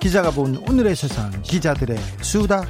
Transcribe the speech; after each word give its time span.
기자가 0.00 0.30
본 0.30 0.56
오늘의 0.68 0.94
세상, 0.94 1.30
기자들의 1.42 1.98
수다. 2.22 2.64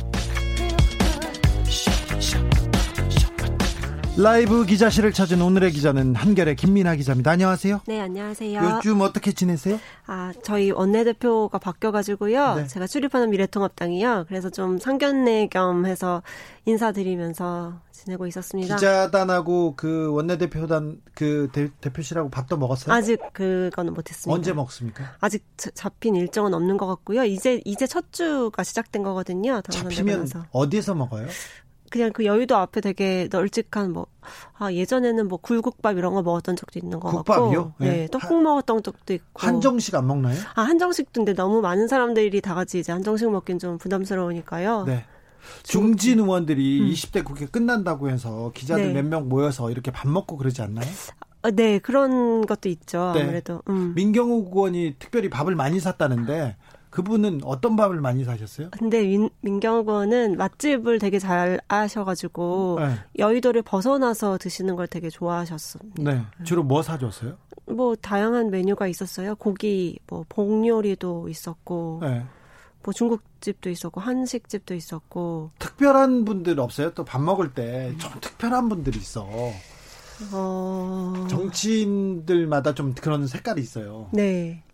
라이브 4.20 4.66
기자실을 4.66 5.12
찾은 5.12 5.40
오늘의 5.40 5.70
기자는 5.70 6.16
한결의 6.16 6.56
김민아 6.56 6.96
기자입니다. 6.96 7.30
안녕하세요. 7.30 7.82
네, 7.86 8.00
안녕하세요. 8.00 8.60
요즘 8.64 9.00
어떻게 9.00 9.30
지내세요? 9.30 9.78
아, 10.08 10.32
저희 10.42 10.72
원내대표가 10.72 11.58
바뀌어가지고요. 11.58 12.54
네. 12.56 12.66
제가 12.66 12.88
출입하는 12.88 13.30
미래통합당이요. 13.30 14.24
그래서 14.26 14.50
좀 14.50 14.80
상견례 14.80 15.46
겸 15.52 15.86
해서 15.86 16.24
인사드리면서 16.64 17.80
지내고 17.92 18.26
있었습니다. 18.26 18.74
기자단하고 18.74 19.74
그 19.76 20.10
원내대표단 20.12 21.00
그 21.14 21.48
대, 21.52 21.68
표실하고 21.68 22.28
밥도 22.28 22.56
먹었어요? 22.56 22.92
아직 22.92 23.20
그거는 23.32 23.94
못했습니다. 23.94 24.34
언제 24.34 24.52
먹습니까? 24.52 25.14
아직 25.20 25.44
잡힌 25.56 26.16
일정은 26.16 26.54
없는 26.54 26.76
것 26.76 26.88
같고요. 26.88 27.22
이제 27.22 27.60
이제 27.64 27.86
첫 27.86 28.12
주가 28.12 28.64
시작된 28.64 29.04
거거든요. 29.04 29.62
잡히면 29.70 30.26
어디서 30.50 30.96
먹어요? 30.96 31.28
그냥 31.90 32.12
그 32.12 32.24
여의도 32.24 32.56
앞에 32.56 32.80
되게 32.80 33.28
널찍한 33.30 33.92
뭐, 33.92 34.06
아, 34.58 34.72
예전에는 34.72 35.28
뭐 35.28 35.38
굴국밥 35.38 35.96
이런 35.96 36.14
거 36.14 36.22
먹었던 36.22 36.56
적도 36.56 36.78
있는 36.78 37.00
거 37.00 37.10
국밥이요? 37.10 37.44
같고. 37.44 37.50
국밥이요? 37.50 37.74
네. 37.78 37.98
네. 38.02 38.08
떡국 38.08 38.42
먹었던 38.42 38.82
적도 38.82 39.14
있고. 39.14 39.26
한정식 39.34 39.94
안 39.94 40.06
먹나요? 40.06 40.38
아, 40.54 40.62
한정식도 40.62 41.20
인데 41.20 41.34
너무 41.34 41.60
많은 41.60 41.88
사람들이 41.88 42.40
다 42.40 42.54
같이 42.54 42.78
이제 42.78 42.92
한정식 42.92 43.30
먹긴 43.30 43.58
좀 43.58 43.78
부담스러우니까요. 43.78 44.84
네. 44.84 45.04
중진 45.62 46.18
의원들이 46.18 46.80
음. 46.80 46.90
20대 46.90 47.24
국회 47.24 47.46
끝난다고 47.46 48.10
해서 48.10 48.50
기자들 48.54 48.88
네. 48.88 48.92
몇명 48.92 49.28
모여서 49.28 49.70
이렇게 49.70 49.90
밥 49.90 50.08
먹고 50.08 50.36
그러지 50.36 50.62
않나요? 50.62 50.86
아, 51.42 51.50
네, 51.50 51.78
그런 51.78 52.44
것도 52.46 52.68
있죠. 52.68 53.12
네. 53.14 53.22
아무래도. 53.22 53.62
음. 53.68 53.94
민경욱 53.94 54.54
의원이 54.54 54.96
특별히 54.98 55.30
밥을 55.30 55.54
많이 55.54 55.80
샀다는데 55.80 56.56
그분은 56.98 57.42
어떤 57.44 57.76
밥을 57.76 58.00
많이 58.00 58.24
사셨어요? 58.24 58.70
근데 58.72 59.02
민, 59.06 59.30
민경 59.40 59.76
의원은 59.76 60.36
맛집을 60.36 60.98
되게 60.98 61.20
잘 61.20 61.60
아셔가지고 61.68 62.78
네. 62.80 62.94
여의도를 63.20 63.62
벗어나서 63.62 64.36
드시는 64.38 64.74
걸 64.74 64.88
되게 64.88 65.08
좋아하셨습니다. 65.08 66.02
네. 66.02 66.22
주로 66.42 66.64
뭐 66.64 66.82
사줬어요? 66.82 67.36
뭐 67.66 67.94
다양한 67.94 68.50
메뉴가 68.50 68.88
있었어요. 68.88 69.36
고기, 69.36 70.00
뭐 70.08 70.24
복요리도 70.28 71.28
있었고, 71.28 72.00
네. 72.02 72.24
뭐 72.82 72.92
중국집도 72.92 73.70
있었고 73.70 74.00
한식집도 74.00 74.74
있었고. 74.74 75.52
특별한 75.60 76.24
분들 76.24 76.58
없어요? 76.58 76.94
또 76.94 77.04
밥 77.04 77.22
먹을 77.22 77.54
때 77.54 77.94
좀 78.00 78.10
특별한 78.20 78.68
분들이 78.68 78.98
있어. 78.98 79.28
어... 80.32 81.26
정치인들마다 81.30 82.74
좀 82.74 82.92
그런 82.94 83.28
색깔이 83.28 83.60
있어요. 83.60 84.08
네. 84.12 84.64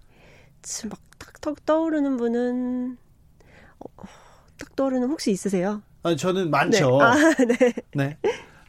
막 0.88 0.98
탁탁 1.44 1.66
떠오르는 1.66 2.16
분은 2.16 2.96
어, 3.78 4.04
딱 4.58 4.74
떠오르는 4.76 5.08
혹시 5.10 5.30
있으세요? 5.30 5.82
아 6.02 6.16
저는 6.16 6.50
많죠. 6.50 6.98
네. 6.98 7.04
아, 7.04 7.14
네. 7.44 7.74
네. 7.92 8.18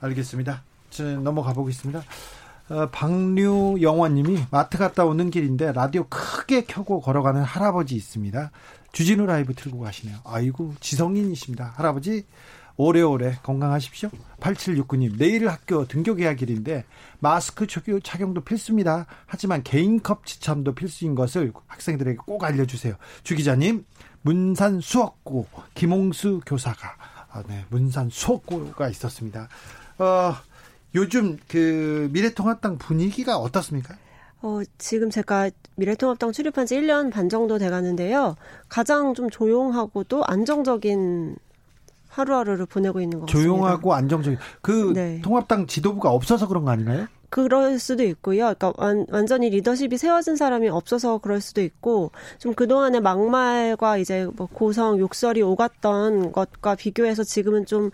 알겠습니다. 0.02 0.64
넘어가 1.24 1.54
보겠습니다. 1.54 2.04
어, 2.70 2.90
박류 2.92 3.78
영화님이 3.82 4.46
마트 4.52 4.78
갔다 4.78 5.06
오는 5.06 5.30
길인데 5.30 5.72
라디오 5.72 6.06
크게 6.10 6.66
켜고 6.66 7.00
걸어가는 7.00 7.42
할아버지 7.44 7.96
있습니다. 7.96 8.52
주진우 8.92 9.26
라이브 9.26 9.54
틀고 9.54 9.80
가시네요. 9.80 10.18
아이고 10.26 10.74
지성인이십니다. 10.82 11.74
할아버지 11.78 12.26
오래오래 12.78 13.40
건강하십시오. 13.44 14.10
8769님, 14.40 15.18
내일 15.18 15.48
학교 15.48 15.86
등교 15.86 16.16
개학일인데 16.16 16.84
마스크 17.20 17.68
착용도 17.68 18.42
필수입니다. 18.42 19.06
하지만 19.26 19.64
개인컵 19.64 20.26
지참도 20.26 20.76
필수인 20.76 21.16
것을 21.16 21.54
학생들에게 21.68 22.18
꼭 22.26 22.44
알려주세요. 22.44 22.96
주 23.24 23.36
기자님, 23.36 23.86
문산 24.22 24.82
수업고 24.82 25.48
김홍수 25.74 26.42
교사가 26.46 26.96
아, 27.32 27.44
네, 27.48 27.66
문산 27.70 28.10
수업고가 28.10 28.90
있었습니다. 28.90 29.50
어, 29.98 30.34
요즘 30.96 31.38
그 31.48 32.10
미래통합당 32.12 32.78
분위기가 32.78 33.38
어떻습니까? 33.38 33.96
어, 34.42 34.62
지금 34.78 35.10
제가 35.10 35.50
미래통합당 35.76 36.32
출입한 36.32 36.66
지 36.66 36.76
1년 36.76 37.12
반 37.12 37.30
정도 37.30 37.58
돼 37.58 37.70
가는데요. 37.70 38.36
가장 38.70 39.14
좀 39.14 39.30
조용하고도 39.30 40.24
안정적인 40.26 41.36
하루하루를 42.16 42.66
보내고 42.66 43.02
있는 43.02 43.20
것 43.20 43.26
같습니다. 43.26 43.50
조용하고 43.50 43.94
안정적인 43.94 44.40
그 44.62 44.94
네. 44.96 45.22
통합당 45.22 45.68
지도부가 45.68 46.12
없어서 46.12 46.48
그런 46.48 46.64
거 46.64 46.72
아닌가요? 46.72 47.08
그럴 47.30 47.80
수도 47.80 48.04
있고요. 48.04 48.54
그러니까 48.58 48.72
완, 48.78 49.06
완전히 49.10 49.50
리더십이 49.50 49.98
세워진 49.98 50.38
사람이 50.38 50.70
없어서 50.70 51.18
그럴 51.18 51.42
수도 51.42 51.62
있고 51.62 52.12
좀 52.38 52.54
그동안의 52.54 53.02
막말과 53.02 53.98
이제 53.98 54.28
뭐 54.38 54.48
고성 54.48 55.00
욕설이 55.00 55.42
오갔던 55.42 56.32
것과 56.32 56.76
비교해서 56.76 57.26
지금은 57.26 57.66
좀 57.66 57.92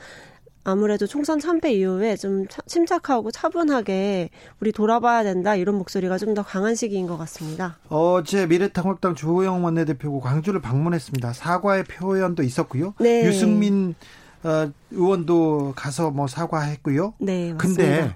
아무래도 0.63 1.07
총선 1.07 1.39
참패 1.39 1.73
이후에 1.73 2.15
좀 2.15 2.45
침착하고 2.67 3.31
차분하게 3.31 4.29
우리 4.59 4.71
돌아봐야 4.71 5.23
된다 5.23 5.55
이런 5.55 5.75
목소리가 5.75 6.17
좀 6.17 6.31
더 6.31 6.43
강한 6.43 6.75
시기인 6.75 7.07
것 7.07 7.17
같습니다. 7.17 7.77
어제 7.89 8.47
미래통합당 8.47 9.15
주호영 9.15 9.65
원내대표고 9.65 10.21
광주를 10.21 10.61
방문했습니다. 10.61 11.33
사과의 11.33 11.83
표현도 11.83 12.43
있었고요. 12.43 12.93
네. 12.99 13.25
유승민 13.25 13.95
어, 14.43 14.71
의원도 14.91 15.73
가서 15.75 16.09
뭐 16.11 16.27
사과했고요. 16.27 17.15
네, 17.19 17.53
맞습니다. 17.53 17.83
근데 17.83 18.15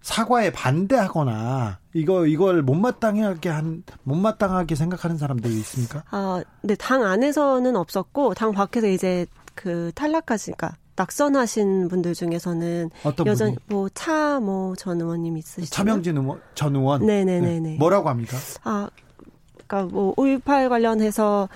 사과에 0.00 0.50
반대하거나 0.52 1.80
이거 1.94 2.26
이걸 2.26 2.62
못마땅하게 2.62 3.48
한 3.48 3.82
못마땅하게 4.04 4.76
생각하는 4.76 5.18
사람들이 5.18 5.52
있습니까? 5.54 6.04
아, 6.10 6.42
네, 6.62 6.76
당 6.76 7.02
안에서는 7.04 7.74
없었고 7.74 8.34
당 8.34 8.52
밖에서 8.52 8.86
이제 8.86 9.26
그 9.56 9.90
탈락하시니까 9.96 10.76
낙선하신 10.96 11.88
분들 11.88 12.14
중에서는 12.14 12.90
여전히 13.26 13.56
뭐 13.68 13.88
차 13.90 14.38
뭐 14.40 14.74
전 14.76 15.00
의원님 15.00 15.36
있으시죠? 15.36 15.74
차명진 15.74 16.16
의원 16.16 16.40
전 16.54 16.74
의원. 16.74 17.04
네네네네. 17.06 17.60
네. 17.60 17.76
뭐라고 17.78 18.08
합니까? 18.08 18.36
아, 18.64 18.88
그러니까 19.66 19.94
뭐 19.94 20.14
5.18 20.16 20.68
관련해서 20.68 21.48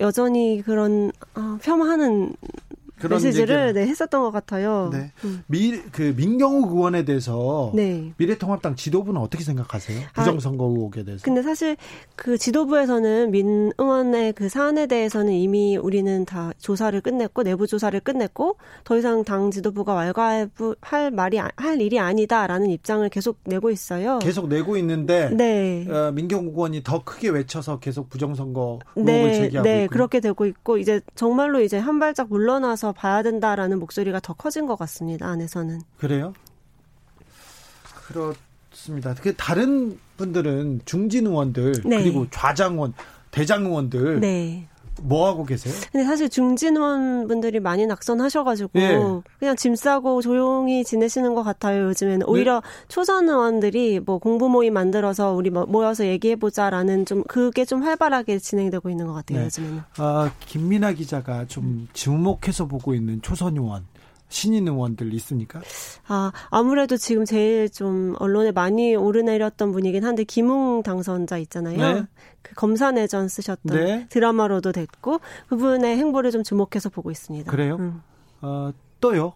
여전히 0.00 0.62
그런 0.64 1.12
어, 1.34 1.58
폄하하는 1.62 2.34
메시지를 3.08 3.72
네, 3.72 3.86
했었던 3.86 4.22
것 4.22 4.30
같아요. 4.30 4.90
네. 4.92 5.12
음. 5.24 5.42
미, 5.46 5.80
그 5.92 6.14
민경욱 6.16 6.72
의원에 6.72 7.04
대해서 7.04 7.72
네. 7.74 8.12
미래통합당 8.16 8.76
지도부는 8.76 9.20
어떻게 9.20 9.44
생각하세요? 9.44 10.00
아, 10.14 10.20
부정선거 10.20 10.64
의혹에 10.64 11.04
대해서. 11.04 11.24
근데 11.24 11.42
사실 11.42 11.76
그 12.16 12.38
지도부에서는 12.38 13.30
민 13.30 13.72
의원의 13.78 14.34
그 14.34 14.48
사안에 14.48 14.86
대해서는 14.86 15.32
이미 15.32 15.76
우리는 15.76 16.24
다 16.24 16.52
조사를 16.58 17.00
끝냈고 17.00 17.42
내부 17.42 17.66
조사를 17.66 17.98
끝냈고 18.00 18.56
더 18.84 18.96
이상 18.96 19.24
당 19.24 19.50
지도부가 19.50 19.94
왈가할 19.94 20.50
말이 21.12 21.38
할 21.38 21.80
일이 21.80 21.98
아니다라는 21.98 22.70
입장을 22.70 23.08
계속 23.08 23.38
내고 23.44 23.70
있어요. 23.70 24.18
계속 24.20 24.48
내고 24.48 24.76
있는데 24.76 25.30
네. 25.30 25.86
어, 25.88 26.12
민경욱 26.12 26.54
의원이 26.54 26.82
더 26.82 27.02
크게 27.04 27.28
외쳐서 27.30 27.78
계속 27.78 28.08
부정선거 28.10 28.80
의혹을 28.96 29.04
네, 29.04 29.34
제기하고 29.34 29.68
네, 29.68 29.84
있고요. 29.84 29.88
그렇게 29.88 30.20
되고 30.20 30.46
있고 30.46 30.78
이제 30.78 31.00
정말로 31.14 31.60
이제 31.60 31.78
한 31.78 31.98
발짝 31.98 32.28
물러나서 32.28 32.89
봐야 32.92 33.22
된다라는 33.22 33.78
목소리가 33.78 34.20
더 34.20 34.32
커진 34.34 34.66
것 34.66 34.76
같습니다. 34.76 35.26
안에서는. 35.28 35.80
그래요? 35.98 36.34
그렇습니다. 38.06 39.14
그 39.14 39.34
다른 39.36 39.98
분들은 40.16 40.82
중진 40.84 41.26
의원들 41.26 41.82
네. 41.84 42.02
그리고 42.02 42.26
좌장 42.30 42.74
의원, 42.74 42.94
대장 43.30 43.64
의원들 43.66 44.20
네. 44.20 44.68
뭐 45.02 45.28
하고 45.28 45.44
계세요? 45.44 45.74
근데 45.92 46.04
사실 46.04 46.28
중진원 46.28 47.28
분들이 47.28 47.60
많이 47.60 47.86
낙선하셔가지고 47.86 48.70
예. 48.76 48.98
그냥 49.38 49.56
짐 49.56 49.74
싸고 49.74 50.22
조용히 50.22 50.84
지내시는 50.84 51.34
것 51.34 51.42
같아요. 51.42 51.88
요즘에는 51.88 52.18
네. 52.20 52.24
오히려 52.26 52.60
네. 52.60 52.86
초선 52.88 53.28
의원들이 53.28 54.00
뭐 54.00 54.18
공부 54.18 54.48
모임 54.48 54.74
만들어서 54.74 55.32
우리 55.32 55.50
뭐 55.50 55.66
모여서 55.66 56.06
얘기해 56.06 56.36
보자라는 56.36 57.06
좀 57.06 57.22
그게 57.24 57.64
좀 57.64 57.82
활발하게 57.82 58.38
진행되고 58.38 58.90
있는 58.90 59.06
것 59.06 59.14
같아요. 59.14 59.38
네. 59.38 59.44
요즘에는. 59.46 59.80
아 59.98 60.32
김민아 60.46 60.92
기자가 60.92 61.46
좀 61.46 61.88
주목해서 61.92 62.66
보고 62.66 62.94
있는 62.94 63.20
초선 63.22 63.56
의원 63.56 63.84
신인 64.30 64.66
의원들 64.68 65.12
있습니까? 65.14 65.60
아, 66.08 66.32
아무래도 66.48 66.96
지금 66.96 67.24
제일 67.26 67.68
좀 67.68 68.14
언론에 68.18 68.52
많이 68.52 68.96
오르내렸던 68.96 69.72
분이긴 69.72 70.04
한데 70.04 70.24
김웅 70.24 70.82
당선자 70.82 71.36
있잖아요. 71.38 71.76
네. 71.76 72.04
그 72.40 72.54
검사 72.54 72.90
내전 72.90 73.28
쓰셨던 73.28 73.76
네. 73.76 74.06
드라마로도 74.08 74.72
됐고 74.72 75.20
그분의 75.48 75.98
행보를 75.98 76.30
좀 76.30 76.42
주목해서 76.42 76.88
보고 76.88 77.10
있습니다. 77.10 77.50
그래요? 77.50 77.76
음. 77.78 78.00
어, 78.40 78.72
또요? 79.00 79.34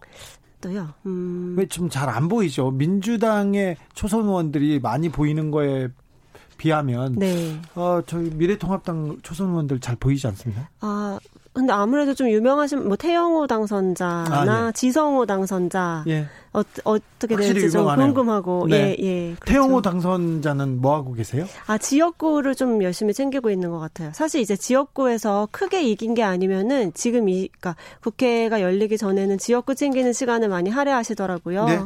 또요. 0.61 0.93
음. 1.05 1.55
왜좀 1.57 1.89
잘 1.89 2.09
안 2.09 2.27
보이죠? 2.27 2.71
민주당의 2.71 3.77
초선 3.93 4.23
의원들이 4.25 4.79
많이 4.79 5.09
보이는 5.09 5.51
거에 5.51 5.89
비하면 6.57 7.15
네. 7.15 7.59
어 7.75 8.01
저희 8.07 8.29
미래통합당 8.29 9.17
초선 9.21 9.49
의원들 9.49 9.81
잘 9.81 9.97
보이지 9.97 10.25
않습니다. 10.27 10.69
아 10.79 11.19
근데 11.55 11.71
아무래도 11.71 12.13
좀 12.13 12.29
유명하신 12.29 12.85
뭐 12.85 12.97
태영호 12.97 13.47
당선자나 13.47 14.25
아, 14.29 14.67
예. 14.67 14.71
지성호 14.73 15.25
당선자 15.25 16.03
예. 16.07 16.27
어, 16.51 16.61
어떻게 16.83 17.37
될지 17.37 17.71
좀 17.71 17.95
궁금하고 17.95 18.67
네. 18.69 18.95
예, 18.99 19.03
예. 19.03 19.35
그렇죠. 19.39 19.45
태영호 19.45 19.81
당선자는 19.81 20.81
뭐 20.81 20.95
하고 20.95 21.13
계세요? 21.13 21.45
아 21.65 21.77
지역구를 21.77 22.55
좀 22.55 22.83
열심히 22.83 23.13
챙기고 23.13 23.49
있는 23.49 23.71
것 23.71 23.79
같아요. 23.79 24.11
사실 24.13 24.41
이제 24.41 24.57
지역구에서 24.57 25.47
크게 25.51 25.83
이긴 25.83 26.13
게 26.13 26.23
아니면은 26.23 26.91
지금 26.93 27.29
이 27.29 27.47
그러니까 27.47 27.77
국회가 28.01 28.61
열리기 28.61 28.97
전에는 28.97 29.37
지역구 29.37 29.75
챙기는 29.75 30.11
시간을 30.11 30.49
많이 30.49 30.69
할애하시더라고요. 30.69 31.65
네. 31.65 31.79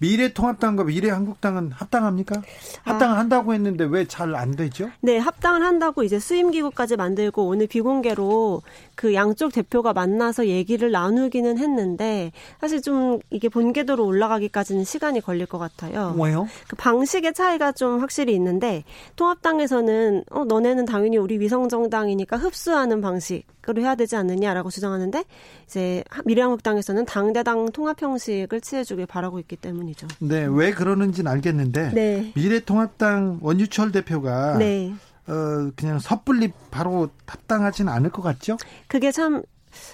미래통합당과 0.00 0.84
미래한국당은 0.84 1.70
합당합니까? 1.72 2.42
합당을 2.82 3.16
아. 3.16 3.18
한다고 3.18 3.54
했는데 3.54 3.84
왜 3.84 4.04
잘 4.06 4.34
안 4.34 4.56
되죠? 4.56 4.90
네, 5.00 5.18
합당을 5.18 5.62
한다고 5.62 6.02
이제 6.02 6.18
수임기구까지 6.18 6.96
만들고 6.96 7.46
오늘 7.46 7.66
비공개로 7.66 8.62
그 8.94 9.14
양쪽 9.14 9.52
대표가 9.52 9.92
만나서 9.92 10.46
얘기를 10.46 10.90
나누기는 10.90 11.58
했는데 11.58 12.32
사실 12.60 12.80
좀 12.80 13.20
이게 13.30 13.48
본궤도로 13.48 14.04
올라가기까지는 14.04 14.84
시간이 14.84 15.20
걸릴 15.20 15.46
것 15.46 15.58
같아요. 15.58 16.14
왜요? 16.18 16.48
그 16.68 16.76
방식의 16.76 17.34
차이가 17.34 17.72
좀 17.72 18.00
확실히 18.00 18.34
있는데 18.34 18.84
통합당에서는 19.16 20.24
어 20.30 20.44
너네는 20.44 20.86
당연히 20.86 21.18
우리 21.18 21.38
위성 21.38 21.68
정당이니까 21.68 22.36
흡수하는 22.38 23.00
방식으로 23.00 23.82
해야 23.82 23.94
되지 23.94 24.16
않느냐라고 24.16 24.70
주장하는데 24.70 25.24
이제 25.66 26.02
미래한국당에서는 26.24 27.04
당대당 27.04 27.70
통합 27.72 28.00
형식을 28.00 28.60
취해주길 28.62 29.06
바라고 29.06 29.38
있기 29.40 29.56
때문 29.56 29.89
이죠. 29.90 30.06
네, 30.20 30.46
왜 30.48 30.72
그러는지는 30.72 31.30
알겠는데 31.30 31.90
네. 31.94 32.32
미래통합당 32.34 33.38
원유철 33.42 33.92
대표가 33.92 34.56
네. 34.58 34.92
어, 35.26 35.70
그냥 35.76 35.98
섣불리 35.98 36.52
바로 36.70 37.10
합당하지는 37.26 37.92
않을 37.92 38.10
것 38.10 38.22
같죠? 38.22 38.56
그게 38.88 39.12
참 39.12 39.42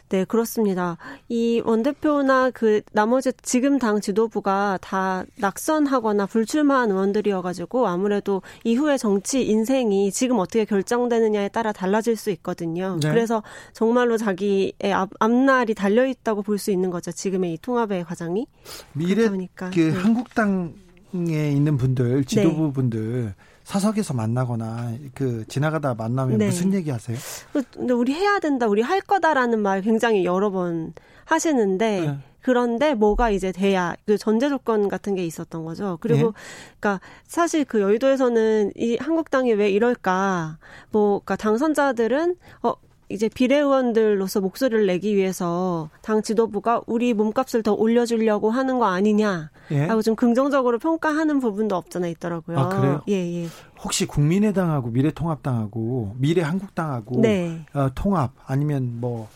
네, 0.08 0.24
그렇습니다. 0.24 0.96
이 1.28 1.62
원대표나 1.64 2.50
그 2.50 2.82
나머지 2.92 3.32
지금 3.42 3.78
당 3.78 4.00
지도부가 4.00 4.78
다 4.80 5.24
낙선하거나 5.38 6.26
불출마한 6.26 6.90
의원들이어가지고 6.90 7.86
아무래도 7.86 8.42
이후의 8.64 8.98
정치 8.98 9.46
인생이 9.46 10.10
지금 10.12 10.38
어떻게 10.38 10.64
결정되느냐에 10.64 11.48
따라 11.48 11.72
달라질 11.72 12.16
수 12.16 12.30
있거든요. 12.30 12.98
네. 13.00 13.08
그래서 13.08 13.42
정말로 13.72 14.16
자기의 14.16 14.72
앞, 14.92 15.10
앞날이 15.20 15.74
달려있다고 15.74 16.42
볼 16.42 16.56
수 16.56 16.70
있는 16.70 16.90
거죠. 16.90 17.12
지금의 17.12 17.52
이 17.52 17.58
통합의 17.58 18.04
과정이. 18.04 18.46
미래 18.94 19.28
그 19.28 19.70
네. 19.70 19.90
한국당에 19.90 21.50
있는 21.52 21.76
분들, 21.76 22.24
지도부 22.24 22.66
네. 22.68 22.72
분들 22.72 23.34
사석에서 23.66 24.14
만나거나 24.14 24.92
그 25.12 25.44
지나가다 25.48 25.94
만나면 25.94 26.38
네. 26.38 26.46
무슨 26.46 26.72
얘기 26.72 26.90
하세요? 26.90 27.18
그, 27.52 27.64
근데 27.72 27.94
우리 27.94 28.14
해야 28.14 28.38
된다, 28.38 28.68
우리 28.68 28.80
할 28.80 29.00
거다라는 29.00 29.58
말 29.58 29.82
굉장히 29.82 30.24
여러 30.24 30.52
번 30.52 30.92
하시는데 31.24 32.00
네. 32.00 32.18
그런데 32.42 32.94
뭐가 32.94 33.30
이제 33.30 33.50
돼야 33.50 33.96
그 34.06 34.16
전제 34.18 34.48
조건 34.48 34.88
같은 34.88 35.16
게 35.16 35.26
있었던 35.26 35.64
거죠. 35.64 35.98
그리고 36.00 36.26
네. 36.26 36.32
그러니까 36.78 37.00
사실 37.26 37.64
그 37.64 37.80
여의도에서는 37.80 38.70
이 38.76 38.98
한국당이 39.00 39.52
왜 39.54 39.68
이럴까? 39.68 40.58
뭐 40.92 41.18
그러니까 41.24 41.34
당선자들은 41.34 42.36
어 42.62 42.74
이제 43.08 43.28
비례의원들로서 43.28 44.40
목소리를 44.40 44.86
내기 44.86 45.16
위해서 45.16 45.90
당 46.02 46.22
지도부가 46.22 46.82
우리 46.86 47.14
몸값을 47.14 47.62
더 47.62 47.72
올려주려고 47.72 48.50
하는 48.50 48.78
거 48.78 48.86
아니냐 48.86 49.50
예? 49.70 49.84
하고 49.86 50.02
좀 50.02 50.16
긍정적으로 50.16 50.78
평가하는 50.78 51.38
부분도 51.40 51.76
없잖아 51.76 52.08
있더라고요. 52.08 52.58
아 52.58 52.68
그래요? 52.68 53.02
예 53.08 53.44
예. 53.44 53.46
혹시 53.82 54.06
국민의당하고 54.06 54.90
미래통합당하고 54.90 56.16
미래한국당하고 56.18 57.20
네. 57.20 57.64
어, 57.74 57.90
통합 57.94 58.32
아니면 58.46 59.00
뭐 59.00 59.28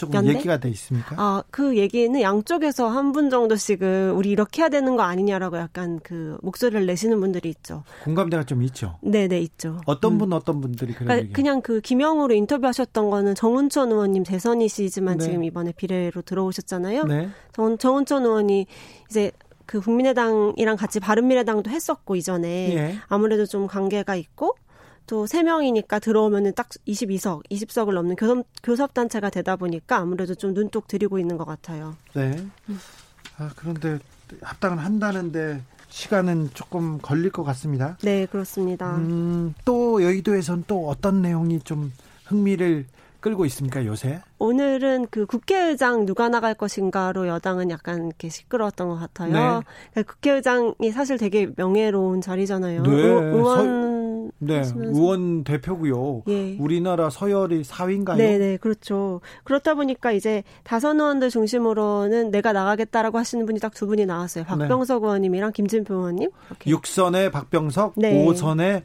조금 0.00 0.14
연대? 0.16 0.34
얘기가 0.34 0.58
돼 0.58 0.68
있습니까? 0.70 1.14
아, 1.18 1.42
그 1.50 1.76
얘기는 1.76 2.18
양쪽에서 2.20 2.88
한 2.88 3.10
분 3.12 3.28
정도씩은 3.28 4.12
우리 4.12 4.30
이렇게 4.30 4.62
해야 4.62 4.68
되는 4.68 4.96
거 4.96 5.02
아니냐라고 5.02 5.56
약간 5.58 5.98
그 6.02 6.38
목소리를 6.42 6.86
내시는 6.86 7.18
분들이 7.20 7.48
있죠. 7.50 7.82
공감대가 8.04 8.44
좀 8.44 8.62
있죠. 8.62 8.98
네, 9.02 9.26
네, 9.28 9.40
있죠. 9.40 9.80
어떤 9.86 10.12
음. 10.12 10.18
분 10.18 10.32
어떤 10.32 10.60
분들이 10.60 10.92
그런 10.92 11.06
그러니까 11.08 11.32
그냥 11.34 11.60
그 11.60 11.80
김영우로 11.80 12.34
인터뷰하셨던 12.34 13.10
거는 13.10 13.34
정운천 13.34 13.90
의원님 13.90 14.22
대선이시지만 14.22 15.18
네. 15.18 15.24
지금 15.24 15.44
이번에 15.44 15.72
비례로 15.72 16.22
들어오셨잖아요. 16.22 17.04
네. 17.04 17.28
정, 17.52 17.76
정운천 17.76 18.24
의원이 18.24 18.66
이제 19.10 19.32
그 19.66 19.80
국민의당이랑 19.80 20.76
같이 20.76 20.98
바른미래당도 21.00 21.70
했었고 21.70 22.16
이전에 22.16 22.74
예. 22.74 22.94
아무래도 23.08 23.46
좀 23.46 23.66
관계가 23.66 24.14
있고 24.16 24.54
또 25.06 25.24
3명이니까 25.26 26.00
들어오면은 26.00 26.54
딱 26.54 26.68
22석, 26.86 27.42
20석을 27.50 27.94
넘는 27.94 28.16
교섭, 28.16 28.46
교섭단체가 28.62 29.30
되다 29.30 29.56
보니까 29.56 29.98
아무래도 29.98 30.34
좀 30.34 30.54
눈독 30.54 30.88
들이고 30.88 31.18
있는 31.18 31.36
것 31.36 31.44
같아요. 31.44 31.96
네. 32.14 32.36
아, 33.38 33.50
그런데 33.56 33.98
합당을 34.42 34.78
한다는데 34.78 35.62
시간은 35.88 36.50
조금 36.54 36.98
걸릴 36.98 37.30
것 37.30 37.42
같습니다. 37.44 37.96
네, 38.02 38.26
그렇습니다. 38.26 38.96
음, 38.96 39.54
또 39.64 40.02
여의도에선 40.02 40.64
또 40.66 40.88
어떤 40.88 41.20
내용이 41.20 41.60
좀 41.60 41.92
흥미를 42.26 42.86
끌고 43.20 43.44
있습니까 43.46 43.84
요새? 43.84 44.20
오늘은 44.38 45.08
그 45.10 45.26
국회의장 45.26 46.06
누가 46.06 46.28
나갈 46.28 46.54
것인가로 46.54 47.28
여당은 47.28 47.70
약간 47.70 48.06
이렇게 48.06 48.28
시끄러웠던 48.28 48.88
것 48.88 48.96
같아요. 48.96 49.32
네. 49.32 49.64
그러니까 49.92 50.12
국회의장이 50.12 50.90
사실 50.92 51.18
되게 51.18 51.48
명예로운 51.56 52.22
자리잖아요. 52.22 52.82
네. 52.82 52.90
의원 52.90 53.99
네 54.42 54.62
의원 54.74 55.44
대표고요. 55.44 56.22
예. 56.28 56.56
우리나라 56.58 57.10
서열이 57.10 57.62
4위인가요? 57.62 58.16
네네 58.16 58.38
네, 58.38 58.56
그렇죠. 58.56 59.20
그렇다 59.44 59.74
보니까 59.74 60.12
이제 60.12 60.42
다선 60.64 60.98
의원들 61.00 61.30
중심으로는 61.30 62.30
내가 62.30 62.52
나가겠다라고 62.52 63.18
하시는 63.18 63.44
분이 63.46 63.58
딱 63.58 63.70
두 63.74 63.86
분이 63.86 64.04
나왔어요. 64.04 64.44
네. 64.44 64.48
박병석 64.48 65.00
네. 65.02 65.06
의원님이랑 65.06 65.52
김진표 65.52 65.94
의원님. 65.94 66.30
이렇게. 66.48 66.70
6선에 66.70 67.30
박병석, 67.30 67.94
네. 67.96 68.24
5선에 68.26 68.82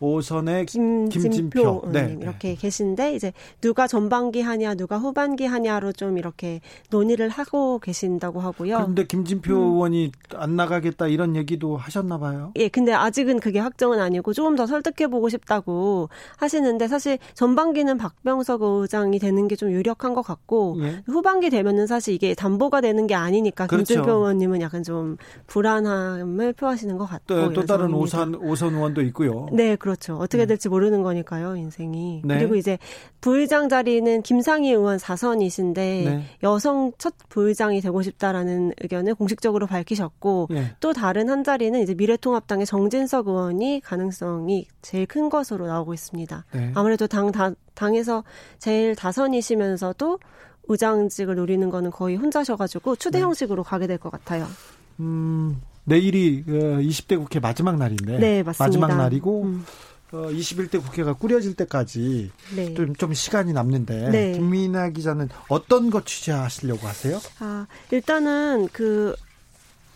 오선의 0.00 0.66
김진표, 0.66 1.20
김진표. 1.22 1.82
네, 1.92 2.16
이렇게 2.20 2.48
네. 2.50 2.54
계신데 2.56 3.14
이제 3.14 3.32
누가 3.60 3.86
전반기 3.86 4.42
하냐 4.42 4.74
누가 4.74 4.98
후반기 4.98 5.46
하냐로 5.46 5.92
좀 5.92 6.18
이렇게 6.18 6.60
논의를 6.90 7.28
하고 7.28 7.78
계신다고 7.78 8.40
하고요. 8.40 8.76
그런데 8.76 9.06
김진표 9.06 9.54
음. 9.54 9.72
의원이 9.72 10.12
안 10.34 10.56
나가겠다 10.56 11.08
이런 11.08 11.36
얘기도 11.36 11.76
하셨나 11.76 12.18
봐요. 12.18 12.52
예, 12.56 12.68
근데 12.68 12.92
아직은 12.92 13.40
그게 13.40 13.58
확정은 13.60 13.98
아니고 14.00 14.32
조금 14.34 14.56
더 14.56 14.66
설득해 14.66 15.08
보고 15.08 15.28
싶다고 15.28 16.10
하시는데 16.36 16.86
사실 16.88 17.18
전반기는 17.34 17.96
박병석 17.98 18.62
의장이 18.62 19.18
되는 19.18 19.48
게 19.48 19.54
좀 19.54 19.70
유력한 19.70 20.14
것 20.14 20.22
같고 20.22 20.76
예. 20.80 21.02
후반기 21.06 21.50
되면은 21.50 21.86
사실 21.86 22.14
이게 22.14 22.34
담보가 22.34 22.80
되는 22.80 23.06
게 23.06 23.14
아니니까 23.14 23.66
그렇죠. 23.66 23.94
김진표 23.94 24.10
의원님은 24.12 24.60
약간 24.60 24.82
좀 24.82 25.16
불안함을 25.46 26.52
표하시는 26.54 26.96
것 26.98 27.06
같고 27.06 27.26
또, 27.26 27.52
또 27.52 27.64
다른 27.64 27.92
오선 27.94 28.34
오선 28.34 28.74
의원도 28.74 29.02
있고요. 29.02 29.46
네, 29.52 29.76
그렇죠. 29.84 30.14
어떻게 30.16 30.44
네. 30.44 30.46
될지 30.46 30.70
모르는 30.70 31.02
거니까요, 31.02 31.56
인생이. 31.56 32.22
네. 32.24 32.38
그리고 32.38 32.54
이제 32.54 32.78
부의장 33.20 33.68
자리는 33.68 34.22
김상희 34.22 34.70
의원 34.70 34.96
4선이신데 34.96 35.74
네. 35.74 36.24
여성 36.42 36.92
첫 36.96 37.12
부의장이 37.28 37.82
되고 37.82 38.00
싶다라는 38.00 38.72
의견을 38.80 39.14
공식적으로 39.14 39.66
밝히셨고 39.66 40.48
네. 40.48 40.74
또 40.80 40.94
다른 40.94 41.28
한 41.28 41.44
자리는 41.44 41.78
이제 41.82 41.92
미래통합당의 41.92 42.64
정진석 42.64 43.28
의원이 43.28 43.82
가능성이 43.84 44.66
제일 44.80 45.04
큰 45.04 45.28
것으로 45.28 45.66
나오고 45.66 45.92
있습니다. 45.92 46.46
네. 46.54 46.72
아무래도 46.74 47.06
당, 47.06 47.30
당 47.30 47.54
당에서 47.74 48.24
제일 48.58 48.96
다선이시면서도 48.96 50.18
의장직을 50.68 51.34
노리는 51.34 51.68
거는 51.68 51.90
거의 51.90 52.16
혼자셔가지고 52.16 52.96
추대 52.96 53.18
네. 53.18 53.24
형식으로 53.24 53.62
가게 53.62 53.86
될 53.86 53.98
것 53.98 54.08
같아요. 54.10 54.46
음, 55.00 55.60
내일이 55.84 56.44
20대 56.46 57.16
어, 57.16 57.20
국회 57.20 57.40
마지막 57.40 57.76
날인데 57.76 58.18
네, 58.18 58.42
맞습니다. 58.42 58.64
마지막 58.64 58.96
날이고 58.96 59.42
음. 59.42 59.64
어, 60.12 60.28
21대 60.28 60.80
국회가 60.82 61.12
꾸려질 61.12 61.54
때까지 61.54 62.30
네. 62.54 62.74
좀, 62.74 62.94
좀 62.94 63.12
시간이 63.12 63.52
남는데 63.52 64.10
네. 64.10 64.32
김민아 64.32 64.90
기자는 64.90 65.28
어떤 65.48 65.90
것 65.90 66.06
취재하시려고 66.06 66.86
하세요? 66.86 67.20
아 67.40 67.66
일단은 67.90 68.68
그 68.72 69.14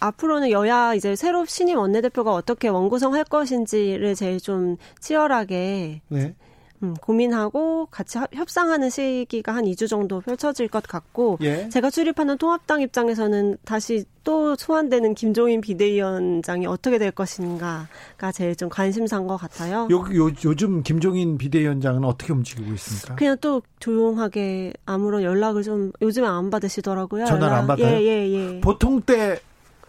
앞으로는 0.00 0.50
여야 0.50 0.94
이제 0.94 1.16
새로 1.16 1.44
신임 1.44 1.78
원내대표가 1.78 2.32
어떻게 2.32 2.68
원구성할 2.68 3.24
것인지를 3.24 4.14
제일 4.14 4.40
좀 4.40 4.76
치열하게 5.00 6.02
네. 6.08 6.34
음, 6.82 6.94
고민하고 7.00 7.86
같이 7.90 8.18
협상하는 8.32 8.90
시기가 8.90 9.54
한 9.54 9.64
2주 9.64 9.88
정도 9.88 10.20
펼쳐질 10.20 10.68
것 10.68 10.82
같고 10.82 11.38
예. 11.42 11.68
제가 11.68 11.90
출입하는 11.90 12.38
통합당 12.38 12.80
입장에서는 12.82 13.58
다시 13.64 14.04
또 14.24 14.54
소환되는 14.56 15.14
김종인 15.14 15.60
비대위원장이 15.60 16.66
어떻게 16.66 16.98
될 16.98 17.10
것인가가 17.10 18.32
제일 18.32 18.54
좀 18.54 18.68
관심사인 18.68 19.26
것 19.26 19.36
같아요. 19.36 19.88
요, 19.90 20.04
요, 20.14 20.30
요즘 20.44 20.82
김종인 20.82 21.38
비대위원장은 21.38 22.04
어떻게 22.04 22.32
움직이고 22.32 22.72
있습니까? 22.74 23.14
그냥 23.16 23.36
또 23.40 23.62
조용하게 23.80 24.74
아무런 24.84 25.22
연락을 25.22 25.62
좀 25.62 25.92
요즘에 26.02 26.26
안 26.26 26.50
받으시더라고요. 26.50 27.24
전화를 27.24 27.46
연락. 27.46 27.58
안 27.58 27.66
받아요? 27.66 27.86
예, 27.86 28.02
예, 28.02 28.28
예. 28.56 28.60
보통 28.60 29.00
때 29.00 29.40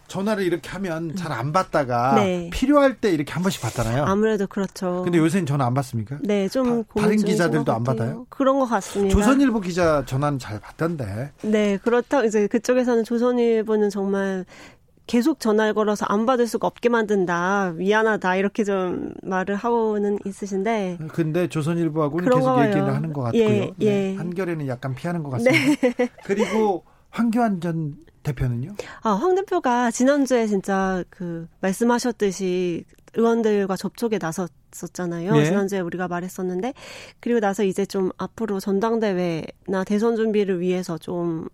전화를 0.10 0.44
이렇게 0.44 0.70
하면 0.72 1.16
잘 1.16 1.30
안 1.30 1.52
받다가 1.54 2.16
네. 2.16 2.50
필요할 2.52 2.98
때 2.98 3.12
이렇게 3.12 3.32
한 3.32 3.44
번씩 3.44 3.62
받잖아요. 3.62 4.04
아무래도 4.04 4.48
그렇죠. 4.48 5.04
근데 5.04 5.20
요새는 5.20 5.46
전화 5.46 5.66
안 5.68 5.74
받습니까? 5.76 6.18
네, 6.24 6.50
좀 6.50 6.84
다, 6.84 7.08
른 7.08 7.18
기자들도 7.18 7.72
안 7.72 7.84
받아요? 7.84 8.26
그런 8.30 8.60
것 8.60 8.66
같습니다. 8.66 9.14
조선일보 9.16 9.62
기자 9.62 10.04
전화는 10.06 10.40
잘 10.40 10.60
받던데. 10.60 11.32
네, 11.44 11.78
그렇다 11.78 12.24
이제 12.26 12.48
그쪽에서는 12.48 13.04
조선일보는 13.04 13.92
정말 13.92 14.44
계속 15.06 15.40
전화를 15.40 15.74
걸어서 15.76 16.06
안 16.10 16.26
받을 16.26 16.46
수가 16.48 16.68
없게 16.68 16.90
만든다. 16.90 17.74
미안하다. 17.78 18.36
이렇게 18.36 18.64
좀 18.64 19.14
말을 19.24 19.56
하고는 19.56 20.18
있으신데. 20.26 20.98
근데 21.14 21.48
조선일보하고는 21.48 22.30
계속 22.30 22.42
거예요. 22.42 22.70
얘기를 22.70 22.94
하는 22.94 23.14
것 23.14 23.22
같고요. 23.22 23.44
예, 23.44 23.72
예. 23.80 23.90
네, 23.92 24.16
한결에는 24.18 24.68
약간 24.68 24.94
피하는 24.96 25.24
것 25.24 25.30
같습니다. 25.30 25.88
네. 25.98 26.10
그리고 26.26 26.84
황교안 27.12 27.62
전 27.62 27.96
대표는요? 28.24 28.76
아, 29.02 29.12
황 29.12 29.36
대표가 29.36 29.92
지난주에 29.92 30.48
진짜 30.48 31.04
그 31.10 31.48
말씀하셨듯이 31.62 32.86
의원들과 33.16 33.76
접촉에 33.76 34.20
나섰었잖아요. 34.22 35.34
네. 35.34 35.46
지난주에 35.46 35.80
우리가 35.80 36.08
말했었는데 36.08 36.74
그리고 37.20 37.40
나서 37.40 37.64
이제 37.64 37.86
좀 37.86 38.12
앞으로 38.18 38.60
전당대회나 38.60 39.84
대선 39.86 40.16
준비를 40.16 40.60
위해서 40.60 40.98
좀 40.98 41.48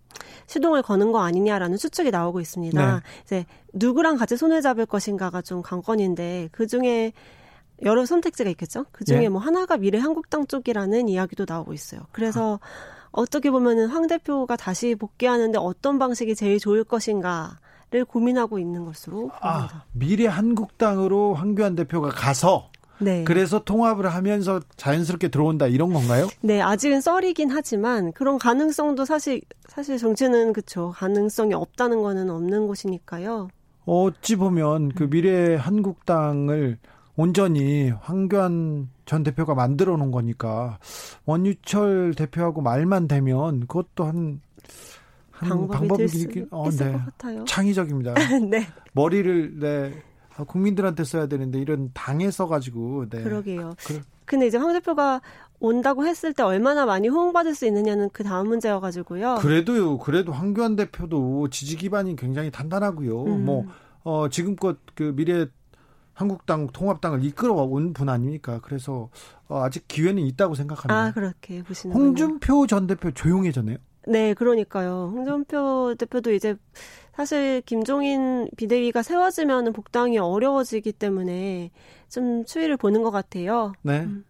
시동을 0.46 0.82
거는 0.82 1.12
거 1.12 1.20
아니냐라는 1.22 1.78
추측이 1.78 2.10
나오고 2.10 2.40
있습니다. 2.40 2.94
네. 2.94 3.00
이제 3.24 3.46
누구랑 3.72 4.16
같이 4.16 4.36
손을 4.36 4.60
잡을 4.62 4.86
것인가가 4.86 5.42
좀 5.42 5.62
관건인데 5.62 6.50
그 6.52 6.66
중에 6.66 7.12
여러 7.84 8.06
선택지가 8.06 8.48
있겠죠. 8.50 8.86
그 8.90 9.04
중에 9.04 9.20
네. 9.20 9.28
뭐 9.28 9.40
하나가 9.40 9.76
미래 9.76 9.98
한국당 9.98 10.46
쪽이라는 10.46 11.08
이야기도 11.08 11.44
나오고 11.48 11.72
있어요. 11.74 12.02
그래서 12.12 12.58
아. 12.62 12.95
어떻게 13.16 13.50
보면은 13.50 13.88
황 13.88 14.06
대표가 14.06 14.56
다시 14.56 14.94
복귀하는데 14.94 15.58
어떤 15.58 15.98
방식이 15.98 16.34
제일 16.34 16.58
좋을 16.58 16.84
것인가 16.84 17.58
를 17.88 18.04
고민하고 18.04 18.58
있는 18.58 18.84
것으로 18.84 19.30
아, 19.40 19.58
봅니다. 19.58 19.76
아, 19.76 19.84
미래 19.92 20.26
한국당으로 20.26 21.34
황교안 21.34 21.76
대표가 21.76 22.08
가서 22.08 22.68
네. 22.98 23.22
그래서 23.22 23.62
통합을 23.62 24.08
하면서 24.08 24.60
자연스럽게 24.76 25.28
들어온다 25.28 25.68
이런 25.68 25.92
건가요? 25.92 26.26
네, 26.40 26.60
아직은 26.60 27.00
썰이긴 27.00 27.50
하지만 27.50 28.12
그런 28.12 28.38
가능성도 28.38 29.04
사실 29.04 29.40
사실 29.68 29.98
정치는 29.98 30.52
그쵸 30.52 30.92
가능성이 30.96 31.54
없다는 31.54 32.02
거는 32.02 32.28
없는 32.28 32.66
곳이니까요. 32.66 33.48
어찌 33.84 34.34
보면 34.34 34.88
그 34.90 35.08
미래 35.08 35.54
한국당을 35.54 36.78
온전히 37.16 37.90
황교안 38.00 38.88
전 39.06 39.22
대표가 39.22 39.54
만들어 39.54 39.96
놓은 39.96 40.10
거니까 40.10 40.78
원유철 41.24 42.14
대표하고 42.14 42.60
말만 42.60 43.08
되면 43.08 43.60
그것도 43.60 44.04
한, 44.04 44.40
한 45.30 45.68
방법이, 45.68 46.06
될 46.06 46.46
어, 46.50 46.68
있을 46.68 46.86
네. 46.86 46.92
것 46.92 47.04
같아요. 47.04 47.44
창의적입니다. 47.44 48.14
네. 48.50 48.66
머리를 48.92 49.58
네. 49.58 50.02
국민들한테 50.46 51.04
써야 51.04 51.26
되는데 51.26 51.58
이런 51.58 51.90
당에서 51.94 52.46
가지고 52.46 53.08
네. 53.08 53.22
그러게요. 53.22 53.74
그 53.86 54.02
근데 54.26 54.46
이제 54.48 54.58
황 54.58 54.72
대표가 54.72 55.22
온다고 55.58 56.06
했을 56.06 56.34
때 56.34 56.42
얼마나 56.42 56.84
많이 56.84 57.08
호응받을 57.08 57.54
수 57.54 57.64
있느냐는 57.66 58.10
그 58.12 58.22
다음 58.22 58.48
문제여 58.48 58.80
가지고요. 58.80 59.36
그래도요, 59.36 59.98
그래도 59.98 60.32
황교안 60.32 60.76
대표도 60.76 61.48
지지 61.48 61.76
기반이 61.76 62.16
굉장히 62.16 62.50
단단하고요. 62.50 63.24
음. 63.24 63.44
뭐, 63.46 63.64
어, 64.02 64.28
지금껏 64.28 64.76
그 64.94 65.14
미래 65.16 65.46
한국당 66.16 66.66
통합당을 66.68 67.22
이끌어 67.24 67.52
온분 67.52 68.08
아닙니까? 68.08 68.58
그래서 68.62 69.10
어, 69.48 69.62
아직 69.62 69.86
기회는 69.86 70.22
있다고 70.22 70.54
생각합니다. 70.54 70.98
아 70.98 71.12
그렇게 71.12 71.62
보시는 71.62 71.94
홍준표 71.94 72.66
전 72.66 72.86
대표 72.86 73.10
조용해졌네요. 73.10 73.76
네, 74.08 74.32
그러니까요. 74.32 75.12
홍준표 75.14 75.94
대표도 75.98 76.32
이제 76.32 76.56
사실 77.14 77.60
김종인 77.66 78.48
비대위가 78.56 79.02
세워지면 79.02 79.74
복당이 79.74 80.16
어려워지기 80.16 80.92
때문에 80.92 81.70
좀 82.08 82.44
추이를 82.46 82.78
보는 82.78 83.02
것 83.02 83.10
같아요. 83.10 83.74
네. 83.82 84.00
음. 84.00 84.24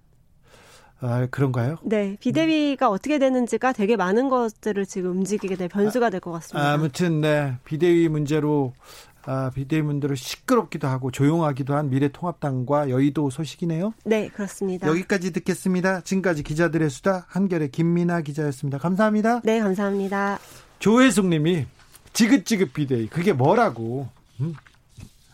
아, 0.98 1.26
그런가요? 1.30 1.76
네, 1.84 2.16
비대위가 2.20 2.88
음. 2.88 2.92
어떻게 2.94 3.18
되는지가 3.18 3.74
되게 3.74 3.96
많은 3.96 4.30
것들을 4.30 4.86
지금 4.86 5.10
움직이게 5.18 5.54
될 5.54 5.68
변수가 5.68 6.08
될 6.08 6.20
것 6.20 6.32
같습니다. 6.32 6.72
아무튼 6.72 7.20
네, 7.20 7.58
비대위 7.66 8.08
문제로 8.08 8.72
아, 8.78 9.05
비대위원들을 9.54 10.16
시끄럽기도 10.16 10.88
하고 10.88 11.10
조용하기도 11.10 11.74
한 11.74 11.90
미래통합당과 11.90 12.90
여의도 12.90 13.30
소식이네요. 13.30 13.92
네, 14.04 14.28
그렇습니다. 14.28 14.86
여기까지 14.88 15.32
듣겠습니다. 15.32 16.02
지금까지 16.02 16.42
기자들의 16.42 16.88
수다 16.90 17.26
한결의 17.28 17.70
김민아 17.70 18.20
기자였습니다. 18.22 18.78
감사합니다. 18.78 19.40
네, 19.44 19.60
감사합니다. 19.60 20.38
조혜숙 20.78 21.26
님이 21.26 21.66
지긋지긋 22.12 22.72
비대위 22.72 23.08
그게 23.08 23.32
뭐라고 23.32 24.08
음? 24.40 24.54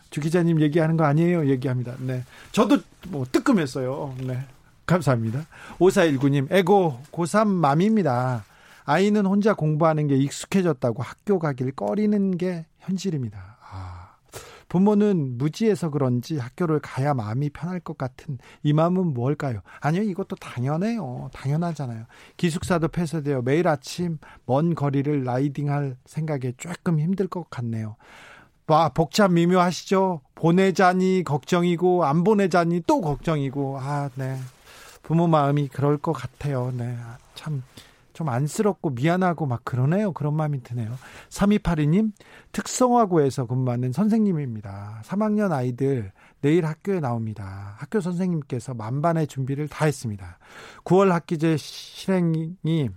주 0.09 0.21
기자님 0.21 0.61
얘기하는 0.61 0.95
거 0.95 1.05
아니에요? 1.05 1.49
얘기합니다. 1.49 1.95
네. 1.99 2.23
저도 2.51 2.77
뭐 3.07 3.25
뜨끔했어요. 3.31 4.15
네. 4.23 4.39
감사합니다. 4.85 5.47
5419님, 5.79 6.51
에고 6.51 6.99
고3 7.11 7.47
맘입니다. 7.47 8.45
아이는 8.85 9.25
혼자 9.25 9.53
공부하는 9.53 10.07
게 10.07 10.15
익숙해졌다고 10.15 11.01
학교 11.01 11.39
가길 11.39 11.71
꺼리는 11.71 12.37
게 12.37 12.65
현실입니다. 12.79 13.52
부모는 14.73 15.37
무지해서 15.37 15.91
그런지 15.91 16.39
학교를 16.39 16.79
가야 16.79 17.13
마음이 17.13 17.51
편할 17.51 17.79
것 17.79 17.95
같은 17.95 18.39
이 18.63 18.73
마음은 18.73 19.13
뭘까요? 19.13 19.61
아니요, 19.79 20.01
이것도 20.01 20.35
당연해요. 20.37 21.29
당연하잖아요. 21.31 22.05
기숙사도 22.37 22.87
폐쇄되어 22.87 23.43
매일 23.43 23.67
아침 23.67 24.17
먼 24.47 24.73
거리를 24.73 25.25
라이딩할 25.25 25.97
생각에 26.05 26.53
조금 26.57 26.99
힘들 26.99 27.27
것 27.27 27.51
같네요. 27.51 27.97
와, 28.65 28.89
복잡 28.89 29.31
미묘하시죠? 29.31 30.21
보내자니 30.33 31.23
걱정이고, 31.23 32.05
안 32.05 32.23
보내자니 32.23 32.81
또 32.87 32.99
걱정이고, 32.99 33.77
아, 33.79 34.09
네. 34.15 34.39
부모 35.03 35.27
마음이 35.27 35.67
그럴 35.67 35.99
것 35.99 36.13
같아요. 36.13 36.73
네. 36.75 36.97
참. 37.35 37.61
좀 38.13 38.29
안쓰럽고 38.29 38.91
미안하고 38.91 39.45
막 39.45 39.65
그러네요. 39.65 40.13
그런 40.13 40.35
마음이 40.35 40.63
드네요. 40.63 40.95
3282님, 41.29 42.11
특성화고에서 42.51 43.47
근무하는 43.47 43.91
선생님입니다. 43.91 45.01
3학년 45.03 45.51
아이들 45.51 46.11
내일 46.41 46.65
학교에 46.65 46.99
나옵니다. 46.99 47.75
학교 47.77 47.99
선생님께서 47.99 48.73
만반의 48.73 49.27
준비를 49.27 49.67
다 49.67 49.85
했습니다. 49.85 50.37
9월 50.83 51.09
학기제 51.09 51.57
실행이 51.57 52.89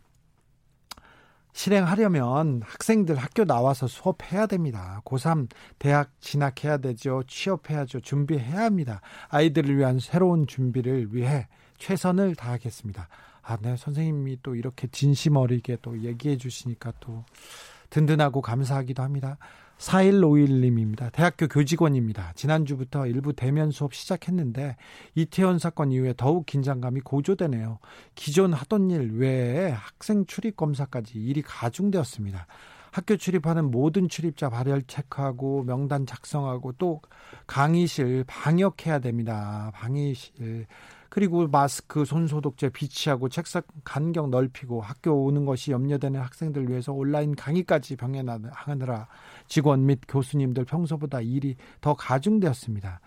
실행하려면 1.57 2.61
학생들 2.63 3.17
학교 3.17 3.47
나와서 3.47 3.87
수업해야 3.87 4.47
됩니다. 4.47 5.01
고3 5.07 5.49
대학 5.79 6.11
진학해야 6.21 6.77
되죠. 6.77 7.23
취업해야죠. 7.27 8.01
준비해야 8.01 8.65
합니다. 8.65 9.01
아이들을 9.29 9.79
위한 9.79 9.99
새로운 9.99 10.47
준비를 10.47 11.15
위해 11.15 11.49
최선을 11.79 12.35
다하겠습니다. 12.35 13.09
아, 13.49 13.57
네, 13.63 13.77
선생님이 13.77 14.39
또 14.43 14.57
이렇게 14.57 14.89
진심 14.89 15.37
어리게 15.37 15.79
또 15.81 16.03
얘기해 16.03 16.37
주시니까 16.37 16.93
또 16.99 17.25
든든하고 17.91 18.43
감사하기도 18.43 19.05
합니다. 19.05 19.39
4151님입니다. 19.79 21.13
대학교 21.13 21.47
교직원입니다. 21.47 22.33
지난주부터 22.35 23.07
일부 23.07 23.35
대면 23.35 23.71
수업 23.71 23.95
시작했는데 23.95 24.77
이태원 25.15 25.61
사건 25.61 25.93
이후에 25.93 26.15
더욱 26.17 26.47
긴장감이 26.47 27.03
고조되네요. 27.03 27.79
기존 28.17 28.53
하던 28.53 28.91
일 28.91 29.13
외에 29.19 29.71
학생 29.71 30.27
출입 30.27 30.57
검사까지 30.57 31.19
일이 31.19 31.43
가중되었습니다. 31.43 32.47
학교 32.91 33.17
출입하는 33.17 33.71
모든 33.71 34.09
출입자 34.09 34.49
발열 34.49 34.83
체크하고 34.85 35.63
명단 35.65 36.07
작성하고 36.07 36.73
또 36.79 37.03
강의실 37.47 38.25
방역해야 38.27 39.01
됩니다. 39.01 39.71
방의실 39.75 40.67
그리고 41.17 41.49
마스크, 41.49 42.05
손소독제 42.05 42.69
비치하고 42.69 43.31
책상 43.31 43.63
간격 43.85 44.29
넓히고 44.29 44.83
학교 44.83 45.25
오는 45.25 45.47
것이 45.47 45.71
염려되는 45.71 46.21
학생들 46.21 46.69
위해서 46.69 46.93
온라인 46.93 47.35
강의까지 47.35 47.97
병행하느라 47.97 49.09
직원 49.49 49.87
및 49.87 50.01
교수님들 50.07 50.67
평소보다 50.67 51.23
일이 51.23 51.57
더 51.81 51.95
가중되었습니다. 51.95 53.01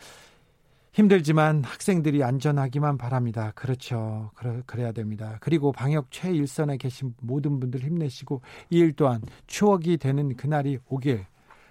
힘들지만 0.91 1.63
학생들이 1.63 2.23
안전하기만 2.23 2.97
바랍니다. 2.97 3.51
그렇죠. 3.53 4.31
그래, 4.33 4.63
그래야 4.65 4.91
됩니다. 4.91 5.37
그리고 5.39 5.71
방역 5.71 6.07
최일선에 6.09 6.77
계신 6.77 7.13
모든 7.21 7.59
분들 7.59 7.81
힘내시고 7.81 8.41
이 8.71 8.79
일 8.79 8.93
또한 8.93 9.21
추억이 9.45 9.97
되는 9.97 10.35
그날이 10.35 10.79
오길 10.87 11.27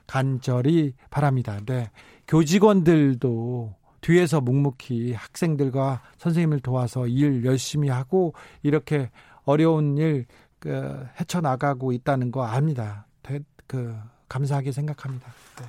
간절히 0.07 0.95
바랍니다. 1.11 1.59
네. 1.67 1.91
교직원들도 2.29 3.75
뒤에서 4.01 4.41
묵묵히 4.41 5.13
학생들과 5.13 6.03
선생님을 6.19 6.61
도와서 6.61 7.07
일 7.07 7.45
열심히 7.45 7.89
하고 7.89 8.35
이렇게 8.63 9.11
어려운 9.45 9.97
일 9.97 10.27
그, 10.59 11.07
헤쳐나가고 11.21 11.93
있다는 11.93 12.31
거 12.31 12.45
압니다. 12.45 13.07
대, 13.23 13.41
그 13.67 13.97
감사하게 14.29 14.73
생각합니다. 14.73 15.33
네. 15.61 15.67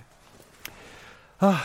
아 1.40 1.58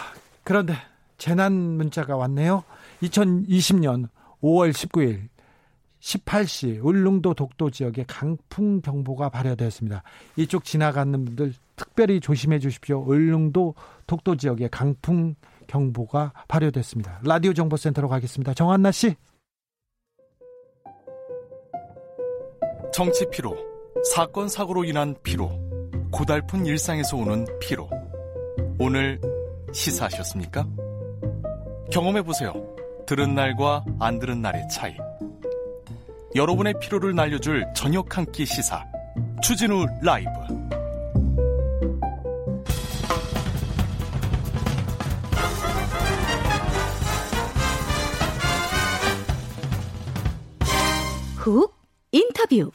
그런데 0.42 0.74
재난 1.18 1.52
문자가 1.52 2.16
왔네요. 2.16 2.64
2020년 3.02 4.08
5월 4.42 4.72
19일 4.72 5.28
18시 6.00 6.84
울릉도 6.84 7.32
독도 7.32 7.70
지역에 7.70 8.04
강풍 8.06 8.82
경보가 8.82 9.30
발효되었습니다. 9.30 10.02
이쪽 10.36 10.64
지나가는 10.64 11.24
분들 11.24 11.54
특별히 11.76 12.20
조심해 12.20 12.58
주십시오. 12.58 13.00
울릉도 13.00 13.74
독도 14.06 14.36
지역에 14.36 14.68
강풍 14.68 15.34
경보가 15.66 16.32
발효됐습니다. 16.48 17.20
라디오 17.24 17.52
정보센터로 17.52 18.08
가겠습니다. 18.08 18.54
정한나 18.54 18.90
씨. 18.92 19.14
정치 22.92 23.28
피로, 23.30 23.56
사건 24.14 24.48
사고로 24.48 24.84
인한 24.84 25.14
피로, 25.22 25.50
고달픈 26.12 26.64
일상에서 26.64 27.16
오는 27.16 27.44
피로. 27.60 27.88
오늘 28.78 29.20
시사하셨습니까? 29.72 30.66
경험해 31.90 32.22
보세요. 32.22 32.52
들은 33.06 33.34
날과 33.34 33.84
안 33.98 34.18
들은 34.18 34.40
날의 34.40 34.68
차이. 34.68 34.94
여러분의 36.34 36.74
피로를 36.80 37.14
날려줄 37.14 37.64
저녁 37.76 38.16
한 38.16 38.24
끼 38.32 38.44
시사 38.44 38.84
추진우 39.40 39.86
라이브 40.02 40.30
훅 51.44 51.74
인터뷰 52.10 52.70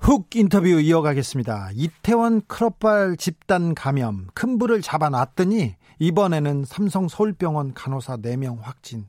훅 0.00 0.34
인터뷰 0.36 0.68
이어가겠습니다. 0.68 1.68
이태원 1.74 2.40
클럽발 2.46 3.18
집단 3.18 3.74
감염 3.74 4.26
큰 4.32 4.56
불을 4.56 4.80
잡아놨더니 4.80 5.74
이번에는 5.98 6.64
삼성 6.64 7.08
서울병원 7.08 7.74
간호사 7.74 8.16
4명 8.16 8.62
확진. 8.62 9.04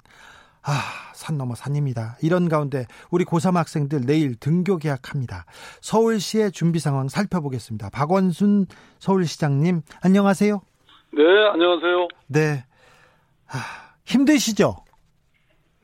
아, 0.62 0.72
산 1.14 1.38
넘어 1.38 1.56
산입니다. 1.56 2.18
이런 2.22 2.50
가운데 2.50 2.86
우리 3.12 3.24
고3 3.24 3.54
학생들 3.54 4.02
내일 4.02 4.36
등교 4.36 4.76
계약합니다. 4.80 5.46
서울시의 5.80 6.52
준비 6.52 6.80
상황 6.80 7.08
살펴보겠습니다. 7.08 7.92
박원순 7.92 8.66
서울시장님, 9.00 9.84
안녕하세요. 10.04 10.62
네, 11.14 11.24
안녕하세요. 11.54 12.08
네. 12.28 12.66
아, 13.48 13.58
힘드시죠? 14.04 14.76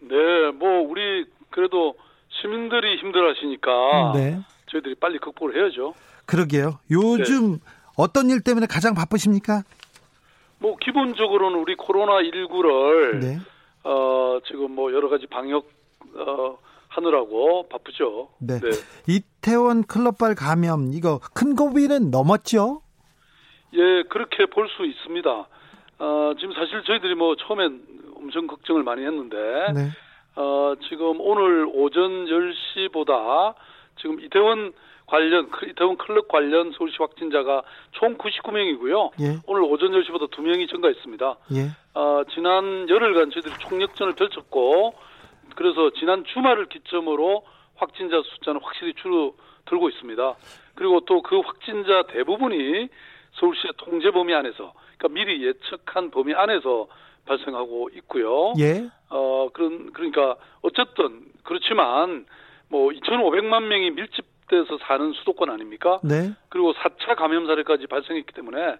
네, 0.01 0.51
뭐 0.59 0.81
우리 0.89 1.25
그래도 1.51 1.95
시민들이 2.39 2.97
힘들어하시니까 2.97 4.11
네. 4.15 4.39
저희들이 4.71 4.95
빨리 4.95 5.19
극복을 5.19 5.55
해야죠. 5.57 5.93
그러게요. 6.25 6.79
요즘 6.89 7.53
네. 7.53 7.59
어떤 7.97 8.29
일 8.29 8.41
때문에 8.41 8.65
가장 8.67 8.93
바쁘십니까? 8.93 9.63
뭐 10.59 10.77
기본적으로는 10.77 11.59
우리 11.59 11.75
코로나 11.75 12.13
19를 12.21 13.19
네. 13.19 13.37
어, 13.83 14.39
지금 14.47 14.71
뭐 14.75 14.93
여러 14.93 15.09
가지 15.09 15.27
방역 15.27 15.65
어, 16.15 16.57
하느라고 16.87 17.67
바쁘죠. 17.69 18.29
네. 18.39 18.59
네. 18.59 18.69
이태원 19.07 19.83
클럽발 19.83 20.35
감염 20.35 20.91
이거 20.93 21.19
큰 21.33 21.55
고비는 21.55 22.11
넘었죠? 22.11 22.81
예, 23.73 24.03
그렇게 24.09 24.45
볼 24.47 24.67
수 24.69 24.85
있습니다. 24.85 25.29
어, 25.99 26.33
지금 26.39 26.53
사실 26.53 26.83
저희들이 26.83 27.15
뭐 27.15 27.35
처음엔 27.35 27.81
엄청 28.15 28.47
걱정을 28.47 28.83
많이 28.83 29.03
했는데 29.03 29.35
네. 29.73 29.89
어, 30.35 30.73
지금 30.87 31.19
오늘 31.19 31.67
오전 31.73 32.25
10시보다 32.25 33.53
지금 33.99 34.19
이태원 34.21 34.73
관련 35.05 35.49
이태원 35.67 35.97
클럽 35.97 36.27
관련 36.29 36.71
서울시 36.71 36.95
확진자가 36.99 37.63
총 37.91 38.17
99명이고요. 38.17 39.11
예. 39.21 39.39
오늘 39.45 39.63
오전 39.63 39.91
10시보다 39.91 40.29
2명이 40.31 40.69
증가했습니다. 40.69 41.35
예. 41.55 41.69
어, 41.93 42.23
지난 42.33 42.87
열흘간 42.89 43.31
저희들이 43.31 43.53
총력전을 43.59 44.13
펼쳤고 44.15 44.93
그래서 45.55 45.89
지난 45.99 46.23
주말을 46.23 46.67
기점으로 46.67 47.43
확진자 47.75 48.21
숫자는 48.23 48.61
확실히 48.63 48.93
줄어들고 48.93 49.89
있습니다. 49.89 50.35
그리고 50.75 51.01
또 51.01 51.21
그 51.21 51.39
확진자 51.39 52.03
대부분이 52.03 52.87
서울시의 53.33 53.73
통제 53.77 54.11
범위 54.11 54.33
안에서 54.33 54.73
그러니까 54.97 55.07
미리 55.09 55.45
예측한 55.45 56.11
범위 56.11 56.33
안에서 56.33 56.87
발생하고 57.25 57.89
있고요. 57.95 58.53
예. 58.59 58.89
어 59.09 59.49
그런 59.53 59.91
그러니까 59.93 60.35
어쨌든 60.61 61.25
그렇지만 61.43 62.25
뭐 62.69 62.89
2,500만 62.89 63.63
명이 63.63 63.91
밀집돼서 63.91 64.77
사는 64.87 65.11
수도권 65.13 65.49
아닙니까? 65.49 65.99
네. 66.03 66.33
그리고 66.49 66.73
4차 66.73 67.15
감염 67.17 67.45
사례까지 67.45 67.87
발생했기 67.87 68.33
때문에 68.33 68.77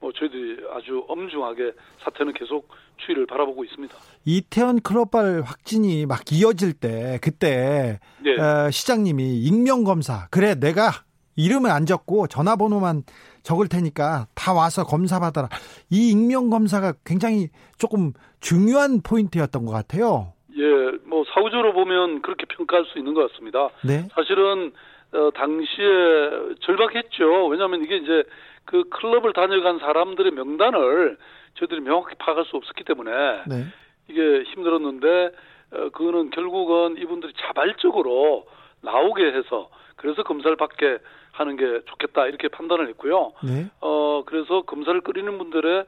뭐 0.00 0.12
저희들이 0.12 0.66
아주 0.72 1.04
엄중하게 1.08 1.72
사태는 2.02 2.34
계속 2.34 2.68
추이를 2.98 3.26
바라보고 3.26 3.64
있습니다. 3.64 3.94
이태원 4.24 4.80
클럽발 4.80 5.42
확진이 5.42 6.06
막 6.06 6.20
이어질 6.30 6.72
때 6.74 7.18
그때 7.22 8.00
네. 8.22 8.40
어, 8.40 8.70
시장님이 8.70 9.38
익명 9.40 9.84
검사 9.84 10.26
그래 10.30 10.54
내가 10.54 10.90
이름을 11.36 11.70
안 11.70 11.86
적고 11.86 12.26
전화번호만 12.28 13.02
적을 13.44 13.68
테니까 13.68 14.26
다 14.34 14.52
와서 14.52 14.84
검사 14.84 15.20
받아라. 15.20 15.48
이 15.90 16.10
익명 16.10 16.50
검사가 16.50 16.94
굉장히 17.04 17.48
조금 17.78 18.12
중요한 18.40 19.00
포인트였던 19.02 19.66
것 19.66 19.72
같아요. 19.72 20.32
예, 20.56 20.64
뭐 21.04 21.24
사후적으로 21.32 21.74
보면 21.74 22.22
그렇게 22.22 22.46
평가할 22.46 22.86
수 22.86 22.98
있는 22.98 23.14
것 23.14 23.30
같습니다. 23.30 23.68
네. 23.84 24.08
사실은 24.14 24.72
어, 25.12 25.30
당시에 25.34 26.56
절박했죠. 26.60 27.46
왜냐하면 27.46 27.84
이게 27.84 27.96
이제 27.96 28.24
그 28.64 28.84
클럽을 28.88 29.32
다녀간 29.34 29.78
사람들의 29.78 30.32
명단을 30.32 31.18
저희들이 31.54 31.80
명확히 31.80 32.16
파악할 32.16 32.46
수 32.46 32.56
없었기 32.56 32.82
때문에 32.84 33.10
네. 33.46 33.64
이게 34.08 34.42
힘들었는데 34.54 35.30
어, 35.72 35.88
그거는 35.90 36.30
결국은 36.30 36.96
이분들이 36.98 37.32
자발적으로 37.46 38.46
나오게 38.80 39.22
해서 39.22 39.68
그래서 39.96 40.22
검사를 40.22 40.54
받게 40.56 40.98
하는 41.34 41.56
게 41.56 41.64
좋겠다 41.86 42.26
이렇게 42.26 42.48
판단을 42.48 42.88
했고요. 42.90 43.32
네. 43.42 43.66
어 43.80 44.22
그래서 44.24 44.62
검사를 44.62 44.98
끓이는 45.00 45.36
분들의 45.36 45.84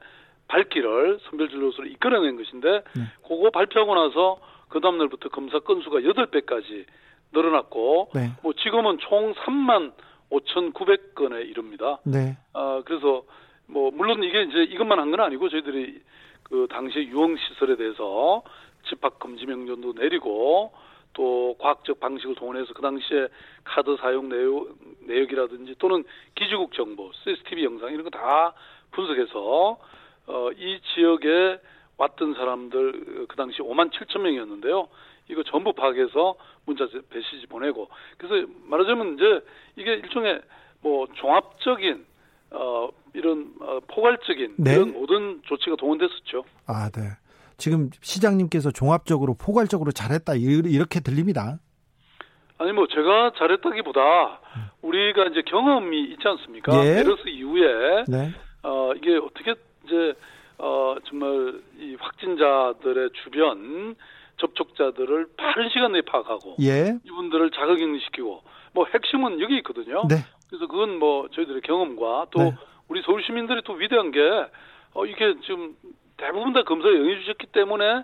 발길을 0.49 1.19
선별진료소로 1.29 1.87
이끌어낸 1.87 2.35
것인데 2.37 2.69
네. 2.95 3.01
그거 3.27 3.49
발표하고 3.49 3.95
나서 3.95 4.39
그 4.69 4.81
다음날부터 4.81 5.29
검사 5.29 5.59
건수가 5.59 5.99
8배까지 5.99 6.85
늘어났고 7.33 8.09
네. 8.13 8.31
뭐 8.43 8.53
지금은 8.53 8.97
총 8.99 9.33
3만 9.33 9.93
5,900건에 10.29 11.47
이릅니다. 11.49 11.99
네. 12.03 12.37
아 12.53 12.81
그래서 12.85 13.23
뭐 13.67 13.91
물론 13.91 14.23
이게 14.23 14.43
이제 14.43 14.63
이것만 14.63 14.99
한 14.99 15.11
건 15.11 15.21
아니고 15.21 15.47
저희들이 15.49 16.01
그 16.43 16.67
당시 16.69 16.99
유흥 16.99 17.37
시설에 17.37 17.75
대해서 17.77 18.43
집합 18.89 19.19
금지 19.19 19.45
명령도 19.45 19.93
내리고 19.93 20.73
또 21.17 21.55
과학적 21.59 21.99
방식을 21.99 22.35
동원해서 22.35 22.73
그 22.73 22.81
당시에 22.83 23.27
카드 23.63 23.97
사용 23.97 24.29
내역, 24.29 24.67
내역이라든지 25.07 25.75
또는 25.79 26.03
기지국 26.35 26.73
정보, 26.73 27.11
CCTV 27.23 27.65
영상 27.65 27.91
이런 27.91 28.03
거 28.03 28.11
다 28.11 28.53
분석해서 28.91 29.79
어, 30.27 30.49
이 30.55 30.79
지역에 30.93 31.59
왔던 31.97 32.35
사람들 32.35 33.25
그 33.27 33.35
당시 33.35 33.59
5만 33.59 33.91
7천 33.91 34.21
명이었는데요. 34.21 34.87
이거 35.29 35.43
전부 35.43 35.73
파악해서 35.73 36.35
문자 36.65 36.87
메시지 37.09 37.47
보내고 37.47 37.89
그래서 38.17 38.47
말하자면 38.65 39.15
이제 39.15 39.41
이게 39.75 39.93
일종의 39.95 40.41
뭐 40.81 41.07
종합적인 41.15 42.05
어 42.51 42.89
이런 43.13 43.53
어, 43.59 43.79
포괄적인 43.87 44.55
네. 44.57 44.75
이런 44.75 44.93
모든 44.93 45.41
조치가 45.45 45.75
동원됐었죠. 45.77 46.43
아, 46.67 46.89
네. 46.91 47.01
지금 47.57 47.89
시장님께서 48.01 48.71
종합적으로 48.71 49.35
포괄적으로 49.35 49.91
잘했다 49.91 50.35
이렇게 50.35 50.99
들립니다. 50.99 51.59
아니 52.59 52.71
뭐 52.71 52.87
제가 52.87 53.33
잘했다기보다 53.37 54.39
우리가 54.81 55.25
이제 55.25 55.41
경험이 55.43 56.03
있지 56.05 56.27
않습니까? 56.27 56.73
예. 56.85 56.95
메르스 56.95 57.27
이후에 57.27 58.05
네. 58.07 58.31
어 58.63 58.93
이게 58.95 59.15
어떻게 59.17 59.55
이제 59.85 60.13
어 60.57 60.95
정말 61.07 61.61
이 61.79 61.95
확진자들의 61.99 63.09
주변 63.23 63.95
접촉자들을 64.37 65.27
빠른 65.37 65.69
시간 65.69 65.91
내에 65.91 66.01
파악하고 66.01 66.57
예. 66.61 66.97
이분들을 67.03 67.51
자가격리시키고 67.51 68.43
뭐 68.73 68.85
핵심은 68.93 69.39
여기 69.41 69.57
있거든요. 69.57 70.07
네. 70.07 70.17
그래서 70.49 70.67
그건 70.67 70.97
뭐 70.99 71.27
저희들의 71.29 71.61
경험과 71.61 72.27
또 72.31 72.39
네. 72.39 72.55
우리 72.87 73.01
서울 73.03 73.23
시민들이 73.23 73.61
또 73.65 73.73
위대한 73.73 74.11
게 74.11 74.19
어, 74.93 75.05
이게 75.05 75.35
지금 75.41 75.75
대부분 76.17 76.53
다 76.53 76.63
검사에 76.63 76.91
응해 76.91 77.19
주셨기 77.21 77.47
때문에 77.47 78.03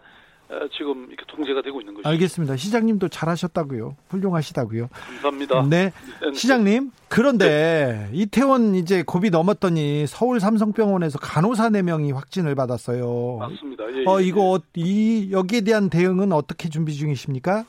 지금 0.78 1.08
이렇게 1.08 1.26
통제가 1.28 1.62
되고 1.62 1.82
있는 1.82 1.96
것이죠. 1.96 2.08
알겠습니다. 2.10 2.56
시장님도 2.58 3.08
잘하셨다고요. 3.08 3.96
훌륭하시다고요. 4.10 4.88
감사합니다. 4.88 5.64
네, 5.68 5.92
네. 6.22 6.34
시장님. 6.34 6.92
그런데 7.10 7.46
네. 7.48 8.10
이태원 8.14 8.76
이제 8.76 9.04
고비 9.06 9.30
넘었더니 9.32 10.06
서울 10.06 10.40
삼성병원에서 10.40 11.18
간호사 11.20 11.70
4명이 11.70 12.14
확진을 12.14 12.54
받았어요. 12.56 13.38
맞습니다. 13.40 13.84
예, 13.94 14.06
어, 14.06 14.22
예, 14.22 14.26
이거 14.26 14.60
예. 14.78 14.82
이 14.82 15.32
여기에 15.32 15.62
대한 15.62 15.90
대응은 15.90 16.32
어떻게 16.32 16.70
준비 16.70 16.94
중이십니까? 16.94 17.66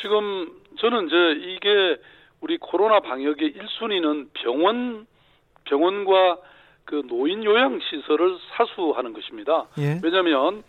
지금 0.00 0.52
저는 0.78 1.06
이제 1.06 1.16
이게 1.52 2.00
우리 2.40 2.58
코로나 2.58 3.00
방역의 3.00 3.54
1순위는 3.54 4.28
병원 4.32 5.06
병원과 5.64 6.38
그 6.86 7.02
노인 7.08 7.44
요양 7.44 7.78
시설을 7.80 8.38
사수하는 8.56 9.12
것입니다. 9.12 9.66
예. 9.78 10.00
왜냐하면 10.02 10.62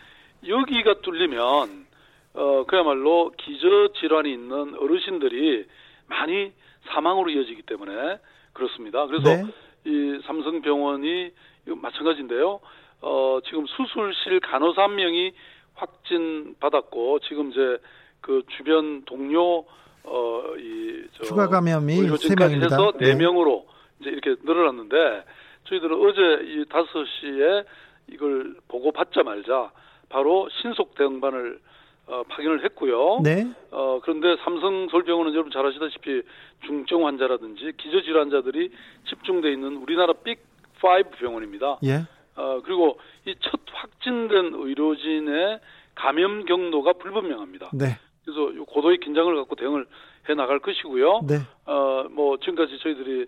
여기가 0.45 1.01
뚫리면 1.01 1.85
어 2.33 2.65
그야말로 2.67 3.31
기저 3.37 3.93
질환이 3.99 4.33
있는 4.33 4.75
어르신들이 4.75 5.65
많이 6.07 6.51
사망으로 6.87 7.29
이어지기 7.29 7.61
때문에 7.63 8.19
그렇습니다. 8.53 9.05
그래서 9.05 9.29
네. 9.29 9.45
이 9.85 10.19
삼성병원이 10.25 11.31
마찬가지인데요. 11.65 12.59
어 13.01 13.39
지금 13.45 13.65
수술실 13.67 14.39
간호사 14.39 14.83
한 14.83 14.95
명이 14.95 15.33
확진 15.75 16.55
받았고 16.59 17.19
지금 17.19 17.51
이제 17.51 17.77
그 18.21 18.41
주변 18.57 19.03
동료 19.05 19.65
어이 20.03 21.03
추가 21.23 21.47
감염이 21.47 21.95
세 22.17 22.33
명입니다. 22.35 22.75
해서 22.75 22.91
네 22.99 23.13
명으로 23.13 23.67
이제 23.99 24.09
이렇게 24.09 24.35
늘어났는데 24.43 25.23
저희들은 25.69 25.97
어제 26.01 26.21
이 26.45 26.63
5시에 26.65 27.65
이걸 28.11 28.55
보고 28.67 28.91
받자 28.91 29.23
말자 29.23 29.71
바로 30.09 30.47
신속 30.61 30.95
대응반을 30.95 31.59
어, 32.07 32.23
파견을 32.29 32.63
했고요. 32.63 33.19
네. 33.21 33.45
어, 33.71 33.99
그런데 34.01 34.37
삼성서울병원은 34.43 35.33
여러분 35.33 35.51
잘 35.51 35.65
아시다시피 35.65 36.21
중증 36.65 37.05
환자라든지 37.05 37.73
기저질환자들이 37.75 38.71
집중돼 39.09 39.51
있는 39.51 39.75
우리나라 39.75 40.13
빅5 40.13 41.11
병원입니다. 41.17 41.79
예. 41.83 42.03
어, 42.37 42.61
그리고 42.63 42.97
이 43.25 43.35
첫 43.41 43.59
확진된 43.73 44.53
의료진의 44.53 45.59
감염 45.95 46.45
경로가 46.45 46.93
불분명합니다. 46.93 47.71
네. 47.73 47.97
그래서 48.23 48.51
고도의 48.65 48.99
긴장을 48.99 49.35
갖고 49.35 49.55
대응을 49.55 49.85
해 50.29 50.33
나갈 50.33 50.59
것이고요. 50.59 51.21
네. 51.27 51.35
어, 51.65 52.05
뭐 52.09 52.37
지금까지 52.37 52.77
저희들이 52.79 53.27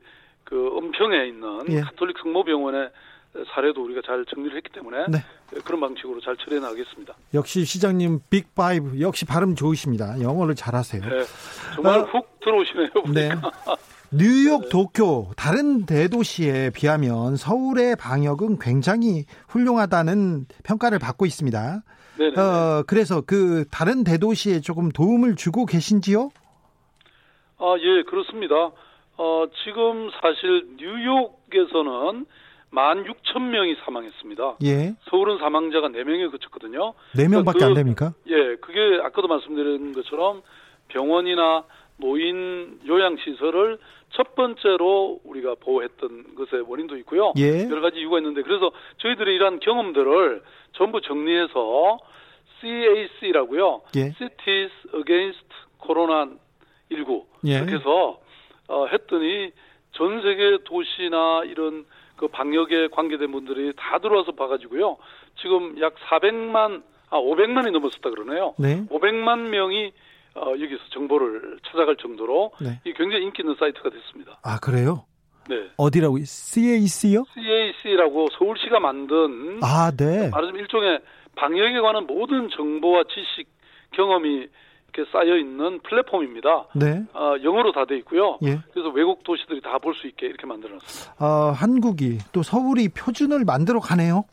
그 0.50 0.78
은평에 0.78 1.28
있는 1.28 1.64
예. 1.70 1.82
가톨릭 1.82 2.18
성모병원의 2.24 2.90
사례도 3.54 3.84
우리가 3.84 4.02
잘 4.04 4.26
정리를 4.26 4.58
했기 4.58 4.72
때문에 4.72 5.06
네. 5.08 5.20
그런 5.64 5.80
방식으로 5.80 6.20
잘 6.22 6.36
처리해 6.38 6.60
나가겠습니다. 6.60 7.14
역시 7.36 7.64
시장님 7.64 8.22
Big 8.32 8.56
Five 8.56 9.00
역시 9.00 9.26
발음 9.26 9.54
좋으십니다. 9.56 10.20
영어를 10.20 10.56
잘하세요. 10.56 11.02
네, 11.04 11.24
정말 11.76 12.00
어, 12.00 12.04
훅 12.04 12.40
들어오시네요. 12.40 12.90
네. 13.14 13.30
뉴욕, 14.12 14.64
네. 14.64 14.70
도쿄 14.70 15.32
다른 15.38 15.86
대도시에 15.86 16.72
비하면 16.72 17.36
서울의 17.36 17.96
방역은 17.98 18.58
굉장히 18.58 19.26
훌륭하다는 19.50 20.48
평가를 20.64 20.98
받고 20.98 21.28
있습니다. 21.28 21.84
네. 22.18 22.42
어, 22.42 22.84
그래서 22.88 23.22
그 23.22 23.66
다른 23.70 24.04
대도시에 24.04 24.62
조금 24.62 24.90
도움을 24.90 25.36
주고 25.36 25.68
계신지요? 25.68 26.32
아, 27.60 27.76
예, 27.78 28.04
그렇습니다. 28.10 28.72
어, 29.20 29.46
지금 29.66 30.10
사실 30.22 30.66
뉴욕에서는 30.78 32.26
1만 32.72 33.06
6천 33.06 33.42
명이 33.42 33.76
사망했습니다. 33.84 34.58
예. 34.64 34.96
서울은 35.10 35.40
사망자가 35.40 35.90
4명에 35.90 36.32
그쳤거든요. 36.32 36.94
4명밖에 37.16 37.28
그러니까 37.34 37.52
그, 37.52 37.66
안 37.66 37.74
됩니까? 37.74 38.14
예, 38.28 38.56
그게 38.62 39.00
아까도 39.04 39.28
말씀드린 39.28 39.92
것처럼 39.92 40.42
병원이나 40.88 41.66
노인 41.98 42.80
요양시설을 42.88 43.80
첫 44.12 44.36
번째로 44.36 45.20
우리가 45.26 45.56
보호했던 45.60 46.36
것의 46.36 46.64
원인도 46.66 46.96
있고요. 47.00 47.34
예. 47.38 47.68
여러 47.70 47.82
가지 47.82 48.00
이유가 48.00 48.20
있는데 48.20 48.42
그래서 48.42 48.72
저희들이 49.00 49.36
이러한 49.36 49.60
경험들을 49.60 50.42
전부 50.72 51.02
정리해서 51.02 52.00
CAC라고요. 52.62 53.82
예. 53.98 54.12
Cities 54.12 54.74
Against 54.96 55.48
Corona 55.84 56.32
19 56.90 57.26
예. 57.48 57.58
이렇게 57.58 57.76
해서 57.76 58.20
어, 58.70 58.86
했더니 58.88 59.52
전 59.92 60.22
세계 60.22 60.58
도시나 60.64 61.44
이런 61.46 61.86
그 62.16 62.28
방역에 62.28 62.88
관계된 62.90 63.32
분들이 63.32 63.74
다 63.76 64.00
들어와서 64.00 64.32
봐가지고요. 64.34 64.98
지금 65.42 65.80
약 65.82 65.96
400만, 65.96 66.84
아, 67.10 67.18
500만이 67.18 67.72
넘었었다 67.72 68.10
그러네요. 68.10 68.54
네. 68.58 68.86
500만 68.90 69.50
명이 69.50 69.92
어, 70.36 70.52
여기서 70.52 70.82
정보를 70.92 71.58
찾아갈 71.66 71.96
정도로 71.98 72.52
네. 72.62 72.80
이 72.86 72.94
굉장히 72.94 73.24
인기 73.24 73.42
있는 73.42 73.56
사이트가 73.60 73.90
됐습니다. 73.90 74.40
아, 74.44 74.60
그래요? 74.60 75.06
네. 75.50 75.72
어디라고? 75.78 76.20
CAC요? 76.20 77.24
CAC라고 77.34 78.28
서울시가 78.38 78.80
만든. 78.80 79.60
아, 79.64 79.92
네. 79.98 80.30
말하자면 80.30 80.62
일종의 80.62 81.00
방역에 81.36 81.80
관한 81.80 82.06
모든 82.06 82.50
정보와 82.50 83.06
지식, 83.06 83.48
경험이 83.92 84.48
이렇게 84.94 85.10
쌓여 85.12 85.38
있는 85.38 85.80
플랫폼입니다. 85.82 86.66
네. 86.76 87.04
어, 87.14 87.36
영어로 87.44 87.72
다 87.72 87.86
돼 87.86 87.98
있고요. 87.98 88.38
예. 88.44 88.60
그래서 88.74 88.90
외국 88.90 89.24
도시들이 89.24 89.62
다 89.62 89.78
볼 89.80 89.94
수 89.96 90.08
있게 90.08 90.26
이렇게 90.28 90.46
만들어놨습니다. 90.48 91.24
어, 91.26 91.52
한국이 91.52 92.18
또 92.34 92.42
서울이 92.44 92.90
표준을 92.90 93.46
만들어 93.46 93.80
가네요. 93.80 94.26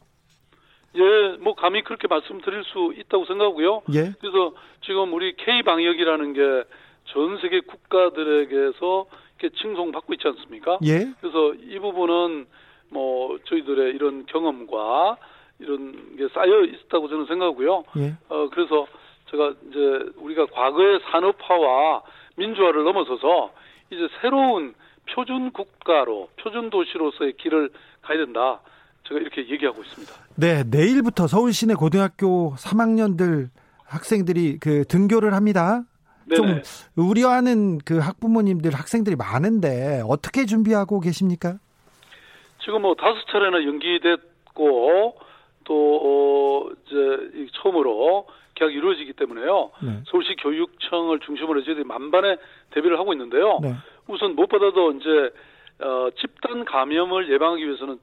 예, 0.96 1.36
뭐 1.40 1.54
감히 1.54 1.82
그렇게 1.84 2.08
말씀드릴 2.08 2.64
수 2.64 2.94
있다고 2.96 3.26
생각하고요. 3.26 3.82
예. 3.94 4.12
그래서 4.20 4.52
지금 4.84 5.12
우리 5.12 5.34
K 5.36 5.62
방역이라는 5.62 6.32
게 6.32 6.40
전 7.12 7.38
세계 7.40 7.60
국가들에게서 7.60 9.06
이렇게 9.38 9.56
칭송받고 9.60 10.12
있지 10.14 10.26
않습니까? 10.26 10.76
예. 10.84 11.06
그래서 11.20 11.54
이 11.54 11.78
부분은 11.78 12.46
뭐 12.90 13.38
저희들의 13.44 13.94
이런 13.94 14.26
경험과 14.26 15.16
이런 15.60 16.16
게 16.16 16.26
쌓여 16.34 16.64
있다고 16.64 17.08
저는 17.08 17.26
생각하고요. 17.26 17.84
예. 17.98 18.14
어 18.28 18.48
그래서 18.50 18.88
제가 19.30 19.52
이제 19.68 19.78
우리가 20.16 20.46
과거의 20.46 21.00
산업화와 21.10 22.02
민주화를 22.36 22.84
넘어서서 22.84 23.52
이제 23.90 24.08
새로운 24.20 24.74
표준 25.12 25.52
국가로 25.52 26.28
표준 26.40 26.70
도시로서의 26.70 27.34
길을 27.36 27.70
가야 28.02 28.18
된다. 28.18 28.60
제가 29.08 29.20
이렇게 29.20 29.48
얘기하고 29.48 29.82
있습니다. 29.82 30.12
네, 30.36 30.64
내일부터 30.64 31.26
서울 31.26 31.52
시내 31.52 31.74
고등학교 31.74 32.54
3학년들 32.56 33.48
학생들이 33.84 34.58
그 34.58 34.84
등교를 34.84 35.34
합니다. 35.34 35.84
네네. 36.28 36.36
좀 36.36 36.62
우려하는 36.96 37.78
그 37.78 37.98
학부모님들 37.98 38.74
학생들이 38.74 39.14
많은데 39.14 40.02
어떻게 40.08 40.44
준비하고 40.44 41.00
계십니까? 41.00 41.58
지금 42.64 42.82
뭐 42.82 42.94
다섯 42.96 43.24
차례나 43.30 43.64
연기됐고 43.64 45.14
또 45.64 46.00
어, 46.02 46.70
이제 46.84 47.48
처음으로 47.62 48.26
계약이 48.56 48.74
이루어지기 48.74 49.12
때문에요. 49.12 49.70
네. 49.82 50.02
서울시 50.06 50.34
교육청을 50.36 51.20
중심으로 51.20 51.62
저희들이 51.62 51.84
만반의 51.84 52.38
대비를 52.70 52.98
하고 52.98 53.12
있는데요. 53.12 53.60
네. 53.62 53.74
우선 54.08 54.34
무엇보다도 54.34 54.92
이제 54.92 55.30
어, 55.84 56.08
집단 56.18 56.64
감염을 56.64 57.30
예방하기 57.30 57.64
위해서는 57.64 57.98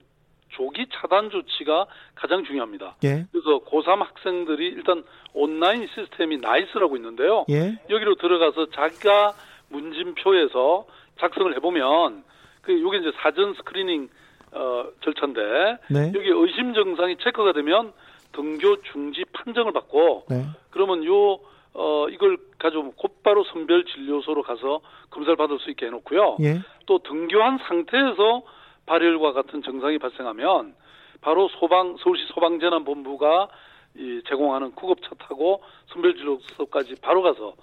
조기 0.50 0.86
차단 0.94 1.32
조치가 1.32 1.88
가장 2.14 2.44
중요합니다. 2.46 2.96
예. 3.04 3.26
그래서 3.32 3.60
고3 3.66 3.98
학생들이 4.00 4.68
일단 4.68 5.04
온라인 5.34 5.88
시스템이 5.88 6.38
나이스라고 6.38 6.96
있는데요. 6.98 7.46
예. 7.50 7.80
여기로 7.90 8.16
들어가서 8.16 8.70
자기가 8.70 9.34
문진표에서 9.70 10.86
작성을 11.20 11.56
해보면 11.56 12.24
그 12.62 12.80
요게 12.80 13.00
이제 13.00 13.12
사전 13.18 13.56
screening 13.56 14.10
어, 14.52 14.86
절차인데 15.02 15.42
네. 15.90 16.12
여기 16.14 16.30
의심 16.30 16.76
증상이 16.76 17.18
체크가 17.18 17.54
되면 17.54 17.92
등교 18.34 18.82
중지 18.92 19.26
판정을 19.32 19.72
받고 19.72 20.26
네. 20.30 20.46
그러면 20.72 21.06
요 21.06 21.40
어, 21.76 22.08
이걸 22.10 22.38
가지고 22.60 22.92
곧바로 22.92 23.44
선별 23.46 23.86
진료소로 23.86 24.44
가서 24.44 24.82
검사를 25.10 25.36
받을 25.36 25.58
수 25.60 25.70
있게 25.72 25.88
해놓고요. 25.88 26.38
예. 26.42 26.62
또 26.86 27.00
등교한 27.00 27.60
상태에서 27.60 28.44
발열과 28.86 29.34
같은 29.34 29.64
증상이 29.64 29.98
발생하면 29.98 30.76
바로 31.22 31.48
소방 31.60 31.96
서울시 32.00 32.26
소방재난본부가 32.28 33.48
이 33.96 34.22
제공하는 34.28 34.72
구급차 34.76 35.10
타고 35.20 35.64
선별 35.88 36.16
진료소까지 36.16 36.96
바로 37.02 37.22
가서 37.22 37.54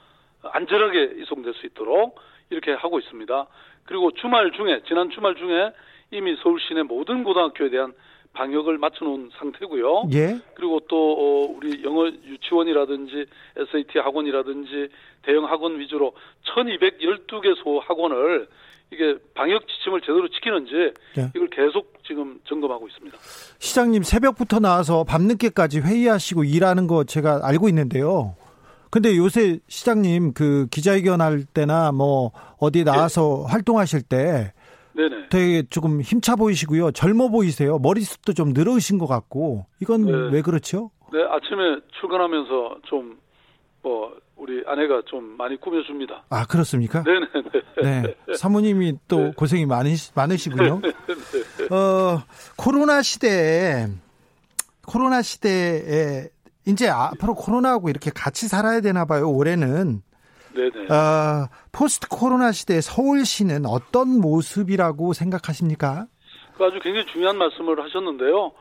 안전하게 0.42 1.16
이송될 1.20 1.54
수 1.54 1.66
있도록 1.66 2.18
이렇게 2.50 2.72
하고 2.72 2.98
있습니다. 2.98 3.46
그리고 3.84 4.10
주말 4.12 4.50
중에 4.52 4.82
지난 4.86 5.10
주말 5.10 5.34
중에 5.36 5.72
이미 6.10 6.36
서울 6.42 6.60
시내 6.60 6.82
모든 6.82 7.22
고등학교에 7.22 7.70
대한 7.70 7.92
방역을 8.32 8.78
맞춰놓은 8.78 9.30
상태고요. 9.38 10.04
예. 10.12 10.38
그리고 10.54 10.80
또 10.88 10.96
어, 10.96 11.54
우리 11.56 11.82
영어 11.84 12.06
유치원이라든지 12.06 13.26
SAT 13.56 13.98
학원이라든지 13.98 14.88
대형 15.22 15.44
학원 15.44 15.78
위주로 15.78 16.12
1,212개소 16.54 17.80
학원을 17.80 18.48
이게 18.92 19.16
방역 19.34 19.66
지침을 19.68 20.00
제대로 20.00 20.28
지키는지 20.28 20.72
네. 21.16 21.30
이걸 21.34 21.48
계속 21.48 21.92
지금 22.04 22.40
점검하고 22.48 22.88
있습니다. 22.88 23.16
시장님 23.58 24.02
새벽부터 24.02 24.58
나와서 24.58 25.04
밤늦게까지 25.04 25.80
회의하시고 25.80 26.44
일하는 26.44 26.86
거 26.86 27.04
제가 27.04 27.40
알고 27.42 27.68
있는데요. 27.68 28.34
근데 28.90 29.16
요새 29.16 29.60
시장님 29.68 30.32
그 30.32 30.66
기자회견 30.72 31.20
할 31.20 31.44
때나 31.44 31.92
뭐 31.92 32.32
어디 32.58 32.82
나와서 32.82 33.44
네. 33.46 33.52
활동하실 33.52 34.02
때 34.02 34.52
네네. 34.92 35.28
되게 35.30 35.62
조금 35.70 36.00
힘차 36.00 36.36
보이시고요. 36.36 36.92
젊어 36.92 37.28
보이세요. 37.28 37.78
머리숱도 37.78 38.32
좀 38.32 38.52
늘으신 38.52 38.98
것 38.98 39.06
같고. 39.06 39.66
이건 39.80 40.04
네. 40.04 40.12
왜 40.32 40.42
그렇죠? 40.42 40.90
네, 41.12 41.18
아침에 41.22 41.80
출근하면서 42.00 42.76
좀, 42.84 43.18
뭐, 43.82 44.16
우리 44.36 44.62
아내가 44.66 45.02
좀 45.06 45.36
많이 45.36 45.56
꾸며줍니다. 45.60 46.24
아, 46.30 46.46
그렇습니까? 46.46 47.02
네네네. 47.02 48.02
네. 48.02 48.34
사모님이 48.34 48.94
또 49.06 49.18
네. 49.18 49.32
고생이 49.36 49.66
많으, 49.66 49.90
많으시고요. 50.14 50.80
어, 51.70 52.22
코로나 52.56 53.02
시대에, 53.02 53.86
코로나 54.86 55.22
시대에, 55.22 56.28
이제 56.66 56.88
앞으로 56.88 57.34
코로나하고 57.34 57.90
이렇게 57.90 58.10
같이 58.14 58.48
살아야 58.48 58.80
되나 58.80 59.04
봐요, 59.04 59.30
올해는. 59.30 60.02
네네. 60.54 60.92
어, 60.92 61.48
포스트 61.72 62.08
코로나 62.08 62.52
시대 62.52 62.80
서울시는 62.80 63.66
어떤 63.66 64.20
모습이라고 64.20 65.12
생각하십니까? 65.12 66.06
그 66.56 66.64
아주 66.64 66.78
굉장히 66.80 67.06
중요한 67.06 67.38
말씀을 67.38 67.82
하셨는데요. 67.82 68.52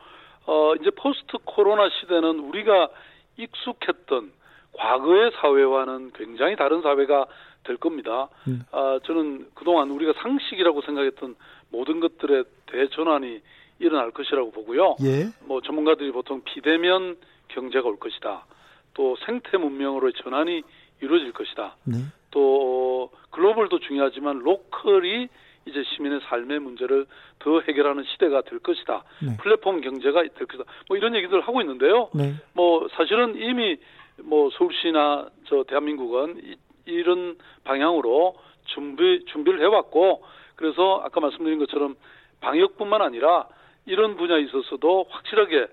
어, 0.46 0.74
이제 0.80 0.90
포스트 0.96 1.36
코로나 1.44 1.88
시대는 2.00 2.38
우리가 2.40 2.88
익숙했던 3.36 4.32
과거의 4.72 5.32
사회와는 5.40 6.12
굉장히 6.14 6.56
다른 6.56 6.82
사회가 6.82 7.26
될 7.64 7.76
겁니다. 7.76 8.28
음. 8.48 8.62
아, 8.72 8.98
저는 9.04 9.48
그동안 9.54 9.90
우리가 9.90 10.14
상식이라고 10.22 10.80
생각했던 10.82 11.36
모든 11.70 12.00
것들의 12.00 12.44
대전환이 12.66 13.40
일어날 13.78 14.10
것이라고 14.10 14.50
보고요. 14.50 14.96
예. 15.02 15.28
뭐 15.44 15.60
전문가들이 15.60 16.12
보통 16.12 16.42
비대면 16.44 17.16
경제가 17.48 17.88
올 17.88 17.98
것이다. 17.98 18.46
또 18.94 19.16
생태 19.26 19.56
문명으로의 19.56 20.14
전환이 20.22 20.62
이루어질 21.00 21.32
것이다. 21.32 21.76
네. 21.84 21.96
또 22.30 23.10
글로벌도 23.30 23.78
중요하지만 23.80 24.38
로컬이 24.40 25.28
이제 25.66 25.82
시민의 25.84 26.20
삶의 26.24 26.58
문제를 26.60 27.06
더 27.38 27.60
해결하는 27.60 28.04
시대가 28.04 28.42
될 28.42 28.58
것이다. 28.58 29.04
네. 29.22 29.36
플랫폼 29.38 29.80
경제가 29.80 30.22
될 30.22 30.46
것이다. 30.46 30.64
뭐 30.88 30.96
이런 30.96 31.14
얘기들 31.14 31.40
하고 31.40 31.60
있는데요. 31.60 32.10
네. 32.14 32.34
뭐 32.54 32.88
사실은 32.92 33.36
이미 33.36 33.76
뭐 34.22 34.50
서울시나 34.50 35.28
저 35.46 35.64
대한민국은 35.64 36.40
이, 36.44 36.56
이런 36.86 37.36
방향으로 37.64 38.36
준비 38.66 39.24
준비를 39.26 39.60
해왔고 39.60 40.24
그래서 40.56 41.00
아까 41.04 41.20
말씀드린 41.20 41.58
것처럼 41.58 41.96
방역뿐만 42.40 43.02
아니라 43.02 43.48
이런 43.86 44.16
분야에 44.16 44.40
있어서도 44.42 45.06
확실하게 45.08 45.66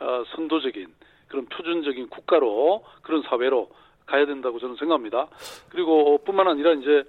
어, 0.00 0.24
선도적인 0.34 0.88
그런 1.28 1.46
표준적인 1.46 2.08
국가로 2.08 2.84
그런 3.02 3.22
사회로 3.22 3.70
가야 4.06 4.26
된다고 4.26 4.58
저는 4.58 4.76
생각합니다. 4.76 5.28
그리고 5.68 6.18
뿐만 6.24 6.48
아니라 6.48 6.72
이제 6.74 7.04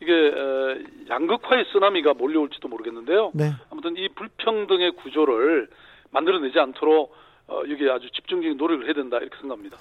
이게 0.00 0.12
양극화의 1.08 1.66
쓰나미가 1.72 2.14
몰려올지도 2.14 2.68
모르겠는데요. 2.68 3.30
네. 3.34 3.52
아무튼 3.70 3.96
이 3.96 4.08
불평등의 4.14 4.92
구조를 4.96 5.68
만들어내지 6.10 6.58
않도록 6.58 7.14
어, 7.48 7.62
여기에 7.70 7.90
아주 7.90 8.10
집중적인 8.10 8.56
노력을 8.56 8.84
해야 8.86 8.94
된다 8.94 9.18
이렇게 9.18 9.36
생각합니다. 9.40 9.76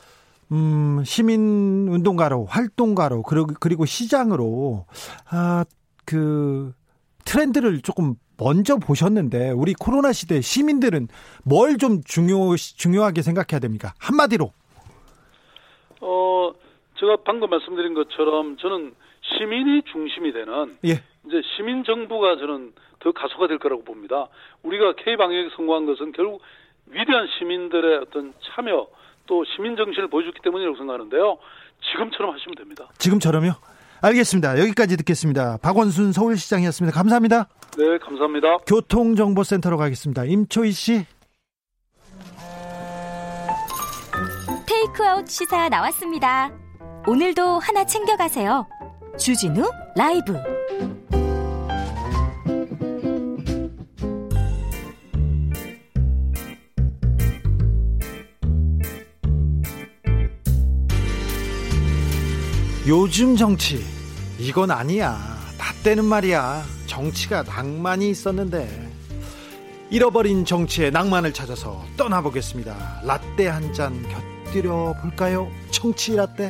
음, 0.52 1.04
시민 1.04 1.88
운동가로 1.90 2.46
활동가로 2.46 3.24
그리고 3.24 3.48
그리고 3.60 3.86
시장으로 3.86 4.86
아 5.30 5.66
그 6.06 6.72
트렌드를 7.26 7.82
조금 7.82 8.14
먼저 8.38 8.78
보셨는데 8.78 9.50
우리 9.52 9.74
코로나 9.74 10.14
시대 10.14 10.40
시민들은 10.40 11.08
뭘 11.44 11.78
좀 11.78 12.04
중요 12.04 12.56
중요하게 12.56 13.24
생각해야 13.24 13.60
됩니까? 13.60 13.94
한마디로. 13.98 14.52
어, 16.06 16.54
제가 17.00 17.18
방금 17.26 17.50
말씀드린 17.50 17.94
것처럼 17.96 18.58
저는 18.58 18.94
시민이 19.22 19.82
중심이 19.92 20.32
되는 20.32 20.78
예. 20.86 21.02
이제 21.26 21.42
시민 21.56 21.84
정부가 21.84 22.38
저는 22.38 22.74
더 23.00 23.12
가소가 23.12 23.48
될 23.48 23.58
거라고 23.58 23.84
봅니다. 23.84 24.28
우리가 24.64 24.94
K 25.04 25.18
방역에 25.18 25.50
성공한 25.56 25.86
것은 25.88 26.12
결국 26.12 26.42
위대한 26.88 27.28
시민들의 27.38 27.98
어떤 27.98 28.34
참여 28.44 28.88
또 29.26 29.44
시민 29.56 29.76
정신을 29.76 30.08
보여줬기 30.10 30.40
때문이라고 30.44 30.78
생각하는데요. 30.78 31.38
지금처럼 31.92 32.34
하시면 32.36 32.56
됩니다. 32.56 32.88
지금처럼요? 33.00 33.52
알겠습니다. 34.02 34.60
여기까지 34.60 34.98
듣겠습니다. 34.98 35.58
박원순 35.64 36.12
서울시장이었습니다. 36.12 36.96
감사합니다. 36.96 37.48
네, 37.78 37.98
감사합니다. 37.98 38.58
교통정보센터로 38.68 39.78
가겠습니다. 39.78 40.26
임초희 40.26 40.72
씨. 40.72 41.06
테이크아웃 44.96 45.30
시사 45.30 45.70
나왔습니다. 45.70 46.52
오늘도 47.08 47.60
하나 47.60 47.86
챙겨가세요. 47.86 48.68
주진우 49.20 49.70
라이브. 49.96 50.34
요즘 62.88 63.36
정치 63.36 63.84
이건 64.40 64.72
아니야. 64.72 65.18
다 65.58 65.74
때는 65.84 66.06
말이야. 66.06 66.64
정치가 66.88 67.44
낭만이 67.44 68.10
있었는데 68.10 68.92
잃어버린 69.90 70.46
정치의 70.46 70.92
낭만을 70.92 71.34
찾아서 71.34 71.84
떠나보겠습니다. 71.98 73.02
라떼 73.04 73.48
한 73.48 73.74
잔 73.74 74.02
곁 74.10 74.35
들여 74.56 74.96
볼까요? 75.02 75.52
정치 75.70 76.16
라떼. 76.16 76.50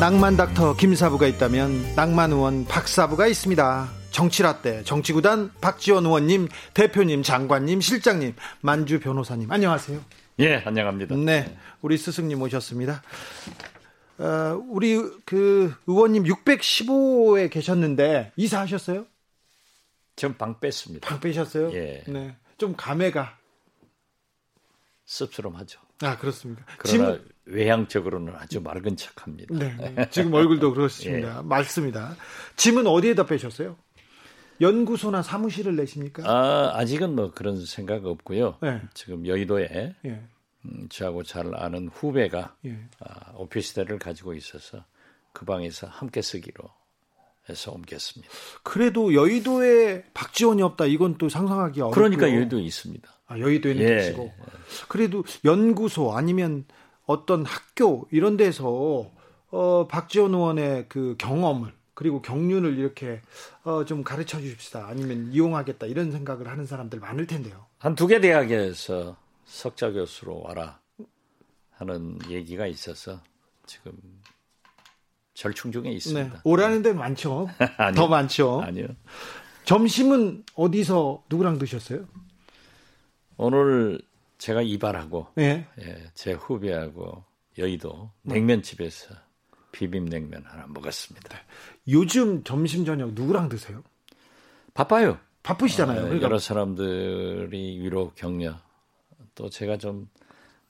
낭만 0.00 0.36
닥터 0.36 0.76
김사부가 0.76 1.26
있다면 1.26 1.94
낭만 1.94 2.32
의원 2.32 2.64
박사부가 2.64 3.26
있습니다. 3.26 3.88
정치라떼 4.10 4.82
정치구단 4.82 5.52
박지원 5.60 6.04
의원님 6.04 6.48
대표님 6.74 7.22
장관님 7.22 7.80
실장님 7.80 8.34
만주 8.60 8.98
변호사님 9.00 9.52
안녕하세요. 9.52 10.00
예 10.40 10.56
안녕합니다. 10.64 11.14
네 11.16 11.56
우리 11.82 11.96
스승님 11.96 12.40
오셨습니다. 12.42 13.02
어, 14.18 14.60
우리 14.68 14.96
그 15.24 15.72
의원님 15.86 16.24
615에 16.24 17.50
계셨는데 17.50 18.32
이사하셨어요? 18.36 19.06
전 20.16 20.36
방 20.36 20.58
뺐습니다. 20.60 21.08
방 21.08 21.20
빼셨어요? 21.20 21.72
예. 21.72 22.02
네. 22.06 22.36
좀 22.60 22.74
감회가 22.76 23.38
씁쓸함하죠. 25.06 25.80
아 26.02 26.18
그렇습니까? 26.18 26.62
그러나 26.76 27.12
지금... 27.14 27.28
외향적으로는 27.46 28.34
아주 28.36 28.60
맑은 28.60 28.96
척합니다. 28.96 29.54
네, 29.56 29.74
네. 29.76 30.08
지금 30.12 30.34
얼굴도 30.34 30.74
그렇습니다. 30.74 31.38
예. 31.38 31.42
맞습니다. 31.42 32.14
짐은 32.56 32.86
어디에다 32.86 33.24
빼셨어요? 33.24 33.76
연구소나 34.60 35.22
사무실을 35.22 35.74
내십니까? 35.74 36.22
아 36.26 36.78
아직은 36.78 37.16
뭐 37.16 37.32
그런 37.32 37.64
생각 37.64 38.04
없고요. 38.04 38.58
네. 38.60 38.82
지금 38.92 39.26
여의도에 39.26 39.96
예. 40.04 40.28
음, 40.66 40.86
저하고 40.90 41.22
잘 41.22 41.54
아는 41.54 41.88
후배가 41.88 42.56
예. 42.66 42.78
아, 43.00 43.32
오피스텔을 43.36 43.98
가지고 43.98 44.34
있어서 44.34 44.84
그 45.32 45.46
방에서 45.46 45.86
함께 45.86 46.20
쓰기로 46.20 46.64
해서 47.48 47.72
옮겼습니다. 47.72 48.32
그래도 48.62 49.14
여의도에 49.14 50.04
박지원이 50.14 50.62
없다 50.62 50.86
이건 50.86 51.18
또 51.18 51.28
상상하기 51.28 51.80
어렵고 51.80 51.94
그러니까 51.94 52.28
여의도에 52.32 52.62
있습니다. 52.62 53.08
아, 53.26 53.38
여의도에는 53.38 53.82
예. 53.82 53.94
계시고 53.96 54.32
그래도 54.88 55.24
연구소 55.44 56.12
아니면 56.16 56.64
어떤 57.06 57.44
학교 57.44 58.06
이런 58.10 58.36
데서 58.36 59.10
어, 59.50 59.86
박지원 59.88 60.32
의원의 60.34 60.86
그 60.88 61.16
경험을 61.18 61.72
그리고 61.94 62.22
경륜을 62.22 62.78
이렇게 62.78 63.20
어, 63.64 63.84
좀 63.84 64.04
가르쳐 64.04 64.40
주십시다. 64.40 64.86
아니면 64.86 65.30
이용하겠다 65.32 65.86
이런 65.86 66.12
생각을 66.12 66.48
하는 66.48 66.66
사람들 66.66 66.98
많을 67.00 67.26
텐데요. 67.26 67.66
한 67.78 67.94
두 67.94 68.06
개 68.06 68.20
대학에서 68.20 69.16
석자 69.46 69.90
교수로 69.92 70.40
와라 70.42 70.80
하는 71.72 72.18
얘기가 72.28 72.66
있어서 72.68 73.20
지금 73.66 73.92
절충 75.40 75.72
중에 75.72 75.90
있습니다. 75.92 76.34
네, 76.34 76.40
오라는 76.44 76.82
데 76.82 76.92
많죠. 76.92 77.48
더 77.96 78.08
많죠. 78.08 78.60
아니요. 78.60 78.88
점심은 79.64 80.44
어디서 80.54 81.24
누구랑 81.30 81.58
드셨어요? 81.58 82.04
오늘 83.38 84.02
제가 84.36 84.60
이발하고 84.60 85.28
네. 85.36 85.66
예, 85.80 86.10
제 86.12 86.34
후배하고 86.34 87.24
여의도 87.56 88.10
냉면집에서 88.20 89.14
비빔냉면 89.72 90.44
하나 90.44 90.66
먹었습니다. 90.68 91.34
네. 91.34 91.42
요즘 91.88 92.44
점심 92.44 92.84
저녁 92.84 93.14
누구랑 93.14 93.48
드세요? 93.48 93.82
바빠요. 94.74 95.18
바쁘시잖아요. 95.42 96.00
아, 96.00 96.02
그러니까. 96.02 96.26
여러 96.26 96.38
사람들이 96.38 97.80
위로 97.80 98.12
격려 98.14 98.60
또 99.34 99.48
제가 99.48 99.78
좀 99.78 100.10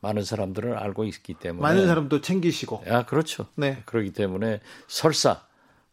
많은 0.00 0.24
사람들을 0.24 0.76
알고 0.76 1.04
있기 1.04 1.34
때문에 1.34 1.62
많은 1.62 1.86
사람도 1.86 2.20
챙기시고. 2.20 2.84
아 2.88 3.04
그렇죠. 3.04 3.46
네. 3.54 3.82
그렇기 3.86 4.12
때문에 4.12 4.60
설사 4.88 5.42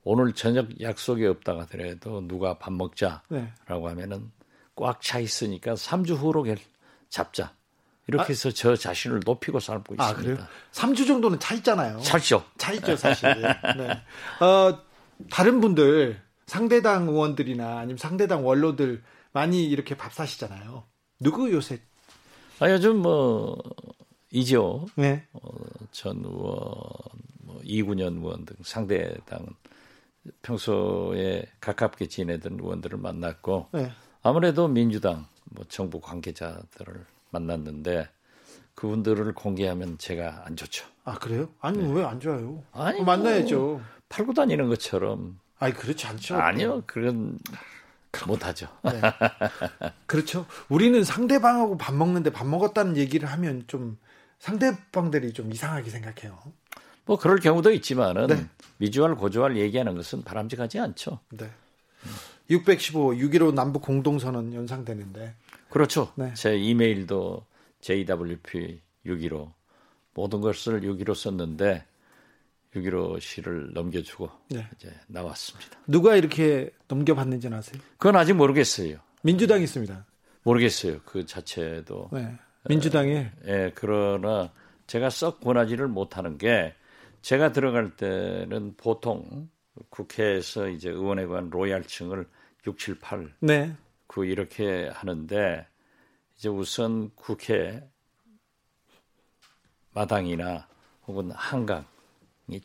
오늘 0.04 0.34
저녁 0.34 0.80
약속이 0.80 1.26
없다 1.26 1.60
하더라도 1.60 2.26
누가 2.28 2.58
밥 2.58 2.72
먹자라고 2.74 3.22
네. 3.30 3.54
하면은 3.68 4.32
꽉 4.76 5.02
차 5.02 5.20
있으니까 5.20 5.74
3주 5.74 6.16
후로 6.16 6.46
잡자. 7.10 7.54
이렇게 8.08 8.24
아, 8.24 8.28
해서 8.28 8.52
저 8.52 8.76
자신을 8.76 9.22
높이고 9.26 9.60
살고 9.60 9.96
있습니다. 9.96 10.06
아, 10.06 10.14
그래요? 10.14 10.48
3주 10.72 11.06
정도는 11.08 11.40
차 11.40 11.54
있잖아요. 11.56 12.00
차 12.00 12.18
있죠. 12.18 12.46
차 12.58 12.72
있죠, 12.74 12.96
사실. 12.96 13.30
네. 13.42 14.02
어, 14.40 14.80
다른 15.30 15.60
분들, 15.60 16.22
상대당 16.46 17.10
의원들이나 17.10 17.80
아니면 17.80 17.98
상대당 17.98 18.46
원로들 18.46 19.04
많이 19.34 19.66
이렇게 19.66 19.98
밥 19.98 20.14
사시잖아요. 20.14 20.86
누구 21.20 21.52
요새? 21.52 21.82
아, 22.60 22.72
요즘 22.72 22.98
뭐, 22.98 23.62
이죠. 24.32 24.86
네. 24.96 25.24
어, 25.34 25.40
전 25.92 26.18
의원, 26.24 26.54
뭐, 27.44 27.60
이군현 27.64 28.18
의원 28.18 28.46
등 28.46 28.56
상대당 28.64 29.46
평소에 30.42 31.44
가깝게 31.62 32.08
지내던 32.08 32.60
의원들을 32.60 32.98
만났고, 32.98 33.68
네. 33.74 33.92
아무래도 34.24 34.68
민주당, 34.68 35.28
뭐, 35.46 35.66
정부 35.70 36.02
관계자들을 36.02 37.06
만났는데 37.30 38.10
그분들을 38.76 39.34
공개하면 39.34 39.98
제가 39.98 40.44
안 40.46 40.56
좋죠. 40.56 40.86
아 41.04 41.18
그래요? 41.18 41.50
아니 41.60 41.80
네. 41.80 41.94
왜안 41.94 42.20
좋아요? 42.20 42.64
아니 42.72 43.02
만나야죠. 43.02 43.82
팔고 44.10 44.34
다니는 44.34 44.70
것처럼. 44.70 45.40
아니 45.58 45.74
그렇지 45.74 46.06
않죠. 46.06 46.36
아니요, 46.38 46.84
그건 46.86 47.40
못하죠. 48.28 48.68
네. 48.84 49.02
그렇죠. 50.06 50.46
우리는 50.70 51.04
상대방하고 51.04 51.78
밥 51.78 51.94
먹는데 51.94 52.32
밥 52.32 52.48
먹었다는 52.48 52.98
얘기를 52.98 53.30
하면 53.30 53.64
좀 53.68 53.98
상대방들이 54.40 55.34
좀 55.34 55.52
이상하게 55.52 55.90
생각해요. 55.90 56.38
뭐 57.06 57.18
그럴 57.18 57.40
경우도 57.40 57.72
있지만은 57.72 58.28
네. 58.28 58.46
미주알 58.78 59.16
고주알 59.16 59.58
얘기하는 59.58 59.96
것은 59.96 60.24
바람직하지 60.24 60.80
않죠. 60.80 61.20
네. 61.32 61.50
615, 62.50 63.14
6.15 63.14 63.54
남북 63.54 63.82
공동선언 63.82 64.54
연상되는데 64.54 65.34
그렇죠. 65.70 66.12
네. 66.16 66.34
제 66.34 66.58
이메일도 66.58 67.46
JWP 67.82 68.82
6.15 69.06 69.52
모든 70.14 70.42
것을 70.42 70.82
6.15 70.82 71.16
썼는데 71.16 71.86
6.15 72.82 73.20
시를 73.20 73.74
넘겨주고 73.74 74.30
네. 74.50 74.68
이제 74.76 74.94
나왔습니다. 75.08 75.78
누가 75.88 76.16
이렇게 76.16 76.70
넘겨봤는지는 76.88 77.58
아세요? 77.58 77.82
그건 77.98 78.16
아직 78.16 78.34
모르겠어요. 78.34 78.98
민주당이 79.24 79.64
있습니다. 79.64 80.06
모르겠어요. 80.44 81.02
그 81.06 81.26
자체도. 81.26 82.10
네. 82.14 82.36
민주당에. 82.70 83.32
예, 83.46 83.52
네, 83.52 83.72
그러나 83.76 84.52
제가 84.88 85.10
썩 85.10 85.42
권하지를 85.42 85.88
못하는 85.88 86.38
게 86.38 86.74
제가 87.22 87.52
들어갈 87.52 87.96
때는 87.96 88.76
보통 88.78 89.50
국회에서 89.90 90.70
이제 90.70 90.90
의원에 90.90 91.26
관한 91.26 91.50
로얄층을 91.50 92.28
6, 92.66 92.78
7, 92.78 93.00
8. 93.00 93.34
네. 93.40 93.74
그 94.08 94.26
이렇게 94.26 94.90
하는데 94.94 95.68
이제 96.38 96.50
우선 96.50 97.12
국회 97.16 97.84
마당이나 99.94 100.68
혹은 101.08 101.32
한강이 101.32 101.84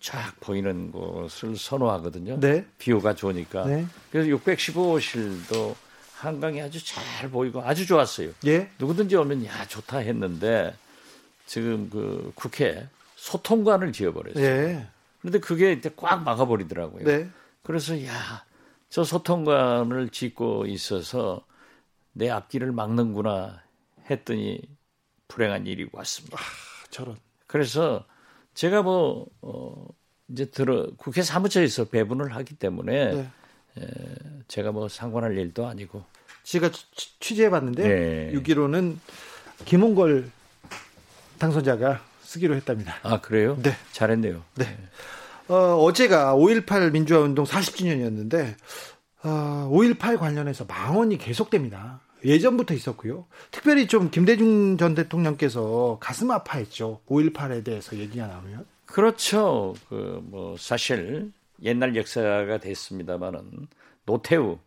쫙 0.00 0.34
보이는 0.40 0.92
곳을 0.92 1.56
선호하거든요. 1.56 2.40
네. 2.40 2.64
비유가 2.78 3.14
좋으니까. 3.14 3.66
네. 3.66 3.86
그래서 4.10 4.30
615호실도 4.36 5.74
한강이 6.14 6.62
아주 6.62 6.84
잘 6.84 7.30
보이고 7.30 7.62
아주 7.62 7.86
좋았어요. 7.86 8.30
예. 8.46 8.70
누구든지 8.78 9.16
오면 9.16 9.44
야 9.44 9.66
좋다 9.66 9.98
했는데 9.98 10.74
지금 11.46 11.90
그 11.90 12.32
국회 12.34 12.86
소통관을 13.16 13.92
지어버렸어요. 13.92 14.44
예. 14.44 14.86
그런데 15.20 15.40
그게 15.40 15.72
이제 15.72 15.90
꽉 15.96 16.22
막아버리더라고요. 16.22 17.04
네. 17.04 17.28
그래서 17.62 18.04
야 18.04 18.44
저 18.92 19.04
소통관을 19.04 20.10
짓고 20.10 20.66
있어서 20.66 21.46
내 22.12 22.28
앞길을 22.28 22.72
막는구나 22.72 23.62
했더니 24.10 24.60
불행한 25.28 25.66
일이 25.66 25.88
왔습니다. 25.90 26.36
아, 26.36 26.42
저런. 26.90 27.16
그래서 27.46 28.04
제가 28.54 28.82
뭐 28.82 29.26
어, 29.40 29.86
이제 30.28 30.46
들어 30.46 30.88
국회 30.96 31.22
사무처에서 31.22 31.86
배분을 31.86 32.34
하기 32.36 32.54
때문에 32.54 33.14
네. 33.14 33.30
에, 33.78 33.84
제가 34.48 34.72
뭐 34.72 34.88
상관할 34.88 35.36
일도 35.36 35.66
아니고 35.66 36.04
제가 36.42 36.70
취재해봤는데 37.20 37.82
네. 37.82 38.32
6.15는 38.38 38.96
김홍걸 39.64 40.30
당선자가 41.38 42.02
쓰기로 42.22 42.54
했답니다. 42.56 42.96
아 43.02 43.20
그래요? 43.20 43.58
네, 43.62 43.72
잘했네요. 43.92 44.42
네. 44.56 44.78
어, 45.48 45.76
어제가 45.76 46.34
5.18 46.34 46.92
민주화 46.92 47.20
운동 47.20 47.44
40주년이었는데 47.44 48.54
어, 49.24 49.68
5.18 49.72 50.18
관련해서 50.18 50.64
망언이 50.64 51.18
계속됩니다. 51.18 52.00
예전부터 52.24 52.74
있었고요. 52.74 53.26
특별히 53.50 53.86
좀 53.86 54.10
김대중 54.10 54.76
전 54.76 54.94
대통령께서 54.94 55.98
가슴 56.00 56.30
아파했죠. 56.30 57.00
5.18에 57.06 57.64
대해서 57.64 57.96
얘기가 57.96 58.26
나오면. 58.26 58.66
그렇죠. 58.86 59.74
그 59.88 60.22
뭐 60.32 60.56
사실 60.56 61.30
옛날 61.62 61.94
역사가 61.94 62.58
됐습니다만은 62.58 63.68
노태우 64.06 64.58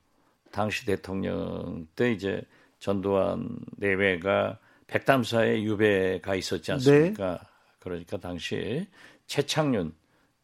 당시 0.52 0.86
대통령 0.86 1.88
때 1.96 2.12
이제 2.12 2.42
전두환 2.80 3.58
내외가 3.78 4.60
백담사에 4.88 5.64
유배가 5.64 6.36
있었지 6.36 6.72
않습니까? 6.74 7.32
네. 7.34 7.40
그러니까 7.80 8.18
당시 8.18 8.88
최창윤 9.28 9.94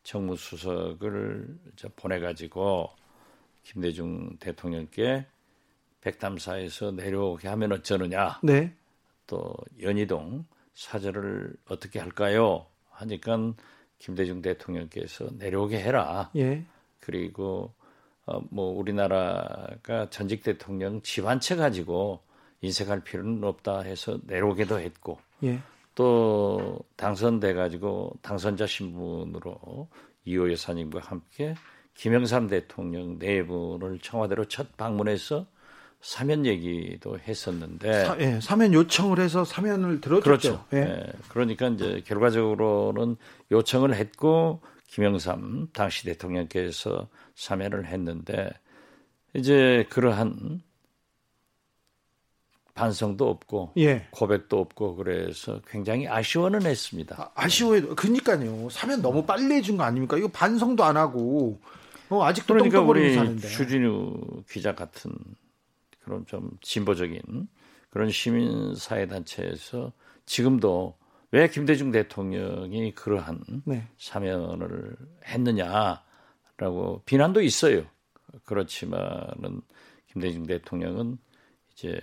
정무수석을 0.04 1.60
보내가지고 1.96 2.90
김대중 3.64 4.36
대통령께 4.40 5.26
백담사에서 6.02 6.92
내려오게 6.92 7.48
하면 7.48 7.72
어쩌느냐. 7.72 8.40
네. 8.44 8.74
또 9.28 9.56
연희동 9.82 10.46
사절을 10.74 11.54
어떻게 11.70 12.00
할까요? 12.00 12.66
하니까 12.90 13.54
김대중 14.00 14.42
대통령께서 14.42 15.30
내려오게 15.38 15.80
해라. 15.80 16.30
예. 16.36 16.66
그리고 17.00 17.74
어, 18.26 18.42
뭐 18.50 18.78
우리나라가 18.78 20.10
전직 20.10 20.44
대통령 20.44 21.02
집안채 21.02 21.56
가지고 21.56 22.22
인색할 22.62 23.04
필요는 23.04 23.44
없다 23.44 23.82
해서 23.82 24.20
내려오기도 24.26 24.80
했고 24.80 25.20
예. 25.44 25.60
또 25.96 26.80
당선돼 26.96 27.54
가지고 27.54 28.14
당선자 28.22 28.66
신분으로 28.66 29.88
이호 30.26 30.52
여사님과 30.52 31.00
함께 31.02 31.56
김영삼 31.96 32.48
대통령 32.48 33.20
네 33.20 33.46
분을 33.46 34.00
청와대로 34.00 34.46
첫 34.46 34.78
방문해서 34.78 35.46
사면 36.02 36.46
얘기도 36.46 37.20
했었는데 37.20 38.06
사, 38.06 38.18
예, 38.20 38.40
사면 38.42 38.74
요청을 38.74 39.20
해서 39.20 39.46
사면을 39.46 40.02
들어줬죠. 40.02 40.24
그렇죠. 40.24 40.66
예. 40.74 40.78
예, 40.78 41.14
그러니까 41.30 41.68
이제 41.68 42.02
결과적으로는 42.06 43.18
요청을 43.52 43.96
했고 43.96 44.62
김영삼 44.88 45.70
당시 45.74 46.06
대통령께서 46.06 47.08
사면을 47.36 47.86
했는데 47.86 48.50
이제 49.36 49.86
그러한 49.90 50.62
반성도 52.74 53.30
없고 53.30 53.74
예. 53.78 54.08
고백도 54.12 54.60
없고 54.60 54.96
그래서 54.96 55.62
굉장히 55.70 56.08
아쉬워는 56.08 56.64
했습니다. 56.64 57.32
아, 57.36 57.48
쉬워해 57.48 57.82
그니까요. 57.82 58.70
사면 58.70 59.02
너무 59.02 59.26
빨리 59.26 59.54
해준 59.54 59.78
거 59.78 59.84
아닙니까? 59.84 60.18
이거 60.18 60.28
반성도 60.30 60.84
안 60.84 60.98
하고 60.98 61.60
어, 62.10 62.24
아직도 62.24 62.54
그러니까 62.54 62.82
우리 62.82 63.14
사는데. 63.14 63.48
주진우 63.48 64.44
기자 64.50 64.74
같은 64.74 65.12
그런 66.12 66.26
좀 66.26 66.52
진보적인 66.62 67.48
그런 67.90 68.10
시민사회 68.10 69.08
단체에서 69.08 69.94
지금도 70.26 70.98
왜 71.32 71.48
김대중 71.48 71.92
대통령이 71.92 72.94
그러한 72.94 73.42
네. 73.66 73.88
사면을 73.98 74.98
했느냐라고 75.26 77.04
비난도 77.06 77.42
있어요. 77.42 77.86
그렇지만은 78.44 79.62
김대중 80.08 80.46
대통령은 80.46 81.18
이제 81.72 81.98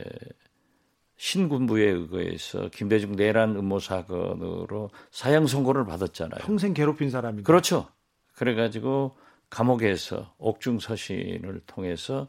신군부에 1.18 1.84
의거해서 1.90 2.70
김대중 2.70 3.14
내란 3.14 3.56
음모 3.56 3.80
사건으로 3.80 4.88
사형 5.10 5.46
선고를 5.46 5.84
받았잖아요. 5.84 6.40
평생 6.46 6.72
괴롭힌 6.72 7.10
사람이 7.10 7.42
그렇죠. 7.42 7.88
그래가지고 8.36 9.16
감옥에서 9.50 10.34
옥중 10.38 10.78
서신을 10.78 11.62
통해서 11.66 12.28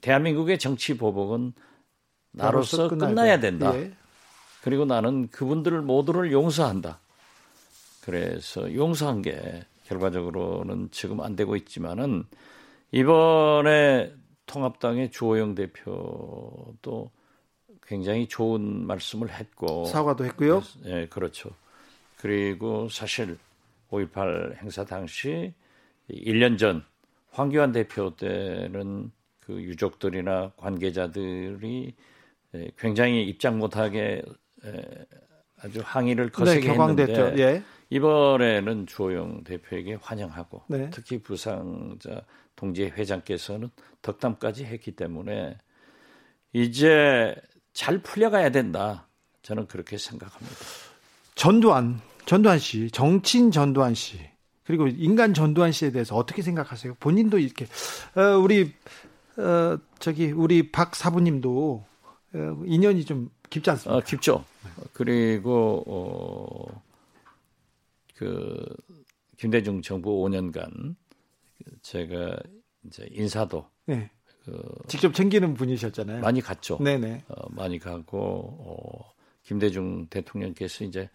대한민국의 0.00 0.58
정치 0.58 0.96
보복은 0.96 1.52
나로서 2.32 2.88
끝나야 2.88 3.40
된다. 3.40 3.76
예. 3.76 3.92
그리고 4.62 4.84
나는 4.84 5.28
그분들 5.28 5.80
모두를 5.82 6.32
용서한다. 6.32 6.98
그래서 8.02 8.72
용서한 8.74 9.22
게 9.22 9.64
결과적으로는 9.84 10.88
지금 10.90 11.20
안 11.20 11.36
되고 11.36 11.56
있지만은 11.56 12.24
이번에 12.92 14.12
통합당의 14.46 15.10
주호영 15.10 15.54
대표도 15.54 17.10
굉장히 17.82 18.28
좋은 18.28 18.86
말씀을 18.86 19.30
했고 19.30 19.84
사과도 19.86 20.24
했고요. 20.24 20.62
예, 20.86 21.06
그렇죠. 21.06 21.50
그리고 22.18 22.88
사실 22.88 23.38
5.18 23.90 24.56
행사 24.56 24.84
당시 24.84 25.54
1년 26.10 26.58
전 26.58 26.84
황교안 27.30 27.72
대표 27.72 28.14
때는 28.16 29.12
그 29.46 29.62
유족들이나 29.62 30.52
관계자들이 30.56 31.94
굉장히 32.76 33.24
입장 33.24 33.58
못하게 33.58 34.22
아주 35.58 35.80
항의를 35.84 36.30
거세게 36.30 36.66
네, 36.66 36.72
했는데 36.72 37.34
예. 37.38 37.62
이번에는 37.88 38.86
주호영 38.86 39.44
대표에게 39.44 39.98
환영하고 40.00 40.62
네. 40.68 40.90
특히 40.90 41.22
부상자 41.22 42.22
동지 42.56 42.84
회장께서는 42.86 43.70
덕담까지 44.02 44.64
했기 44.64 44.92
때문에 44.92 45.56
이제 46.52 47.34
잘 47.72 47.98
풀려가야 47.98 48.50
된다. 48.50 49.06
저는 49.42 49.68
그렇게 49.68 49.96
생각합니다. 49.96 50.56
전두환, 51.36 52.00
전두환 52.24 52.58
씨, 52.58 52.90
정치인 52.90 53.52
전두환 53.52 53.94
씨, 53.94 54.18
그리고 54.64 54.88
인간 54.88 55.34
전두환 55.34 55.70
씨에 55.70 55.92
대해서 55.92 56.16
어떻게 56.16 56.42
생각하세요? 56.42 56.96
본인도 56.98 57.38
이렇게 57.38 57.66
어, 58.16 58.38
우리 58.38 58.72
어, 59.38 59.78
저기 59.98 60.32
우리 60.32 60.70
박 60.70 60.96
사부님도 60.96 61.84
어, 62.34 62.62
인연이 62.64 63.04
좀 63.04 63.30
깊지 63.50 63.70
않습니까? 63.70 63.98
아, 63.98 64.00
깊죠. 64.04 64.44
그리고 64.92 65.84
어, 65.86 66.82
그 68.14 68.64
김대중 69.36 69.82
정부 69.82 70.10
5년간 70.24 70.96
제가 71.82 72.38
이제 72.84 73.06
인사도 73.10 73.68
네. 73.84 74.10
그 74.44 74.62
직접 74.88 75.12
챙기는 75.12 75.54
분이셨잖아요. 75.54 76.20
많이 76.20 76.40
갔죠. 76.40 76.78
네네. 76.78 77.24
어, 77.28 77.48
많이 77.50 77.78
가고 77.78 78.18
어, 78.18 79.12
김대중 79.42 80.06
대통령께서 80.08 80.84
이제 80.84 81.10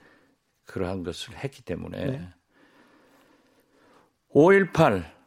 그러한 0.65 1.03
것을 1.03 1.35
했기 1.37 1.61
때문에 1.63 2.05
네. 2.05 2.29
5.18 4.33 5.20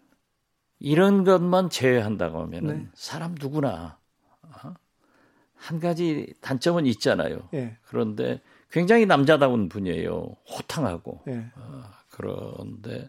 이런 0.85 1.25
것만 1.25 1.71
제외한다고 1.71 2.43
하면은 2.43 2.77
네. 2.77 2.89
사람 2.93 3.35
누구나 3.41 3.97
어? 4.43 4.75
한 5.57 5.81
가지 5.81 6.35
단점은 6.43 6.85
있잖아요. 6.85 7.49
네. 7.53 7.79
그런데 7.87 8.43
굉장히 8.71 9.07
남자다운 9.07 9.71
분이에요. 9.71 10.37
호탕하고. 10.47 11.23
네. 11.27 11.47
어, 11.57 11.85
그런데 12.11 13.09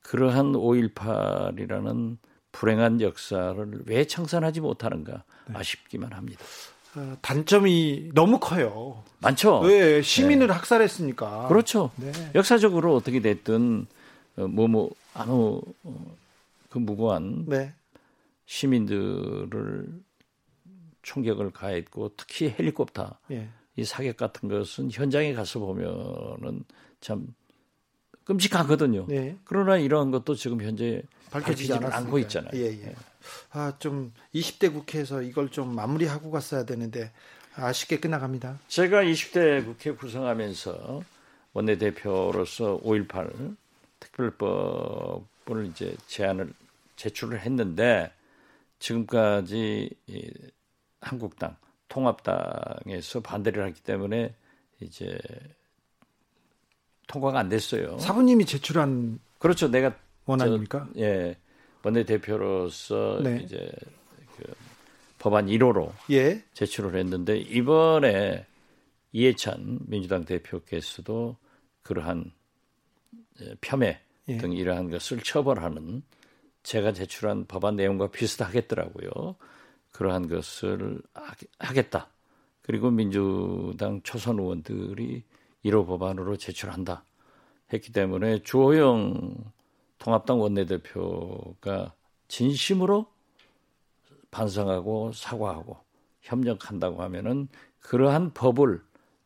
그러한 0.00 0.52
5.18이라는 0.52 2.16
불행한 2.50 3.02
역사를 3.02 3.82
왜 3.84 4.06
청산하지 4.06 4.62
못하는가 4.62 5.24
네. 5.48 5.58
아쉽기만 5.58 6.14
합니다. 6.14 6.42
어, 6.96 7.14
단점이 7.20 8.12
너무 8.14 8.40
커요. 8.40 9.04
많죠. 9.18 9.58
왜 9.60 10.00
시민을 10.00 10.46
네. 10.46 10.52
학살했으니까. 10.54 11.48
그렇죠. 11.48 11.90
네. 11.96 12.10
역사적으로 12.34 12.96
어떻게 12.96 13.20
됐든 13.20 13.86
뭐뭐 14.36 14.68
뭐 14.68 14.90
아무 15.12 15.60
어, 15.82 16.21
그 16.72 16.78
무고한 16.78 17.44
네. 17.46 17.74
시민들을 18.46 19.92
총격을 21.02 21.50
가했고 21.50 22.12
특히 22.16 22.54
헬리콥터 22.58 23.18
예. 23.32 23.50
이 23.76 23.84
사격 23.84 24.16
같은 24.16 24.48
것은 24.48 24.90
현장에 24.90 25.34
가서 25.34 25.58
보면은 25.58 26.64
참 27.02 27.26
끔찍하거든요. 28.24 29.04
네. 29.06 29.36
그러나 29.44 29.76
이러한 29.76 30.10
것도 30.12 30.34
지금 30.34 30.62
현재 30.62 31.02
밝혀지지 31.30 31.74
않고 31.74 32.18
있잖아요. 32.20 32.52
예, 32.54 32.68
예. 32.68 32.86
예. 32.86 32.94
아, 33.50 33.74
좀 33.78 34.14
20대 34.34 34.72
국회에서 34.72 35.20
이걸 35.20 35.50
좀 35.50 35.74
마무리하고 35.74 36.30
갔어야 36.30 36.64
되는데 36.64 37.12
아쉽게 37.54 38.00
끝나갑니다. 38.00 38.60
제가 38.68 39.02
20대 39.02 39.62
국회 39.66 39.92
구성하면서 39.92 41.02
원내대표로서 41.52 42.80
5.18 42.82 43.56
특별법을 44.00 45.66
이제 45.66 45.94
제안을 46.06 46.54
제출을 46.96 47.40
했는데 47.40 48.12
지금까지 48.78 49.90
한국당 51.00 51.56
통합당에서 51.88 53.20
반대를 53.20 53.64
하기 53.64 53.82
때문에 53.82 54.34
이제 54.80 55.18
통과가 57.06 57.38
안 57.40 57.48
됐어요. 57.48 57.98
사부님이 57.98 58.46
제출한 58.46 59.20
그렇죠. 59.38 59.68
내가 59.68 59.94
원안입니까? 60.24 60.88
저, 60.94 61.00
예. 61.00 61.36
원내 61.82 62.04
대표로서 62.04 63.20
네. 63.22 63.40
이제 63.44 63.70
그 64.36 64.54
법안 65.18 65.46
1호로 65.46 65.92
예. 66.10 66.42
제출을 66.54 66.98
했는데 66.98 67.36
이번에 67.36 68.46
이해찬 69.12 69.80
민주당 69.86 70.24
대표께서도 70.24 71.36
그러한 71.82 72.32
폄훼 73.60 74.00
예. 74.28 74.38
등 74.38 74.52
이러한 74.52 74.90
것을 74.90 75.20
처벌하는 75.20 76.02
제가 76.62 76.92
제출한 76.92 77.46
법안 77.46 77.76
내용과 77.76 78.10
비슷하겠더라고요. 78.10 79.36
그러한 79.90 80.28
것을 80.28 81.02
하겠다. 81.58 82.08
그리고 82.62 82.90
민주당 82.90 84.00
초선 84.02 84.38
의원들이 84.38 85.24
1호 85.64 85.86
법안으로 85.86 86.36
제출한다. 86.36 87.04
했기 87.72 87.92
때문에 87.92 88.42
주호영 88.42 89.34
통합당 89.98 90.40
원내대표가 90.40 91.94
진심으로 92.28 93.06
반성하고 94.30 95.12
사과하고 95.12 95.78
협력한다고 96.22 97.02
하면은 97.02 97.48
그러한 97.80 98.32
법을 98.32 98.82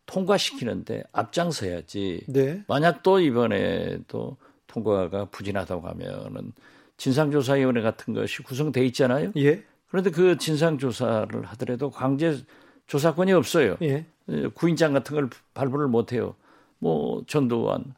통과시키는데 0.07 1.05
앞장서야지. 1.13 2.27
네. 2.29 2.65
만약 2.69 3.03
또 3.03 3.21
이번에도 3.21 4.37
통과가 4.67 5.27
부진하다고 5.27 5.89
하면은 5.89 6.53
진상조사위원회 6.97 7.83
같은 7.83 8.15
것이 8.15 8.43
구성돼 8.43 8.85
있잖아요. 8.87 9.33
예. 9.37 9.63
그런데 9.89 10.11
그 10.11 10.37
진상조사를 10.39 11.45
하더라도 11.45 11.91
강제 11.91 12.39
조사권이 12.87 13.33
없어요. 13.33 13.77
예. 13.83 14.07
구인장 14.55 14.93
같은 14.93 15.15
걸 15.15 15.31
발부를 15.55 15.89
못 15.89 16.13
해요. 16.13 16.35
뭐 16.79 17.23
전두환 17.27 17.95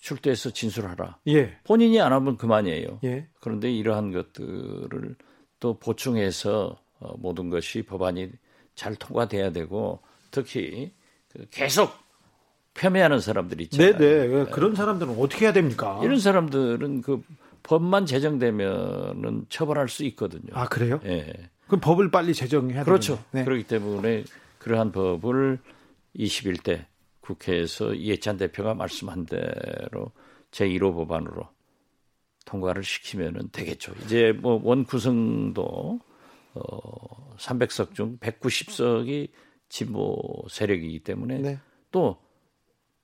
출두해서 0.00 0.50
진술하라. 0.50 1.18
예. 1.28 1.56
본인이 1.64 2.00
안 2.00 2.12
하면 2.12 2.36
그만이에요. 2.36 2.98
예. 3.04 3.28
그런데 3.40 3.70
이러한 3.72 4.12
것들을 4.12 5.16
또 5.60 5.78
보충해서 5.78 6.76
어, 6.98 7.14
모든 7.18 7.50
것이 7.50 7.82
법안이 7.82 8.30
잘 8.74 8.94
통과돼야 8.96 9.52
되고 9.52 10.00
특히 10.30 10.92
그 11.28 11.46
계속 11.50 11.92
폄훼하는 12.74 13.20
사람들이 13.20 13.64
있잖아요. 13.64 13.98
네네. 13.98 14.26
네. 14.26 14.50
그런 14.50 14.74
사람들은 14.74 15.16
어떻게 15.18 15.44
해야 15.44 15.52
됩니까? 15.52 16.00
이런 16.02 16.18
사람들은 16.18 17.02
그 17.02 17.22
법만 17.62 18.06
제정되면은 18.06 19.46
처벌할 19.48 19.88
수 19.88 20.04
있거든요. 20.04 20.52
아 20.52 20.66
그래요? 20.68 21.00
예. 21.04 21.32
그럼 21.66 21.80
법을 21.80 22.10
빨리 22.10 22.34
제정해야 22.34 22.84
그렇죠. 22.84 23.22
네. 23.30 23.44
그렇기 23.44 23.64
때문에 23.64 24.24
그러한 24.58 24.92
법을 24.92 25.58
21대 26.16 26.84
국회에서 27.20 27.94
이해찬 27.94 28.36
대표가 28.36 28.74
말씀한 28.74 29.26
대로 29.26 30.12
제1호 30.50 30.94
법안으로 30.94 31.48
통과를 32.44 32.82
시키면은 32.82 33.48
되겠죠. 33.52 33.94
이제 34.04 34.32
뭐 34.32 34.60
원 34.62 34.84
구성도 34.84 36.00
어 36.54 37.34
300석 37.36 37.94
중 37.94 38.18
190석이 38.18 39.30
진보 39.68 40.16
세력이기 40.50 41.00
때문에 41.00 41.38
네. 41.38 41.60
또 41.90 42.18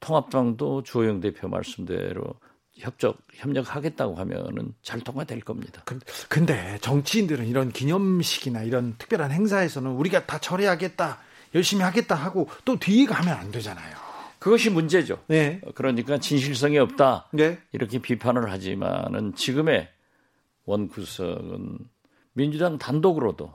통합당도 0.01 0.83
주호영 0.83 1.21
대표 1.21 1.49
말씀대로 1.49 2.35
협적 2.79 3.19
협력하겠다고 3.35 4.15
하면은 4.15 4.73
잘 4.83 5.01
통과될 5.01 5.41
겁니다. 5.41 5.83
근데 6.29 6.79
정치인들은 6.81 7.47
이런 7.47 7.71
기념식이나 7.71 8.63
이런 8.63 8.95
특별한 8.99 9.31
행사에서는 9.33 9.91
우리가 9.91 10.27
다 10.27 10.39
처리하겠다, 10.39 11.19
열심히 11.55 11.83
하겠다 11.83 12.15
하고 12.15 12.49
또 12.65 12.79
뒤에 12.79 13.07
가면 13.07 13.37
안 13.37 13.51
되잖아요. 13.51 13.97
그것이 14.39 14.71
문제죠. 14.71 15.23
네. 15.27 15.61
그러니까 15.75 16.19
진실성이 16.19 16.79
없다. 16.79 17.29
네. 17.33 17.59
이렇게 17.73 17.99
비판을 17.99 18.51
하지만은 18.53 19.35
지금의 19.35 19.89
원구성은 20.65 21.79
민주당 22.35 22.79
단독으로도 22.79 23.53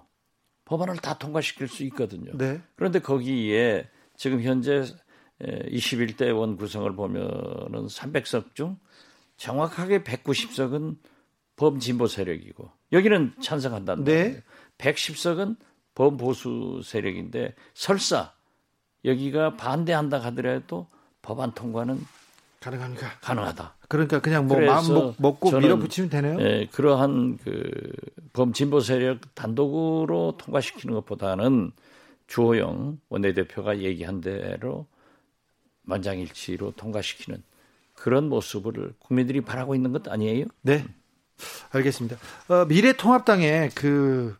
법안을 0.65 0.97
다 0.97 1.17
통과시킬 1.17 1.67
수 1.67 1.84
있거든요. 1.86 2.32
네. 2.38 2.61
그런데 2.76 2.99
거기에 2.99 3.88
지금 4.17 4.41
현재 4.41 4.84
21대 5.41 6.36
원 6.38 6.57
구성을 6.57 6.93
보면은 6.95 7.88
300석 7.88 8.55
중 8.55 8.78
정확하게 9.38 10.04
190석은 10.04 10.98
범진보 11.56 12.08
세력이고 12.08 12.70
여기는 12.92 13.34
찬성한다는 13.42 14.04
네. 14.04 14.24
거예요. 14.24 14.42
110석은 14.78 15.58
범보수 15.96 16.82
세력인데 16.84 17.54
설사 17.74 18.34
여기가 19.06 19.58
반대한다 19.58 20.20
하더라도 20.20 20.88
법안 21.22 21.54
통과는 21.54 22.00
가능합니까? 22.60 23.20
가능하다. 23.20 23.76
그러니까 23.90 24.20
그냥 24.22 24.48
뭐 24.48 24.60
마음 24.60 25.14
먹고 25.18 25.52
밀어붙이면 25.52 26.10
되네요. 26.10 26.40
예, 26.40 26.68
그러한 26.72 27.38
그 27.38 27.92
범진보 28.32 28.80
세력 28.80 29.36
단독으로 29.36 30.36
통과시키는 30.38 30.96
것보다는 30.96 31.72
주호영 32.28 33.00
원내대표가 33.10 33.80
얘기한 33.80 34.22
대로 34.22 34.88
만장일치로 35.84 36.72
통과시키는 36.72 37.44
그런 38.04 38.28
모습을 38.28 38.95
국민들이 38.99 39.39
바라고 39.39 39.76
있는 39.76 39.93
것 39.93 40.10
아니에요? 40.10 40.47
네. 40.62 40.84
알겠습니다. 41.72 42.18
어, 42.49 42.66
미래통합당의 42.66 43.70
그 43.76 44.36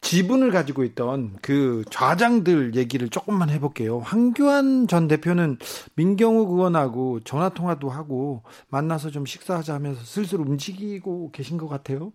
지분을 0.00 0.50
가지고 0.50 0.82
있던 0.82 1.36
그 1.42 1.84
좌장들 1.90 2.74
얘기를 2.74 3.08
조금만 3.08 3.50
해볼게요. 3.50 4.00
황교안 4.00 4.88
전 4.88 5.06
대표는 5.06 5.58
민경욱 5.94 6.50
의원하고 6.50 7.20
전화 7.20 7.50
통화도 7.50 7.88
하고 7.88 8.42
만나서 8.68 9.10
좀 9.10 9.26
식사하자 9.26 9.74
하면서 9.74 10.02
슬슬 10.02 10.40
움직이고 10.40 11.30
계신 11.30 11.58
것 11.58 11.68
같아요. 11.68 12.12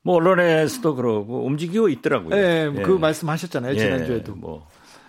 뭐 0.00 0.14
언론에서도 0.14 0.94
그러고 0.94 1.44
움직이고 1.44 1.90
있더라고요. 1.90 2.30
네, 2.30 2.72
예. 2.74 2.82
그 2.82 2.92
말씀하셨잖아요 2.92 3.74
예, 3.74 3.78
지난주에도. 3.78 4.36
뭐 4.36 4.66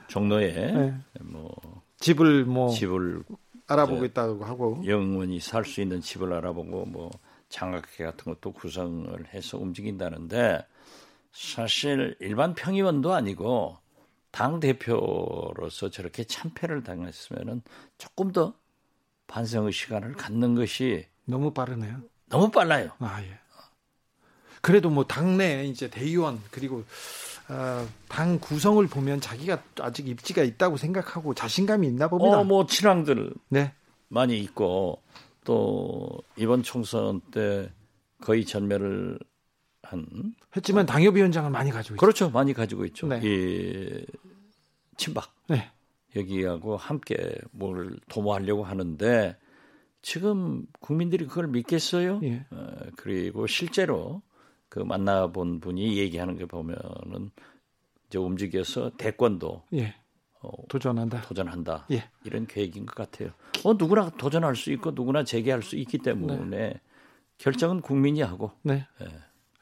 종로에 0.10 0.52
네. 0.52 0.94
뭐 1.22 1.56
집을 2.00 2.44
뭐 2.44 2.70
집을 2.70 3.24
알아보고 3.68 4.06
있다고 4.06 4.46
하고 4.46 4.82
영원히 4.86 5.40
살 5.40 5.66
수 5.66 5.82
있는 5.82 6.02
집을 6.02 6.34
알아보고 6.34 6.86
뭐 6.86 7.12
장학회 7.50 8.04
같은 8.04 8.34
것도 8.34 8.52
구성을 8.54 9.34
해서 9.34 9.58
움직인다는데 9.58 10.66
사실 11.32 12.16
일반 12.20 12.54
평의원도 12.54 13.14
아니고 13.14 13.78
당 14.32 14.60
대표로서 14.60 15.90
저렇게 15.90 16.24
참패를 16.24 16.84
당했으면은 16.84 17.62
조금 17.98 18.32
더 18.32 18.54
반성의 19.28 19.72
시간을 19.72 20.14
갖는 20.14 20.56
것이 20.56 21.06
너무 21.26 21.52
빠르네요. 21.52 22.02
너무 22.30 22.50
빨라요. 22.50 22.92
아 23.00 23.22
예. 23.22 23.40
그래도 24.62 24.90
뭐 24.90 25.06
당내 25.06 25.66
이제 25.66 25.90
대의원 25.90 26.42
그리고 26.52 26.84
어, 27.50 27.88
당 28.10 28.40
구성을 28.40 28.86
보면 28.88 29.22
자기가 29.22 29.64
아직 29.80 30.08
입지가 30.08 30.44
있다고 30.44 30.78
생각하고 30.78 31.34
자신감이 31.34 31.88
있나 31.88 32.08
봅니다. 32.10 32.40
어, 32.40 32.44
뭐 32.44 32.66
친황들 32.66 33.34
네. 33.50 33.74
많이 34.10 34.40
있고 34.40 35.02
또 35.44 36.22
이번 36.36 36.64
총선 36.64 37.22
때 37.32 37.72
거의 38.22 38.46
전멸을 38.46 39.18
한 39.84 40.06
했지만 40.56 40.86
당협위원장을 40.86 41.50
많이 41.50 41.72
가지고 41.72 41.96
있죠. 41.96 42.00
그렇죠. 42.00 42.30
많이 42.30 42.54
가지고 42.54 42.86
있죠. 42.86 43.08
네. 43.08 43.22
이 43.24 44.06
친박 44.98 45.34
네. 45.48 45.72
여기하고 46.16 46.76
함께 46.76 47.36
뭘 47.52 47.98
도모하려고 48.10 48.66
하는데 48.66 49.38
지금 50.02 50.66
국민들이 50.80 51.26
그걸 51.26 51.48
믿겠어요? 51.48 52.20
예. 52.24 52.46
어, 52.52 52.76
그리고 52.98 53.48
실제로 53.48 54.22
그 54.70 54.80
만나본 54.80 55.60
분이 55.60 55.98
얘기하는 55.98 56.38
게 56.38 56.46
보면은 56.46 57.32
이제 58.08 58.18
움직여서 58.18 58.92
대권도 58.98 59.64
예. 59.74 59.96
어, 60.42 60.50
도전한다. 60.70 61.22
도전한다. 61.22 61.88
예. 61.92 62.10
이런 62.24 62.46
계획인 62.46 62.86
것 62.86 62.96
같아요. 62.96 63.32
어 63.64 63.74
누구나 63.74 64.10
도전할 64.12 64.56
수 64.56 64.72
있고 64.72 64.92
누구나 64.92 65.24
재개할 65.24 65.64
수 65.64 65.76
있기 65.78 65.98
때문에 66.00 66.46
네. 66.46 66.82
결정은 67.38 67.82
국민이 67.82 68.22
하고. 68.22 68.52
네. 68.64 68.86
예. 69.02 69.08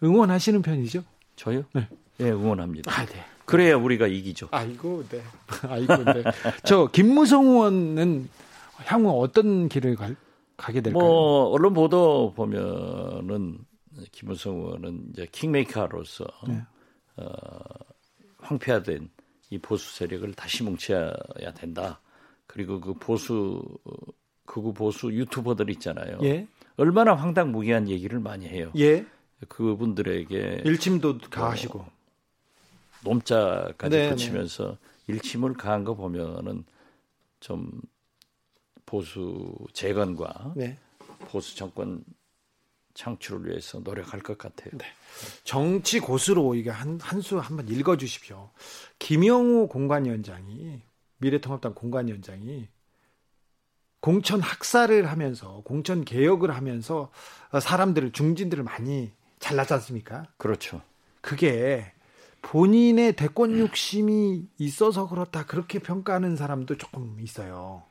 응원하시는 0.04 0.62
편이죠? 0.62 1.04
저요? 1.36 1.64
네. 1.74 1.88
예, 2.22 2.30
응원합니다. 2.32 2.92
아, 2.92 3.06
네. 3.06 3.24
그래야 3.46 3.76
우리가 3.76 4.08
이기죠. 4.08 4.48
아이고, 4.52 5.04
네. 5.10 5.22
아이고, 5.70 6.04
네. 6.04 6.24
저 6.64 6.88
김무성 6.88 7.46
의원은 7.46 8.30
향후 8.86 9.22
어떤 9.22 9.70
길을 9.70 9.96
가, 9.96 10.10
가게 10.58 10.82
될까요? 10.82 11.04
뭐 11.04 11.50
언론 11.50 11.74
보도 11.74 12.34
보면은 12.36 13.60
김무성 14.12 14.58
의원은 14.58 15.10
이제 15.12 15.28
킹메이커로서 15.32 16.26
네. 16.48 16.62
어, 17.18 17.28
황폐화된 18.40 19.10
이 19.50 19.58
보수 19.58 19.96
세력을 19.96 20.34
다시 20.34 20.64
뭉쳐야 20.64 21.14
된다. 21.56 22.00
그리고 22.48 22.80
그 22.80 22.94
보수 22.94 23.64
극우 24.46 24.74
보수 24.74 25.12
유튜버들 25.12 25.70
있잖아요. 25.72 26.20
예. 26.24 26.48
얼마나 26.78 27.14
황당무계한 27.14 27.90
얘기를 27.90 28.20
많이 28.20 28.48
해요. 28.48 28.72
예. 28.78 29.06
그분들에게 29.48 30.64
일침도 30.66 31.20
가하시고 31.30 31.80
어, 31.80 31.92
놈자까지 33.04 33.96
네, 33.96 34.10
붙이면서 34.10 34.78
네. 35.08 35.14
일침을 35.14 35.54
가한 35.54 35.84
거 35.84 35.94
보면은 35.96 36.66
좀 37.40 37.82
보수 38.86 39.56
재건과 39.74 40.54
네. 40.56 40.78
보수 41.30 41.56
정권 41.56 42.04
창출을 42.96 43.48
위해서 43.48 43.80
노력할 43.80 44.22
것 44.22 44.38
같아요. 44.38 44.72
네. 44.74 44.86
정치 45.44 46.00
고수로 46.00 46.56
이게 46.56 46.72
한, 46.72 47.00
한 47.00 47.22
수 47.22 47.38
한번 47.38 47.70
읽어 47.70 47.98
주십시오. 47.98 48.50
김영우 49.00 49.68
공관위원장이 49.68 50.82
미래통합당 51.18 51.76
공관위원장이 51.76 52.68
공천 54.00 54.40
학살을 54.40 55.10
하면서 55.10 55.62
공천 55.66 56.06
개혁을 56.06 56.56
하면서 56.56 57.12
사람들을 57.60 58.12
중진들을 58.12 58.64
많이 58.64 59.12
잘랐지 59.40 59.74
않습니까? 59.74 60.26
그렇죠. 60.38 60.82
그게 61.22 61.92
본인의 62.44 63.16
대권 63.16 63.58
욕심이 63.58 64.48
있어서 64.60 65.08
그렇다 65.10 65.46
그렇게 65.48 65.80
평가하는 65.80 66.36
사람도 66.36 66.78
조금 66.78 67.18
있어요. 67.20 67.84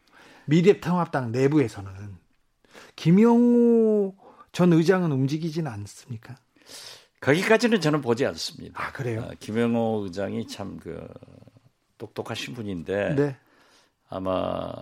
미래통합당 0.46 1.32
내부에서는 1.32 1.90
김영우 2.94 4.14
전 4.54 4.72
의장은 4.72 5.12
움직이지는 5.12 5.70
않습니까? 5.70 6.36
거기까지는 7.20 7.80
저는 7.80 8.00
보지 8.00 8.24
않습니다. 8.26 8.82
아 8.82 8.92
그래요? 8.92 9.20
어, 9.22 9.30
김영호 9.38 10.04
의장이 10.04 10.46
참 10.46 10.78
그 10.78 11.06
똑똑하신 11.98 12.54
분인데 12.54 13.14
네. 13.14 13.36
아마 14.08 14.72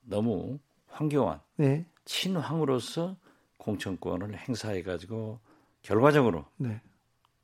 너무 0.00 0.58
황교안 0.88 1.40
네. 1.56 1.86
친황으로서 2.04 3.16
공천권을 3.58 4.36
행사해 4.36 4.82
가지고 4.82 5.38
결과적으로 5.82 6.44
네. 6.56 6.80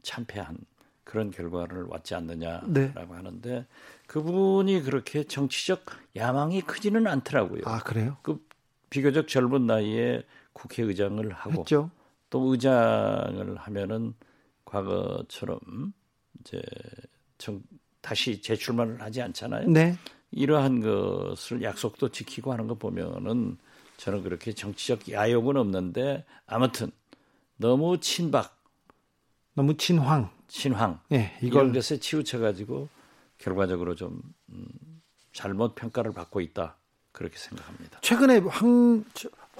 참패한 0.03 0.59
그런 1.05 1.31
결과를 1.31 1.85
왔지 1.85 2.15
않느냐라고 2.15 2.73
네. 2.73 2.93
하는데 2.95 3.67
그분이 4.07 4.83
그렇게 4.83 5.25
정치적 5.25 5.85
야망이 6.17 6.63
크지는 6.63 7.07
않더라고요. 7.07 7.63
아 7.65 7.79
그래요? 7.79 8.17
그 8.23 8.45
비교적 8.91 9.29
젊은 9.29 9.67
나이에 9.67 10.23
국회의장을 10.59 11.31
하고 11.33 11.61
했죠. 11.61 11.91
또 12.31 12.53
의장을 12.53 13.57
하면은 13.57 14.15
과거처럼 14.65 15.93
이제 16.41 16.61
정, 17.39 17.63
다시 18.01 18.43
재출마를 18.43 19.01
하지 19.01 19.23
않잖아요. 19.23 19.69
네. 19.69 19.97
이러한 20.31 20.81
것을 20.81 21.63
약속도 21.63 22.11
지키고 22.11 22.53
하는 22.53 22.67
거 22.67 22.75
보면은 22.75 23.57
저는 23.97 24.23
그렇게 24.23 24.53
정치적 24.53 25.11
야욕은 25.11 25.57
없는데 25.57 26.25
아무튼 26.47 26.91
너무 27.57 27.99
친박, 27.99 28.63
너무 29.55 29.77
친황, 29.77 30.31
친황, 30.49 31.01
네, 31.09 31.37
이걸... 31.43 31.73
것에 31.73 31.99
치우쳐 31.99 32.39
가지고 32.39 32.89
결과적으로 33.39 33.95
좀 33.95 34.21
음, 34.51 34.67
잘못 35.33 35.75
평가를 35.75 36.13
받고 36.13 36.41
있다 36.41 36.77
그렇게 37.13 37.39
생각합니다. 37.39 38.01
최근에 38.03 38.39
황 38.39 39.05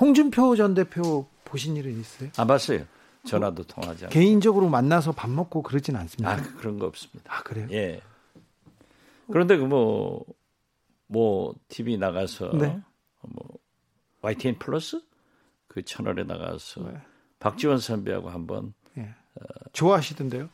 홍준표 0.01 0.57
전 0.57 0.75
대표 0.75 1.27
보신 1.45 1.77
일은 1.77 1.99
있어요? 1.99 2.31
안 2.37 2.47
봤어요. 2.47 2.85
전화도 3.27 3.65
통하지 3.65 4.05
않고. 4.07 4.13
개인적으로 4.13 4.69
만나서 4.69 5.13
밥 5.13 5.29
먹고 5.31 5.63
그러진 5.63 5.97
않습니다. 5.97 6.31
아, 6.31 6.37
그런 6.59 6.79
거 6.79 6.87
없습니다. 6.87 7.35
아, 7.35 7.43
그래요? 7.43 7.67
예. 7.73 8.01
그런데 9.31 9.57
그 9.57 9.65
뭐, 9.65 10.25
뭐, 11.07 11.55
TV 11.69 11.99
나가서, 11.99 12.53
네. 12.57 12.81
뭐, 13.23 13.59
YTN 14.23 14.59
플러스? 14.59 15.03
그 15.67 15.85
채널에 15.85 16.25
나가서 16.25 16.83
네. 16.83 17.01
박지원 17.41 17.79
선배하고 17.79 18.31
한번. 18.31 18.73
예. 18.97 19.03
어, 19.03 19.45
좋아하시던데요? 19.73 20.49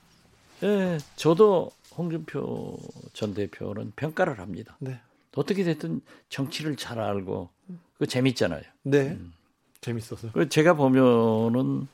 예, 0.63 0.99
저도 1.17 1.71
홍준표 1.97 2.79
전 3.13 3.35
대표는 3.35 3.93
평가를 3.97 4.39
합니다. 4.41 4.77
네. 4.81 5.01
어떻게 5.37 5.65
됐든 5.65 6.01
정치를 6.29 6.77
잘 6.77 7.01
알고 7.01 7.51
그 7.99 8.07
재밌잖아요. 8.07 8.63
네. 8.83 9.11
음. 9.13 9.33
재밌어서. 9.81 10.29
제가 10.49 10.75
보면은 10.75 11.87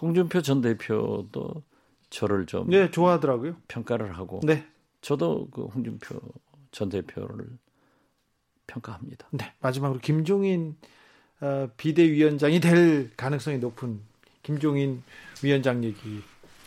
홍준표 0.00 0.42
전 0.42 0.60
대표도 0.60 1.62
저를 2.10 2.46
좀 2.46 2.68
네, 2.70 2.90
좋아하더라고요. 2.90 3.56
평가를 3.68 4.16
하고 4.16 4.40
네. 4.42 4.66
저도 5.00 5.48
그 5.50 5.64
홍준표 5.64 6.18
전 6.70 6.88
대표를 6.88 7.46
평가합니다. 8.66 9.28
네. 9.32 9.52
마지막으로 9.60 10.00
김종인 10.00 10.76
어, 11.40 11.68
비대위원장이 11.76 12.60
될 12.60 13.10
가능성이 13.16 13.58
높은 13.58 14.00
김종인 14.42 15.02
위원장 15.42 15.84
얘기 15.84 16.22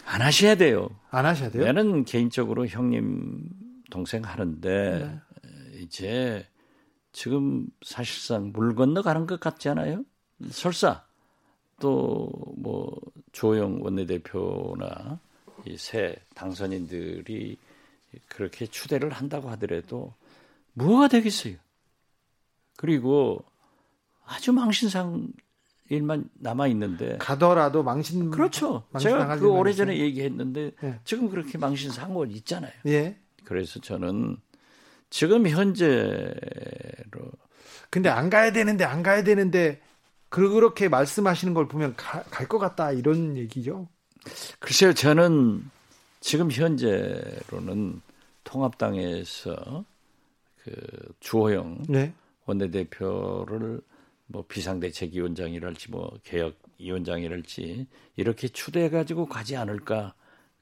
안 0.06 0.22
하셔야 0.22 0.56
돼요. 0.56 0.90
안 1.10 1.26
하셔야 1.26 1.50
돼요? 1.50 1.66
나는 1.66 2.06
개인적으로 2.06 2.68
형님 2.68 3.50
동생 3.90 4.24
하는데 4.24 5.22
네. 5.44 5.80
이제 5.82 6.46
지금 7.18 7.66
사실상 7.84 8.52
물 8.54 8.76
건너가는 8.76 9.26
것 9.26 9.40
같지 9.40 9.70
않아요? 9.70 10.04
설사 10.52 11.04
또 11.80 12.30
뭐 12.58 12.96
조영 13.32 13.82
원내대표나 13.84 15.20
이 15.66 15.76
새 15.78 16.16
당선인들이 16.36 17.58
그렇게 18.28 18.68
추대를 18.68 19.12
한다고 19.12 19.50
하더라도 19.52 20.14
뭐가 20.74 21.08
되겠어요. 21.08 21.56
그리고 22.78 23.44
아주 24.26 24.54
망신상 24.54 25.30
일만 25.90 26.30
남아 26.36 26.68
있는데 26.68 27.18
가더라도 27.18 27.82
망신 27.82 28.30
그렇죠. 28.30 28.84
제가 29.00 29.38
그 29.38 29.50
오래전에 29.50 29.98
얘기했는데 29.98 30.72
예. 30.84 31.00
지금 31.04 31.30
그렇게 31.30 31.58
망신상원 31.58 32.30
있잖아요. 32.32 32.74
예. 32.86 33.18
그래서 33.44 33.80
저는 33.80 34.38
지금 35.10 35.48
현재로 35.48 37.32
근데 37.90 38.10
안 38.10 38.30
가야 38.30 38.52
되는데 38.52 38.84
안 38.84 39.04
가야 39.04 39.24
되는데 39.24 39.82
그렇게 40.30 40.90
말씀하시는 40.90 41.54
걸 41.54 41.68
보면 41.68 41.96
갈 41.96 42.48
것 42.48 42.60
같다 42.60 42.92
이런 42.92 43.38
얘기죠. 43.38 43.88
글쎄요, 44.60 44.94
저는 44.94 45.70
지금 46.20 46.52
현재로는 46.52 48.02
통합당에서 48.44 49.86
그 50.64 50.72
주호영 51.20 51.84
네. 51.88 52.14
원내대표를 52.46 53.82
뭐 54.28 54.46
비상대책위원장이랄지 54.48 55.92
뭐 55.92 56.12
개혁위원장이랄지 56.24 57.88
이렇게 58.18 58.48
추대해 58.50 58.90
가지고 58.90 59.28
가지 59.28 59.56
않을까 59.56 60.14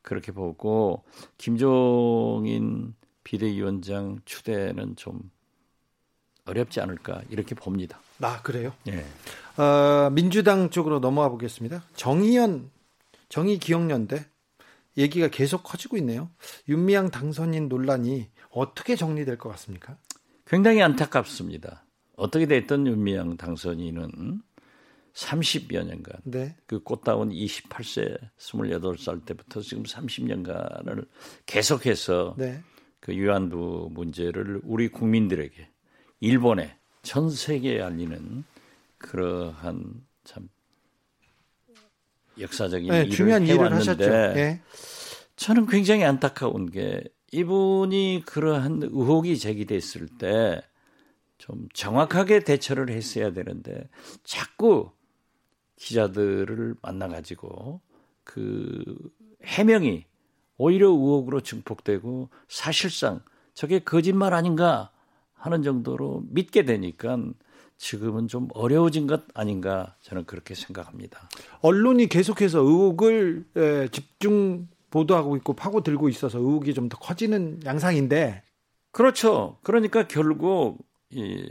그렇게 0.04 0.32
보고 0.32 1.04
김종인 1.38 2.94
비대위원장 3.26 4.22
추대는 4.24 4.96
좀 4.96 5.30
어렵지 6.46 6.80
않을까 6.80 7.22
이렇게 7.30 7.56
봅니다. 7.56 8.00
아 8.22 8.42
그래요? 8.42 8.74
네. 8.86 9.04
어, 9.58 10.10
민주당 10.12 10.70
쪽으로 10.70 11.00
넘어가 11.00 11.28
보겠습니다. 11.30 11.84
정의연 11.96 12.72
정의기억연대 13.28 14.26
얘기가 14.98 15.28
계속 15.28 15.64
커지고 15.64 15.98
있네요. 15.98 16.30
윤미향 16.70 17.10
당선인 17.10 17.68
논란이 17.68 18.30
어떻게 18.52 18.96
정리될 18.96 19.38
것 19.38 19.50
같습니까? 19.50 19.98
굉장히 20.46 20.82
안타깝습니다. 20.82 21.84
어떻게 22.16 22.46
됐든 22.46 22.88
윤미향 22.88 23.36
당선인은 23.36 24.42
30여 25.14 25.86
년간 25.86 26.22
네. 26.26 26.56
그 26.68 26.82
꽃다운 26.84 27.30
28세 27.30 28.18
28살 28.38 29.26
때부터 29.26 29.62
지금 29.62 29.84
30년간을 29.84 31.08
계속해서 31.46 32.36
네. 32.38 32.62
그 33.06 33.12
위안부 33.12 33.90
문제를 33.92 34.62
우리 34.64 34.88
국민들에게 34.88 35.70
일본에 36.22 36.76
전 37.04 37.30
세계에 37.30 37.82
알리는 37.82 38.44
그러한 38.98 40.04
참 40.24 40.50
역사적인 42.40 42.90
네, 42.90 43.02
일을 43.02 43.10
중요한 43.12 43.46
일을 43.46 43.72
하셨죠. 43.72 44.10
네. 44.10 44.62
저는 45.36 45.68
굉장히 45.68 46.04
안타까운 46.04 46.72
게 46.72 47.04
이분이 47.32 48.24
그러한 48.26 48.82
의혹이 48.84 49.38
제기됐을 49.38 50.08
때 50.18 50.62
좀 51.38 51.68
정확하게 51.74 52.40
대처를 52.40 52.90
했어야 52.90 53.32
되는데 53.32 53.88
자꾸 54.24 54.92
기자들을 55.76 56.76
만나가지고 56.82 57.82
그 58.24 58.84
해명이 59.44 60.06
오히려 60.58 60.88
의혹으로 60.90 61.42
증폭되고 61.42 62.30
사실상 62.48 63.22
저게 63.54 63.80
거짓말 63.80 64.34
아닌가 64.34 64.92
하는 65.34 65.64
정도로 65.64 66.24
믿게 66.30 66.64
되니까 66.66 67.18
지금은 67.78 68.28
좀 68.28 68.48
어려워진 68.54 69.06
것 69.08 69.24
아닌가 69.34 69.96
저는 70.02 70.26
그렇게 70.26 70.56
생각합니다. 70.56 71.30
언론이 71.62 72.08
계속해서 72.08 72.60
의혹을 72.60 73.90
집중 73.92 74.68
보도하고 74.90 75.36
있고 75.38 75.54
파고들고 75.54 76.08
있어서 76.10 76.40
의혹이 76.40 76.74
좀 76.74 76.88
더 76.90 76.98
커지는 76.98 77.60
양상인데 77.66 78.44
그렇죠. 78.92 79.58
그러니까 79.64 80.08
결국 80.08 80.78
이 81.12 81.46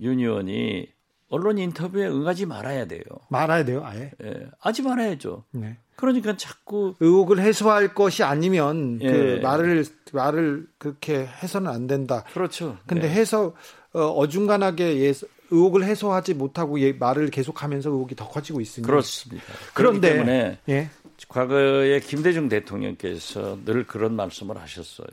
윤 0.00 0.20
의원이 0.20 0.86
언론 1.28 1.58
인터뷰에 1.58 2.06
응하지 2.06 2.46
말아야 2.46 2.86
돼요. 2.86 3.02
말아야 3.30 3.64
돼요, 3.64 3.82
아예. 3.84 4.12
예, 4.22 4.46
하지 4.60 4.82
말아야죠. 4.82 5.44
네. 5.50 5.76
그러니까 5.98 6.36
자꾸 6.36 6.94
의혹을 7.00 7.40
해소할 7.40 7.92
것이 7.92 8.22
아니면 8.22 9.00
그 9.00 9.04
예. 9.04 9.10
그 9.10 9.40
말을 9.42 9.84
말을 10.12 10.68
그렇게 10.78 11.26
해서는 11.26 11.68
안 11.68 11.88
된다. 11.88 12.22
그렇죠. 12.32 12.78
근데 12.86 13.08
예. 13.08 13.12
해서 13.12 13.52
어, 13.92 14.02
어중간하게 14.02 15.00
예, 15.00 15.12
의혹을 15.50 15.82
해소하지 15.82 16.34
못하고 16.34 16.78
예, 16.78 16.92
말을 16.92 17.30
계속하면서 17.30 17.90
의혹이 17.90 18.14
더 18.14 18.28
커지고 18.28 18.60
있습니다. 18.60 18.88
그렇습니다. 18.88 19.44
그런데 19.74 20.12
때문에 20.12 20.58
예. 20.68 20.88
과거에 21.26 21.98
김대중 21.98 22.48
대통령께서 22.48 23.58
늘 23.64 23.84
그런 23.84 24.14
말씀을 24.14 24.56
하셨어요. 24.56 25.08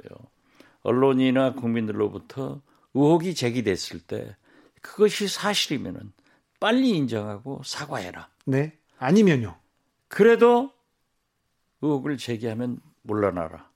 언론이나 0.84 1.54
국민들로부터 1.54 2.62
의혹이 2.94 3.34
제기됐을 3.34 4.02
때 4.02 4.36
그것이 4.82 5.28
사실이면은 5.28 6.14
빨리 6.60 6.90
인정하고 6.90 7.64
사과해라. 7.66 8.30
네. 8.46 8.74
아니면요. 9.00 9.56
그래도 10.08 10.75
의혹을 11.86 12.18
제기하면 12.18 12.80
물러나라. 13.04 13.70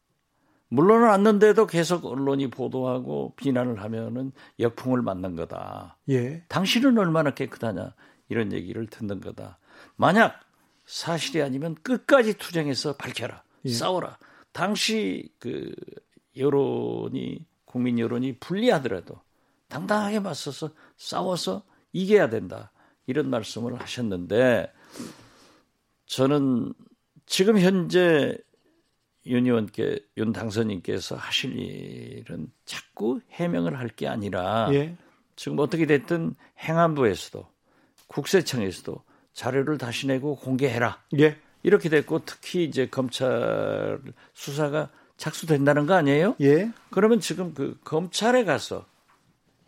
물러났는데도 0.69 1.65
계속 1.67 2.05
언론이 2.05 2.49
보도하고 2.49 3.33
비난을 3.35 3.81
하면은 3.81 4.31
역풍을 4.59 5.01
맞는 5.01 5.35
거다. 5.35 5.97
예. 6.09 6.43
당신은 6.47 6.97
얼마나 6.97 7.31
깨끗하냐 7.31 7.93
이런 8.29 8.53
얘기를 8.53 8.85
듣는 8.87 9.19
거다. 9.19 9.57
만약 9.95 10.39
사실이 10.85 11.41
아니면 11.41 11.75
끝까지 11.81 12.37
투쟁해서 12.37 12.95
밝혀라. 12.97 13.43
예. 13.65 13.69
싸워라. 13.69 14.17
당시 14.51 15.31
그 15.39 15.73
여론이 16.37 17.45
국민 17.65 17.99
여론이 17.99 18.37
불리하더라도 18.39 19.21
당당하게 19.67 20.19
맞서서 20.19 20.71
싸워서 20.97 21.63
이겨야 21.93 22.29
된다. 22.29 22.71
이런 23.07 23.29
말씀을 23.29 23.79
하셨는데 23.79 24.71
저는 26.05 26.73
지금 27.29 27.59
현재 27.59 28.35
윤 29.27 29.45
의원께 29.45 29.99
윤 30.17 30.33
당선인께서 30.33 31.15
하실 31.15 31.57
일은 31.57 32.51
자꾸 32.65 33.21
해명을 33.31 33.77
할 33.77 33.89
게 33.89 34.07
아니라 34.07 34.67
예. 34.73 34.97
지금 35.35 35.59
어떻게 35.59 35.85
됐든 35.85 36.33
행안부에서도 36.57 37.47
국세청에서도 38.07 39.03
자료를 39.33 39.77
다시 39.77 40.07
내고 40.07 40.35
공개해라. 40.37 41.03
예. 41.19 41.37
이렇게 41.61 41.87
됐고 41.89 42.25
특히 42.25 42.63
이제 42.63 42.87
검찰 42.87 43.99
수사가 44.33 44.89
착수된다는 45.17 45.85
거 45.85 45.93
아니에요? 45.93 46.35
예. 46.41 46.71
그러면 46.89 47.19
지금 47.19 47.53
그 47.53 47.77
검찰에 47.83 48.43
가서 48.43 48.87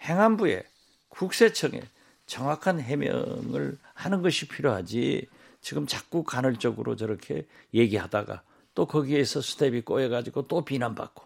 행안부에 0.01 0.63
국세청에 1.09 1.81
정확한 2.25 2.79
해명을 2.81 3.77
하는 3.93 4.21
것이 4.23 4.47
필요하지 4.47 5.27
지금 5.61 5.85
자꾸 5.85 6.23
간헐적으로 6.23 6.95
저렇게 6.95 7.45
얘기하다가 7.73 8.41
또 8.73 8.85
거기에서 8.85 9.41
스텝이 9.41 9.81
꼬여가지고 9.81 10.47
또 10.47 10.65
비난받고 10.65 11.23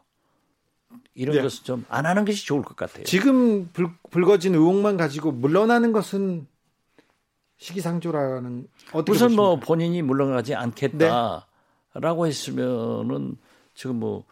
이런 1.13 1.37
네. 1.37 1.41
것은 1.41 1.63
좀안 1.63 2.05
하는 2.05 2.25
것이 2.25 2.45
좋을 2.45 2.61
것 2.61 2.75
같아요. 2.75 3.03
지금 3.05 3.69
불, 3.71 3.89
불거진 4.11 4.55
의혹만 4.55 4.97
가지고 4.97 5.31
물러나는 5.31 5.91
것은 5.91 6.47
시기상조라는 7.57 8.67
우선 9.07 9.33
뭐 9.33 9.57
본인이 9.57 10.01
물러나지 10.01 10.55
않겠다라고 10.55 11.43
네. 12.23 12.27
했으면은 12.27 13.37
지금 13.73 13.97
뭐 13.97 14.25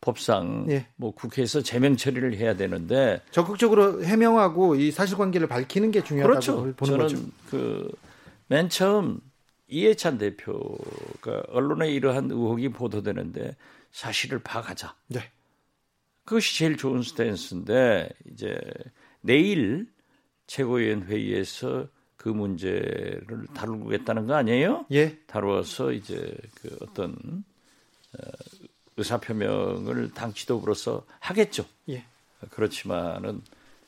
법상 0.00 0.66
예. 0.70 0.86
뭐 0.96 1.12
국회에서 1.12 1.62
제명 1.62 1.96
처리를 1.96 2.36
해야 2.36 2.54
되는데 2.56 3.22
적극적으로 3.30 4.04
해명하고 4.04 4.76
이 4.76 4.90
사실관계를 4.90 5.48
밝히는 5.48 5.90
게 5.90 6.02
중요하다고 6.02 6.62
그렇죠. 6.62 6.74
보는 6.76 6.76
저는 6.76 6.98
거죠. 6.98 7.18
그 7.50 7.90
맨 8.46 8.68
처음 8.68 9.20
이해찬 9.68 10.18
대표가 10.18 11.42
언론에 11.48 11.90
이러한 11.90 12.30
의혹이 12.30 12.70
보도되는데 12.70 13.56
사실을 13.92 14.40
파악하자. 14.40 14.94
네. 15.08 15.30
그것이 16.24 16.58
제일 16.58 16.76
좋은 16.76 17.02
스탠스인데 17.02 18.08
이제 18.30 18.58
내일 19.20 19.86
최고위원 20.46 21.04
회의에서 21.04 21.88
그 22.16 22.28
문제를 22.28 23.46
다루겠다는 23.54 24.26
거 24.26 24.34
아니에요? 24.34 24.86
예. 24.92 25.18
다루어서 25.26 25.92
이제 25.92 26.36
그 26.54 26.76
어떤 26.80 27.44
어, 28.14 28.28
의사표명을 28.96 30.12
당 30.12 30.32
지도부로서 30.32 31.04
하겠죠. 31.20 31.66
예. 31.90 32.04
그렇지만은 32.50 33.42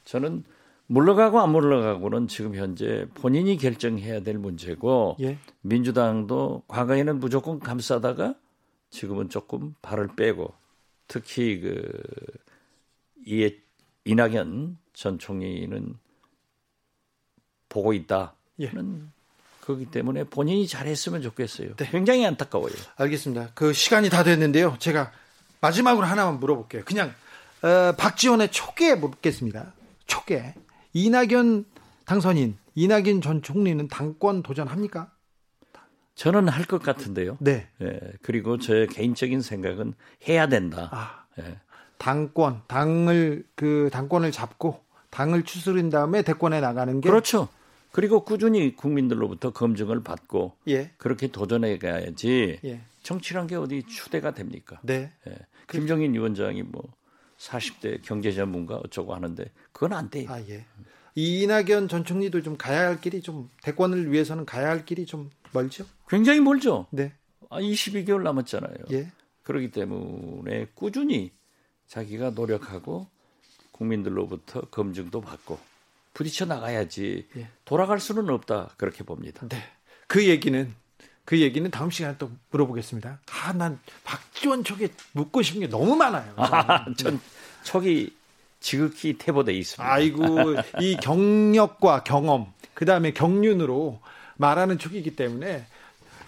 저는 0.04 0.44
물러가고 0.88 1.40
안 1.40 1.50
물러가고는 1.50 2.28
지금 2.28 2.54
현재 2.54 3.06
본인이 3.14 3.56
결정해야 3.56 4.20
될 4.20 4.38
문제고 4.38 5.16
예. 5.20 5.38
민주당도 5.62 6.62
과거에는 6.68 7.18
무조건 7.18 7.58
감싸다가 7.58 8.34
지금은 8.90 9.28
조금 9.28 9.74
발을 9.82 10.10
빼고 10.16 10.54
특히 11.08 11.60
그 11.60 12.02
이에 13.26 13.56
이낙연 14.04 14.78
전 14.92 15.18
총리는 15.18 15.96
보고 17.68 17.92
있다는 17.92 18.30
예. 18.60 18.70
그렇기 19.60 19.86
때문에 19.86 20.24
본인이 20.24 20.68
잘했으면 20.68 21.22
좋겠어요. 21.22 21.74
네. 21.74 21.88
굉장히 21.90 22.24
안타까워요. 22.24 22.72
알겠습니다. 22.96 23.50
그 23.54 23.72
시간이 23.72 24.08
다 24.08 24.22
됐는데요. 24.22 24.76
제가 24.78 25.10
마지막으로 25.60 26.06
하나만 26.06 26.38
물어볼게요. 26.38 26.82
그냥 26.84 27.12
어, 27.62 27.92
박지원의 27.96 28.52
초기에 28.52 28.94
묻겠습니다. 28.94 29.74
초기에 30.06 30.54
이낙연 30.96 31.66
당선인 32.06 32.56
이낙연 32.74 33.20
전 33.20 33.42
총리는 33.42 33.86
당권 33.88 34.42
도전합니까? 34.42 35.12
저는 36.14 36.48
할 36.48 36.64
것 36.64 36.82
같은데요. 36.82 37.36
네. 37.38 37.68
예, 37.82 38.00
그리고 38.22 38.56
제 38.56 38.86
개인적인 38.90 39.42
생각은 39.42 39.92
해야 40.26 40.48
된다. 40.48 40.88
아, 40.90 41.26
예. 41.38 41.58
당권, 41.98 42.62
당을 42.66 43.44
그 43.54 43.90
당권을 43.92 44.32
잡고 44.32 44.82
당을 45.10 45.42
추스린 45.42 45.90
다음에 45.90 46.22
대권에 46.22 46.60
나가는 46.60 46.98
게 47.02 47.10
그렇죠. 47.10 47.48
그리고 47.92 48.24
꾸준히 48.24 48.74
국민들로부터 48.74 49.52
검증을 49.52 50.02
받고 50.02 50.56
예. 50.68 50.92
그렇게 50.96 51.26
도전해 51.26 51.76
가야지. 51.76 52.58
예. 52.64 52.80
정치란 53.02 53.46
게 53.46 53.56
어디 53.56 53.82
추대가 53.82 54.32
됩니까? 54.32 54.80
네. 54.82 55.12
예. 55.28 55.36
김정인 55.68 56.14
위원장이 56.14 56.62
뭐 56.62 56.82
40대 57.38 58.00
경제 58.02 58.32
전문가 58.32 58.76
어쩌고 58.76 59.14
하는데 59.14 59.44
그건 59.72 59.92
안 59.92 60.10
돼요. 60.10 60.28
아, 60.30 60.40
예. 60.48 60.64
이낙연 61.14 61.88
전 61.88 62.04
총리도 62.04 62.42
좀 62.42 62.56
가야 62.56 62.86
할 62.86 63.00
길이 63.00 63.22
좀 63.22 63.50
대권을 63.62 64.12
위해서는 64.12 64.44
가야 64.44 64.68
할 64.68 64.84
길이 64.84 65.06
좀 65.06 65.30
멀죠? 65.52 65.86
굉장히 66.08 66.40
멀죠. 66.40 66.86
네. 66.90 67.12
아, 67.48 67.60
22개월 67.60 68.22
남았잖아요. 68.22 68.74
예. 68.92 69.10
그렇기 69.42 69.70
때문에 69.70 70.66
꾸준히 70.74 71.32
자기가 71.86 72.30
노력하고 72.30 73.08
국민들로부터 73.72 74.62
검증도 74.62 75.20
받고 75.20 75.58
부딪혀 76.14 76.46
나가야지 76.46 77.28
예. 77.36 77.48
돌아갈 77.64 78.00
수는 78.00 78.28
없다 78.30 78.74
그렇게 78.76 79.04
봅니다. 79.04 79.46
네. 79.48 79.56
그 80.06 80.26
얘기는 80.26 80.74
그 81.26 81.40
얘기는 81.40 81.68
다음 81.72 81.90
시간에 81.90 82.14
또 82.18 82.30
물어보겠습니다. 82.50 83.18
아, 83.44 83.52
난 83.52 83.78
박지원 84.04 84.62
쪽에 84.62 84.88
묻고 85.12 85.42
싶은 85.42 85.60
게 85.60 85.68
너무 85.68 85.96
많아요. 85.96 86.32
아, 86.36 86.86
전 86.96 87.20
촉이 87.64 88.10
지극히 88.60 89.18
태보돼 89.18 89.52
있습니다. 89.52 89.92
아이고, 89.92 90.54
이 90.80 90.96
경력과 90.96 92.04
경험, 92.04 92.52
그 92.74 92.84
다음에 92.84 93.12
경륜으로 93.12 94.00
말하는 94.36 94.78
촉이기 94.78 95.16
때문에 95.16 95.66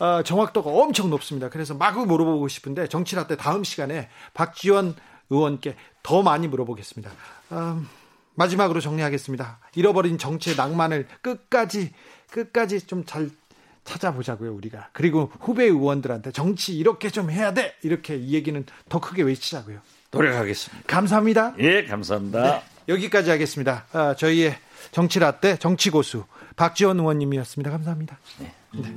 어, 0.00 0.22
정확도가 0.24 0.68
엄청 0.68 1.10
높습니다. 1.10 1.48
그래서 1.48 1.74
마구 1.74 2.04
물어보고 2.04 2.48
싶은데 2.48 2.88
정치라 2.88 3.28
때 3.28 3.36
다음 3.36 3.62
시간에 3.62 4.08
박지원 4.34 4.96
의원께 5.30 5.76
더 6.02 6.22
많이 6.22 6.48
물어보겠습니다. 6.48 7.10
음, 7.52 7.88
마지막으로 8.34 8.80
정리하겠습니다. 8.80 9.60
잃어버린 9.76 10.18
정치의 10.18 10.56
낭만을 10.56 11.06
끝까지 11.22 11.92
끝까지 12.30 12.84
좀 12.86 13.04
잘 13.04 13.30
찾아보자고요, 13.88 14.54
우리가. 14.54 14.90
그리고 14.92 15.32
후배 15.40 15.64
의원들한테 15.64 16.32
정치 16.32 16.76
이렇게 16.76 17.08
좀 17.08 17.30
해야 17.30 17.54
돼! 17.54 17.74
이렇게 17.82 18.16
이 18.16 18.34
얘기는 18.34 18.62
더 18.88 19.00
크게 19.00 19.22
외치자고요. 19.22 19.80
노력하겠습니다. 20.10 20.84
감사합니다. 20.86 21.54
예, 21.58 21.84
감사합니다. 21.84 22.42
네, 22.42 22.62
여기까지 22.88 23.30
하겠습니다. 23.30 23.86
아, 23.92 24.14
저희의 24.14 24.56
정치라떼 24.92 25.56
정치고수 25.56 26.24
박지원 26.56 26.98
의원님이었습니다. 26.98 27.70
감사합니다. 27.70 28.18
네. 28.40 28.52
네. 28.74 28.94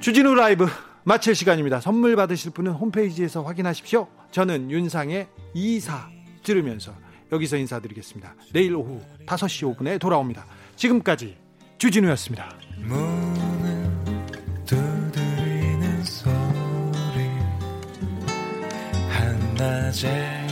주진우 0.00 0.34
라이브 0.34 0.66
마칠 1.04 1.34
시간입니다. 1.34 1.80
선물 1.80 2.16
받으실 2.16 2.50
분은 2.50 2.72
홈페이지에서 2.72 3.42
확인하십시오. 3.42 4.08
저는 4.32 4.70
윤상의 4.70 5.28
이사 5.54 6.08
들으면서 6.42 6.92
여기서 7.32 7.56
인사드리겠습니다. 7.56 8.34
내일 8.52 8.74
오후 8.74 9.00
5시 9.26 9.76
5분에 9.76 10.00
돌아옵니다. 10.00 10.46
지금까지 10.76 11.36
주진우였습니다. 11.78 12.56
낮의 19.56 20.45